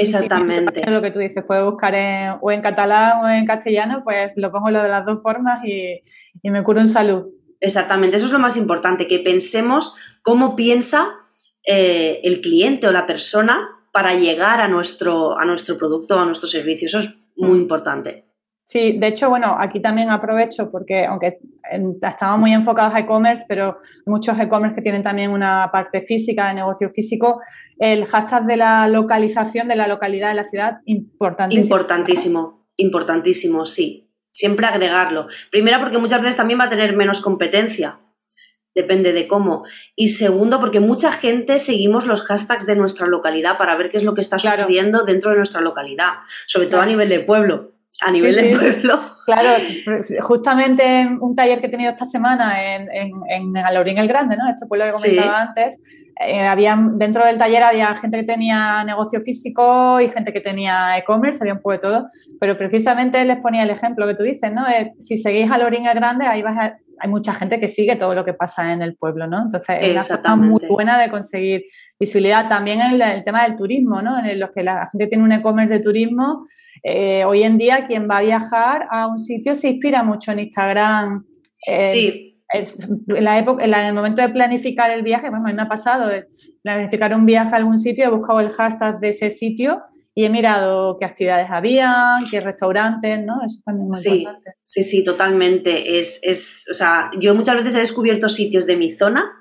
Exactamente. 0.00 0.90
lo 0.90 1.02
que 1.02 1.10
tú 1.10 1.18
dices, 1.18 1.44
puede 1.44 1.62
buscar 1.62 1.94
o 2.40 2.50
en 2.50 2.60
catalán 2.60 3.24
o 3.24 3.28
en 3.28 3.46
castellano, 3.46 4.02
pues 4.04 4.32
lo 4.36 4.50
pongo 4.50 4.70
lo 4.70 4.82
de 4.82 4.88
las 4.88 5.04
dos 5.04 5.22
formas 5.22 5.64
y, 5.64 6.00
me 6.48 6.62
curo 6.62 6.80
en 6.80 6.88
salud. 6.88 7.28
Exactamente, 7.60 8.16
eso 8.16 8.26
es 8.26 8.32
lo 8.32 8.38
más 8.38 8.56
importante, 8.56 9.06
que 9.06 9.18
pensemos 9.18 9.96
cómo 10.22 10.56
piensa 10.56 11.10
eh, 11.66 12.20
el 12.24 12.40
cliente 12.40 12.86
o 12.86 12.92
la 12.92 13.06
persona 13.06 13.68
para 13.92 14.14
llegar 14.14 14.60
a 14.60 14.68
nuestro, 14.68 15.38
a 15.38 15.44
nuestro 15.44 15.76
producto 15.76 16.16
o 16.16 16.20
a 16.20 16.24
nuestro 16.24 16.48
servicio. 16.48 16.86
Eso 16.86 16.98
es 16.98 17.18
muy 17.36 17.58
importante. 17.58 18.29
Sí, 18.70 18.98
de 19.00 19.08
hecho, 19.08 19.28
bueno, 19.28 19.56
aquí 19.58 19.80
también 19.80 20.10
aprovecho 20.10 20.70
porque 20.70 21.04
aunque 21.04 21.40
estamos 22.08 22.38
muy 22.38 22.52
enfocados 22.52 22.94
a 22.94 23.00
e-commerce, 23.00 23.44
pero 23.48 23.78
muchos 24.06 24.38
e-commerce 24.38 24.76
que 24.76 24.80
tienen 24.80 25.02
también 25.02 25.32
una 25.32 25.70
parte 25.72 26.02
física 26.02 26.46
de 26.46 26.54
negocio 26.54 26.88
físico, 26.90 27.40
el 27.80 28.06
hashtag 28.06 28.44
de 28.44 28.56
la 28.56 28.86
localización 28.86 29.66
de 29.66 29.74
la 29.74 29.88
localidad 29.88 30.28
de 30.28 30.34
la 30.34 30.44
ciudad, 30.44 30.78
importantísimo. 30.84 31.64
Importantísimo, 31.64 32.68
importantísimo, 32.76 33.66
sí. 33.66 34.08
Siempre 34.30 34.66
agregarlo. 34.66 35.26
Primera 35.50 35.80
porque 35.80 35.98
muchas 35.98 36.20
veces 36.20 36.36
también 36.36 36.60
va 36.60 36.66
a 36.66 36.68
tener 36.68 36.94
menos 36.94 37.20
competencia 37.20 37.98
depende 38.72 39.12
de 39.12 39.26
cómo. 39.26 39.64
Y 39.96 40.10
segundo, 40.10 40.60
porque 40.60 40.78
mucha 40.78 41.10
gente 41.10 41.58
seguimos 41.58 42.06
los 42.06 42.22
hashtags 42.22 42.66
de 42.66 42.76
nuestra 42.76 43.08
localidad 43.08 43.58
para 43.58 43.74
ver 43.74 43.88
qué 43.88 43.96
es 43.96 44.04
lo 44.04 44.14
que 44.14 44.20
está 44.20 44.38
sucediendo 44.38 45.02
dentro 45.02 45.32
de 45.32 45.38
nuestra 45.38 45.60
localidad, 45.60 46.18
sobre 46.46 46.68
todo 46.68 46.80
a 46.80 46.86
nivel 46.86 47.08
de 47.08 47.18
pueblo. 47.18 47.79
A 48.02 48.10
nivel 48.10 48.34
de 48.34 48.56
pueblo. 48.56 49.16
Claro, 49.26 49.50
justamente 50.22 51.00
en 51.00 51.18
un 51.20 51.34
taller 51.34 51.60
que 51.60 51.66
he 51.66 51.70
tenido 51.70 51.90
esta 51.90 52.04
semana 52.04 52.74
en, 52.74 52.88
en, 52.90 53.12
en 53.28 53.56
Alorín 53.58 53.98
el 53.98 54.08
Grande, 54.08 54.36
¿no? 54.36 54.48
Este 54.48 54.66
pueblo 54.66 54.86
que 54.86 54.92
comentaba 54.92 55.40
antes, 55.40 55.78
eh, 56.20 56.46
había, 56.46 56.78
dentro 56.94 57.24
del 57.24 57.38
taller 57.38 57.62
había 57.62 57.94
gente 57.94 58.18
que 58.18 58.24
tenía 58.24 58.82
negocio 58.84 59.20
físico 59.22 60.00
y 60.00 60.08
gente 60.08 60.32
que 60.32 60.40
tenía 60.40 60.96
e-commerce, 60.98 61.42
había 61.42 61.54
un 61.54 61.60
poco 61.60 61.72
de 61.72 61.78
todo, 61.78 62.10
pero 62.40 62.58
precisamente 62.58 63.24
les 63.24 63.42
ponía 63.42 63.62
el 63.62 63.70
ejemplo 63.70 64.06
que 64.06 64.14
tú 64.14 64.22
dices, 64.22 64.52
¿no? 64.52 64.68
Eh, 64.68 64.90
si 64.98 65.16
seguís 65.16 65.50
Alorín 65.50 65.86
el 65.86 65.94
Grande, 65.94 66.26
ahí 66.26 66.42
vas 66.42 66.58
a, 66.58 66.76
hay 67.00 67.08
mucha 67.08 67.34
gente 67.34 67.58
que 67.58 67.68
sigue 67.68 67.96
todo 67.96 68.14
lo 68.14 68.24
que 68.24 68.34
pasa 68.34 68.72
en 68.72 68.82
el 68.82 68.94
pueblo, 68.94 69.26
¿no? 69.26 69.42
Entonces, 69.42 69.78
es 69.80 69.90
una 69.92 70.02
forma 70.02 70.36
muy 70.36 70.66
buena 70.68 71.00
de 71.00 71.10
conseguir 71.10 71.64
visibilidad. 71.98 72.48
También 72.48 72.80
en 72.80 73.00
el, 73.00 73.24
tema 73.24 73.44
del 73.44 73.56
turismo, 73.56 74.02
¿no? 74.02 74.24
En 74.24 74.38
los 74.38 74.50
que 74.50 74.62
la 74.62 74.88
gente 74.92 75.06
tiene 75.06 75.24
un 75.24 75.32
e-commerce 75.32 75.74
de 75.74 75.80
turismo, 75.80 76.46
eh, 76.82 77.24
hoy 77.24 77.42
en 77.42 77.58
día 77.58 77.86
quien 77.86 78.08
va 78.08 78.18
a 78.18 78.22
viajar 78.22 78.86
a 78.90 79.06
un 79.06 79.18
sitio 79.18 79.54
se 79.54 79.70
inspira 79.70 80.02
mucho 80.02 80.32
en 80.32 80.40
Instagram. 80.40 81.24
Eh, 81.66 81.84
sí. 81.84 82.38
en, 82.52 83.24
la 83.24 83.38
época, 83.38 83.64
en, 83.64 83.74
el 83.74 83.94
momento 83.94 84.22
de 84.22 84.28
planificar 84.28 84.90
el 84.90 85.02
viaje, 85.02 85.30
bueno, 85.30 85.46
a 85.46 85.48
mí 85.48 85.54
me 85.54 85.62
ha 85.62 85.68
pasado 85.68 86.08
de 86.08 86.26
planificar 86.62 87.14
un 87.14 87.24
viaje 87.26 87.54
a 87.54 87.56
algún 87.56 87.78
sitio, 87.78 88.04
he 88.04 88.10
buscado 88.10 88.40
el 88.40 88.50
hashtag 88.50 89.00
de 89.00 89.08
ese 89.10 89.30
sitio 89.30 89.82
y 90.14 90.24
he 90.24 90.30
mirado 90.30 90.96
qué 90.98 91.04
actividades 91.04 91.48
habían, 91.50 92.28
qué 92.30 92.40
restaurantes, 92.40 93.20
¿no? 93.24 93.34
Eso 93.44 93.60
también 93.64 93.90
es 93.92 94.06
muy 94.06 94.18
importante. 94.18 94.52
Sí, 94.64 94.82
sí, 94.82 95.04
totalmente. 95.04 95.98
Es, 95.98 96.20
es, 96.22 96.66
o 96.70 96.74
sea, 96.74 97.10
yo 97.18 97.34
muchas 97.34 97.56
veces 97.56 97.74
he 97.74 97.78
descubierto 97.78 98.28
sitios 98.28 98.66
de 98.66 98.76
mi 98.76 98.90
zona 98.92 99.32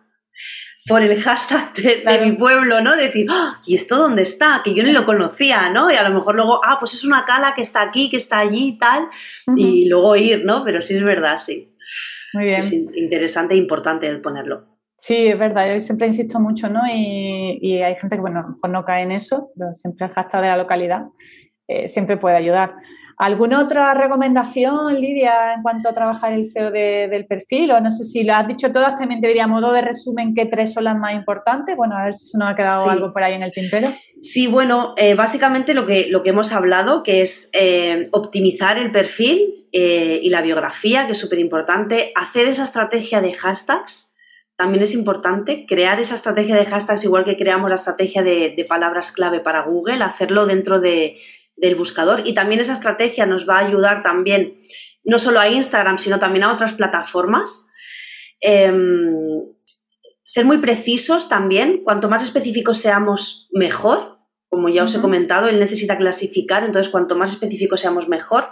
por 0.88 1.02
el 1.02 1.20
hashtag 1.22 1.74
de, 1.74 2.26
mi 2.26 2.34
pueblo, 2.34 2.82
¿no? 2.82 2.96
Decir, 2.96 3.28
¡Ah! 3.30 3.60
¿y 3.66 3.76
esto 3.76 3.98
dónde 3.98 4.22
está? 4.22 4.62
Que 4.64 4.74
yo 4.74 4.84
ni 4.84 4.92
lo 4.92 5.06
conocía, 5.06 5.70
¿no? 5.70 5.92
Y 5.92 5.96
a 5.96 6.08
lo 6.08 6.14
mejor 6.14 6.36
luego, 6.36 6.62
ah, 6.64 6.78
pues 6.80 6.94
es 6.94 7.04
una 7.04 7.26
cala 7.26 7.56
que 7.56 7.62
está 7.62 7.82
aquí, 7.82 8.10
que 8.10 8.18
está 8.18 8.40
allí 8.40 8.68
y 8.68 8.78
tal, 8.78 9.10
y 9.56 9.90
luego 9.90 10.16
ir, 10.16 10.46
¿no? 10.46 10.64
Pero 10.64 10.82
sí 10.82 10.94
es 10.94 11.04
verdad, 11.04 11.38
sí. 11.38 11.76
Muy 12.34 12.46
bien. 12.46 12.60
Es 12.60 12.72
interesante 12.72 13.56
e 13.56 13.58
importante 13.58 14.16
ponerlo. 14.20 14.79
Sí, 15.00 15.28
es 15.28 15.40
verdad, 15.40 15.74
yo 15.74 15.80
siempre 15.80 16.08
insisto 16.08 16.42
mucho, 16.42 16.68
¿no? 16.68 16.82
Y, 16.94 17.82
hay 17.82 17.96
gente 17.96 18.18
que, 18.18 18.22
bueno, 18.22 18.40
a 18.40 18.44
lo 18.44 18.50
mejor 18.50 18.70
no 18.70 18.84
cae 18.84 19.04
en 19.04 19.14
eso, 19.14 19.50
pero 19.58 19.74
siempre 19.74 20.08
el 20.08 20.12
hashtag 20.12 20.42
de 20.42 20.48
la 20.50 20.58
localidad 20.58 21.04
eh, 21.70 21.88
siempre 21.88 22.18
puede 22.18 22.36
ayudar. 22.36 22.76
¿Alguna 23.18 23.62
otra 23.62 23.94
recomendación, 23.94 25.00
Lidia, 25.00 25.54
en 25.54 25.62
cuanto 25.62 25.88
a 25.88 25.94
trabajar 25.94 26.34
el 26.34 26.46
SEO 26.46 26.70
del 26.72 27.26
perfil? 27.28 27.72
O 27.72 27.80
no 27.80 27.92
sé 27.92 28.04
si 28.04 28.24
lo 28.24 28.34
has 28.34 28.46
dicho 28.46 28.74
todas, 28.74 28.96
también 28.96 29.22
te 29.22 29.28
diría 29.30 29.48
modo 29.48 29.72
de 29.72 29.82
resumen 29.82 30.34
qué 30.36 30.46
tres 30.46 30.74
son 30.74 30.84
las 30.84 30.98
más 30.98 31.14
importantes. 31.14 31.78
Bueno, 31.78 31.96
a 31.98 32.04
ver 32.04 32.14
si 32.14 32.28
se 32.28 32.38
nos 32.38 32.50
ha 32.50 32.56
quedado 32.56 32.90
algo 32.90 33.14
por 33.14 33.24
ahí 33.24 33.36
en 33.36 33.44
el 33.44 33.52
tintero. 33.52 33.94
Sí, 34.22 34.48
bueno, 34.48 34.96
eh, 34.98 35.16
básicamente 35.16 35.74
lo 35.74 35.86
que, 35.86 36.08
lo 36.10 36.24
que 36.24 36.32
hemos 36.32 36.52
hablado, 36.52 37.04
que 37.04 37.22
es 37.22 37.50
eh, 37.54 38.08
optimizar 38.12 38.78
el 38.78 38.92
perfil 38.92 39.56
y 39.72 40.30
la 40.32 40.42
biografía, 40.42 41.06
que 41.06 41.12
es 41.12 41.20
súper 41.20 41.38
importante, 41.38 42.12
hacer 42.16 42.48
esa 42.48 42.64
estrategia 42.64 43.22
de 43.22 43.34
hashtags 43.34 44.09
también 44.60 44.84
es 44.84 44.94
importante 44.94 45.66
crear 45.66 46.02
esa 46.02 46.16
estrategia 46.16 46.54
de 46.54 46.66
hashtags 46.66 47.06
igual 47.06 47.24
que 47.24 47.38
creamos 47.38 47.70
la 47.70 47.78
estrategia 47.78 48.22
de, 48.24 48.66
palabras 48.68 49.14
clave 49.14 49.40
para 49.40 49.62
Google, 49.62 50.04
hacerlo 50.04 50.46
dentro 50.46 50.82
del 50.82 51.76
buscador 51.78 52.24
y 52.26 52.34
también 52.34 52.60
esa 52.60 52.74
estrategia 52.74 53.26
nos 53.26 53.48
va 53.48 53.60
a 53.60 53.66
ayudar 53.66 54.02
también 54.04 54.58
no 55.06 55.18
solo 55.18 55.40
a 55.40 55.48
Instagram, 55.48 55.98
sino 55.98 56.20
también 56.20 56.44
a 56.44 56.52
otras 56.52 56.74
plataformas. 56.74 57.70
Em, 58.42 59.16
ser 60.24 60.44
muy 60.44 60.58
precisos 60.58 61.30
también, 61.30 61.80
cuanto 61.82 62.10
más 62.10 62.22
específicos 62.22 62.80
seamos, 62.80 63.48
mejor. 63.54 64.20
Como 64.50 64.68
ya 64.68 64.84
os 64.84 64.94
he 64.94 65.00
comentado, 65.00 65.48
él 65.48 65.58
necesita 65.58 65.98
clasificar, 65.98 66.66
entonces 66.66 66.92
cuanto 66.92 67.16
más 67.16 67.32
específicos 67.32 67.80
seamos, 67.80 68.10
mejor. 68.10 68.52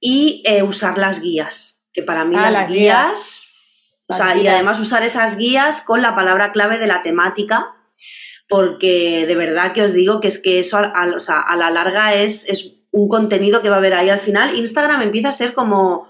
Y 0.00 0.42
eh, 0.46 0.62
usar 0.62 0.96
las 0.96 1.20
guías, 1.20 1.86
que 1.92 2.02
para 2.02 2.24
mí 2.24 2.36
ah, 2.38 2.50
las, 2.50 2.70
guías 2.70 3.50
o 4.08 4.14
sea, 4.14 4.36
y 4.36 4.46
además 4.46 4.78
usar 4.78 5.02
esas 5.02 5.36
guías 5.36 5.82
con 5.82 6.00
la 6.00 6.14
palabra 6.14 6.52
clave 6.52 6.78
de 6.78 6.86
la 6.86 7.02
temática, 7.02 7.74
porque 8.48 9.26
de 9.26 9.34
verdad 9.34 9.72
que 9.72 9.82
os 9.82 9.92
digo 9.92 10.20
que 10.20 10.28
es 10.28 10.38
que 10.38 10.60
eso 10.60 10.78
a, 10.78 11.56
la 11.56 11.70
larga 11.70 12.14
es, 12.14 12.48
es, 12.48 12.72
un 12.92 13.08
contenido 13.08 13.60
que 13.60 13.68
va 13.68 13.74
a 13.74 13.78
haber 13.78 13.92
ahí 13.92 14.08
al 14.08 14.18
final. 14.18 14.56
Instagram 14.56 15.02
empieza 15.02 15.28
a 15.28 15.32
ser 15.32 15.52
como 15.52 16.08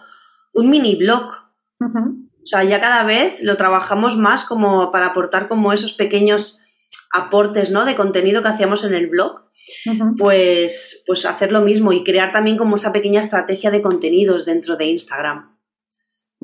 un 0.52 0.70
mini 0.70 0.94
blog. 0.94 1.32
O 1.80 2.46
sea, 2.48 2.62
ya 2.62 2.80
cada 2.80 3.02
vez 3.02 3.42
lo 3.42 3.56
trabajamos 3.56 4.16
más 4.16 4.44
como 4.44 4.92
para 4.92 5.06
aportar 5.06 5.48
como 5.48 5.72
esos 5.72 5.94
pequeños 5.94 6.60
aportes 7.12 7.70
¿no? 7.70 7.84
de 7.86 7.96
contenido 7.96 8.40
que 8.40 8.48
hacíamos 8.48 8.84
en 8.84 8.94
el 8.94 9.08
blog, 9.08 9.46
pues, 10.16 11.02
pues 11.06 11.26
hacer 11.26 11.50
lo 11.50 11.62
mismo 11.62 11.92
y 11.92 12.04
crear 12.04 12.30
también 12.30 12.56
como 12.56 12.76
esa 12.76 12.92
pequeña 12.92 13.18
estrategia 13.18 13.72
de 13.72 13.82
contenidos 13.82 14.46
dentro 14.46 14.76
de 14.76 14.86
Instagram. 14.86 15.55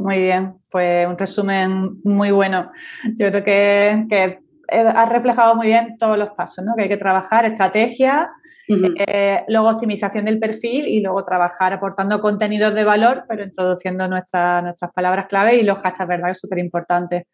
Muy 0.03 0.19
bien, 0.19 0.55
pues 0.69 1.07
un 1.07 1.17
resumen 1.17 2.01
muy 2.03 2.33
bueno. 2.33 2.73
Yo 3.17 3.31
creo 3.31 3.45
que, 3.45 4.07
que 4.11 4.39
has 4.73 5.09
reflejado 5.09 5.55
muy 5.55 5.69
bien 5.69 5.97
todos 5.99 6.19
los 6.19 6.31
pasos, 6.31 6.65
¿no? 6.65 6.75
Que 6.75 6.85
hay 6.85 6.89
que 6.89 6.97
trabajar 6.97 7.45
estrategia, 7.45 8.31
eh, 8.69 9.45
luego 9.47 9.69
optimización 9.69 10.25
del 10.25 10.41
perfil 10.41 10.89
y 10.89 11.01
luego 11.01 11.25
trabajar 11.25 11.73
aportando 11.73 12.21
contenidos 12.21 12.75
de 12.75 12.83
valor, 12.83 13.25
pero 13.29 13.45
introduciendo 13.45 14.09
nuestras 14.09 14.75
palabras 14.95 15.27
clave 15.27 15.57
y 15.57 15.63
los 15.63 15.79
hashtags, 15.79 16.09
¿verdad? 16.09 16.31
Es 16.31 16.41
súper 16.41 16.59
importante. 16.59 17.29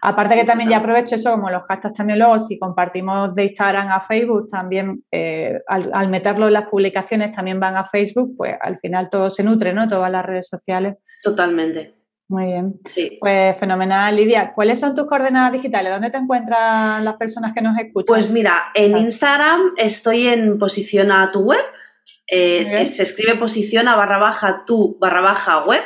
Aparte 0.00 0.36
que 0.36 0.44
también 0.44 0.70
ya 0.70 0.78
aprovecho 0.78 1.16
eso, 1.16 1.32
como 1.32 1.50
los 1.50 1.62
hashtags 1.62 1.94
también 1.94 2.20
luego, 2.20 2.38
si 2.38 2.56
compartimos 2.58 3.34
de 3.34 3.44
Instagram 3.44 3.88
a 3.88 4.00
Facebook, 4.00 4.46
también 4.48 5.02
eh, 5.10 5.58
al, 5.66 5.90
al 5.92 6.08
meterlo 6.08 6.46
en 6.46 6.52
las 6.52 6.68
publicaciones 6.68 7.32
también 7.32 7.58
van 7.58 7.76
a 7.76 7.84
Facebook, 7.84 8.34
pues 8.36 8.54
al 8.60 8.78
final 8.78 9.08
todo 9.10 9.28
se 9.28 9.42
nutre, 9.42 9.72
¿no? 9.72 9.88
Todas 9.88 10.10
las 10.10 10.24
redes 10.24 10.46
sociales. 10.48 10.96
Totalmente. 11.22 12.01
Muy 12.32 12.46
bien. 12.46 12.80
Sí. 12.88 13.18
Pues 13.20 13.58
fenomenal, 13.58 14.16
Lidia. 14.16 14.54
¿Cuáles 14.54 14.80
son 14.80 14.94
tus 14.94 15.04
coordenadas 15.04 15.52
digitales? 15.52 15.92
¿Dónde 15.92 16.08
te 16.08 16.16
encuentran 16.16 17.04
las 17.04 17.16
personas 17.16 17.52
que 17.52 17.60
nos 17.60 17.78
escuchan? 17.78 18.06
Pues 18.06 18.30
mira, 18.30 18.70
en 18.74 18.96
Instagram 18.96 19.74
estoy 19.76 20.28
en 20.28 20.56
posición 20.56 21.12
a 21.12 21.30
tu 21.30 21.40
web. 21.40 21.60
se 22.26 23.02
escribe 23.02 23.36
posiciona 23.36 23.96
barra 23.96 24.16
baja 24.16 24.62
tu 24.66 24.96
barra 24.98 25.20
baja 25.20 25.62
web. 25.66 25.82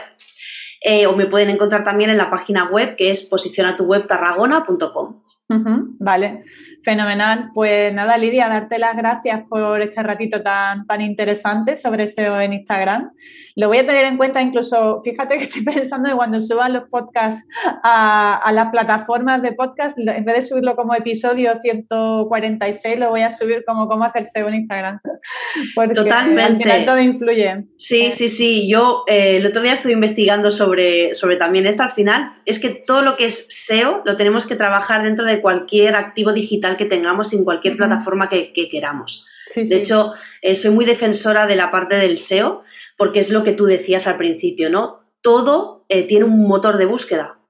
Eh, 0.83 1.09
o 1.09 1.17
me 1.17 1.27
pueden 1.27 1.51
encontrar 1.51 1.83
también 1.83 2.11
en 2.11 2.17
la 2.17 2.31
página 2.31 2.71
web 2.71 2.95
que 2.95 3.11
es 3.11 3.25
posicionatuwebtarragona.com. 3.25 5.23
vale, 5.49 6.43
fenomenal. 6.83 7.51
Pues 7.55 7.93
nada, 7.93 8.19
Lidia, 8.19 8.49
darte 8.49 8.79
las 8.79 8.97
gracias 8.97 9.43
por 9.49 9.81
este 9.81 10.03
ratito 10.03 10.43
tan, 10.43 10.87
tan 10.87 11.01
interesante 11.01 11.77
sobre 11.77 12.07
SEO 12.07 12.41
en 12.41 12.53
Instagram. 12.53 13.13
Lo 13.55 13.69
voy 13.69 13.79
a 13.79 13.87
tener 13.87 14.05
en 14.05 14.17
cuenta 14.17 14.43
incluso, 14.43 15.01
fíjate 15.05 15.39
que 15.39 15.45
estoy 15.45 15.63
pensando 15.65 16.11
en 16.11 16.17
cuando 16.17 16.41
suban 16.41 16.73
los 16.73 16.89
podcasts 16.91 17.47
a, 17.83 18.51
las 18.53 18.71
plataformas 18.71 19.43
de 19.43 19.53
podcast, 19.53 19.99
en 19.99 20.25
vez 20.25 20.37
de 20.37 20.43
subirlo 20.43 20.75
como 20.75 20.95
episodio 20.95 21.53
146, 21.61 22.99
lo 22.99 23.11
voy 23.11 23.23
a 23.23 23.31
subir 23.31 23.65
como 23.67 23.87
cómo 23.87 24.05
hacer 24.05 24.27
SEO 24.27 24.49
en 24.49 24.55
Instagram. 24.55 25.01
Porque 25.75 25.95
Totalmente. 25.95 26.71
Al 26.71 26.85
todo 26.85 27.01
influye. 27.01 27.67
Sí, 27.77 28.11
sí, 28.13 28.29
sí. 28.29 28.69
Yo 28.69 29.05
eh, 29.07 29.37
el 29.37 29.47
otro 29.47 29.63
día 29.63 29.73
estuve 29.73 29.93
investigando 29.93 30.51
sobre, 30.51 31.15
sobre 31.15 31.37
también 31.37 31.67
esto. 31.67 31.83
Al 31.83 31.91
final, 31.91 32.33
es 32.45 32.59
que 32.59 32.71
todo 32.71 33.03
lo 33.03 33.17
que 33.17 33.27
es 33.27 33.47
SEO 33.49 34.03
lo 34.05 34.17
tenemos 34.17 34.47
que 34.47 34.57
trabajar 34.57 35.03
dentro 35.03 35.25
de 35.25 35.36
cualquier 35.41 35.97
activo 35.97 36.33
digital 36.33 36.77
que 36.77 36.85
tengamos 36.85 37.33
en 37.33 37.45
cualquier 37.45 37.77
plataforma 37.77 38.29
que, 38.29 38.53
queramos. 38.71 39.27
de 39.55 39.77
hecho, 39.77 40.13
eh, 40.43 40.55
soy 40.55 40.71
muy 40.71 40.85
defensora 40.85 41.47
de 41.47 41.57
la 41.57 41.71
parte 41.71 41.97
del 41.97 42.19
SEO 42.19 42.63
porque 42.97 43.21
es 43.21 43.31
lo 43.31 43.43
que 43.43 43.53
tú 43.53 43.67
decías 43.67 44.07
al 44.07 44.17
principio, 44.17 44.71
¿no? 44.71 45.01
Todo 45.21 45.85
eh, 45.89 46.03
tiene 46.03 46.25
un 46.25 46.47
motor 46.47 46.77
de 46.77 46.87
búsqueda. 46.87 47.41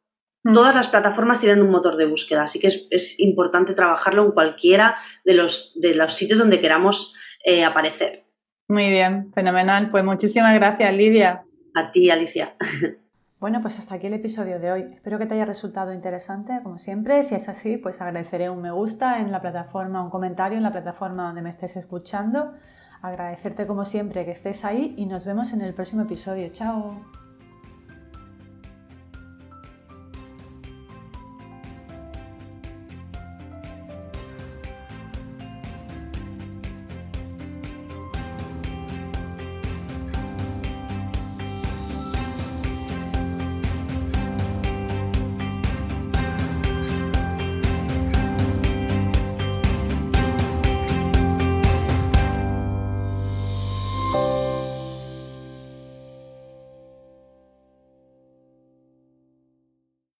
Todas 0.52 0.76
las 0.76 0.88
plataformas 0.88 1.40
tienen 1.40 1.60
un 1.60 1.70
motor 1.70 1.96
de 1.96 2.06
búsqueda, 2.06 2.44
así 2.44 2.60
que 2.60 2.68
es, 2.68 3.18
importante 3.18 3.74
trabajarlo 3.74 4.24
en 4.24 4.30
cualquiera 4.30 4.96
de 5.24 5.34
los, 5.34 5.72
de 5.80 5.96
los 5.96 6.12
sitios 6.14 6.38
donde 6.38 6.60
queramos 6.60 7.16
eh, 7.44 7.64
aparecer. 7.64 8.26
Muy 8.68 8.90
bien, 8.90 9.32
fenomenal. 9.34 9.90
Pues 9.90 10.04
muchísimas 10.04 10.54
gracias, 10.54 10.94
Lidia. 10.94 11.44
A 11.74 11.90
ti, 11.90 12.10
Alicia. 12.10 12.56
Bueno, 13.38 13.60
pues 13.60 13.78
hasta 13.78 13.96
aquí 13.96 14.06
el 14.06 14.14
episodio 14.14 14.58
de 14.58 14.72
hoy. 14.72 14.80
Espero 14.94 15.18
que 15.18 15.26
te 15.26 15.34
haya 15.34 15.44
resultado 15.44 15.92
interesante, 15.92 16.58
como 16.62 16.78
siempre. 16.78 17.22
Si 17.22 17.34
es 17.34 17.50
así, 17.50 17.76
pues 17.76 18.00
agradeceré 18.00 18.48
un 18.48 18.62
me 18.62 18.70
gusta 18.70 19.20
en 19.20 19.30
la 19.30 19.42
plataforma, 19.42 20.02
un 20.02 20.08
comentario 20.08 20.56
en 20.56 20.62
la 20.62 20.72
plataforma 20.72 21.26
donde 21.26 21.42
me 21.42 21.50
estés 21.50 21.76
escuchando. 21.76 22.54
Agradecerte 23.02 23.66
como 23.66 23.84
siempre 23.84 24.24
que 24.24 24.30
estés 24.30 24.64
ahí 24.64 24.94
y 24.96 25.04
nos 25.04 25.26
vemos 25.26 25.52
en 25.52 25.60
el 25.60 25.74
próximo 25.74 26.02
episodio. 26.04 26.48
Chao. 26.48 27.25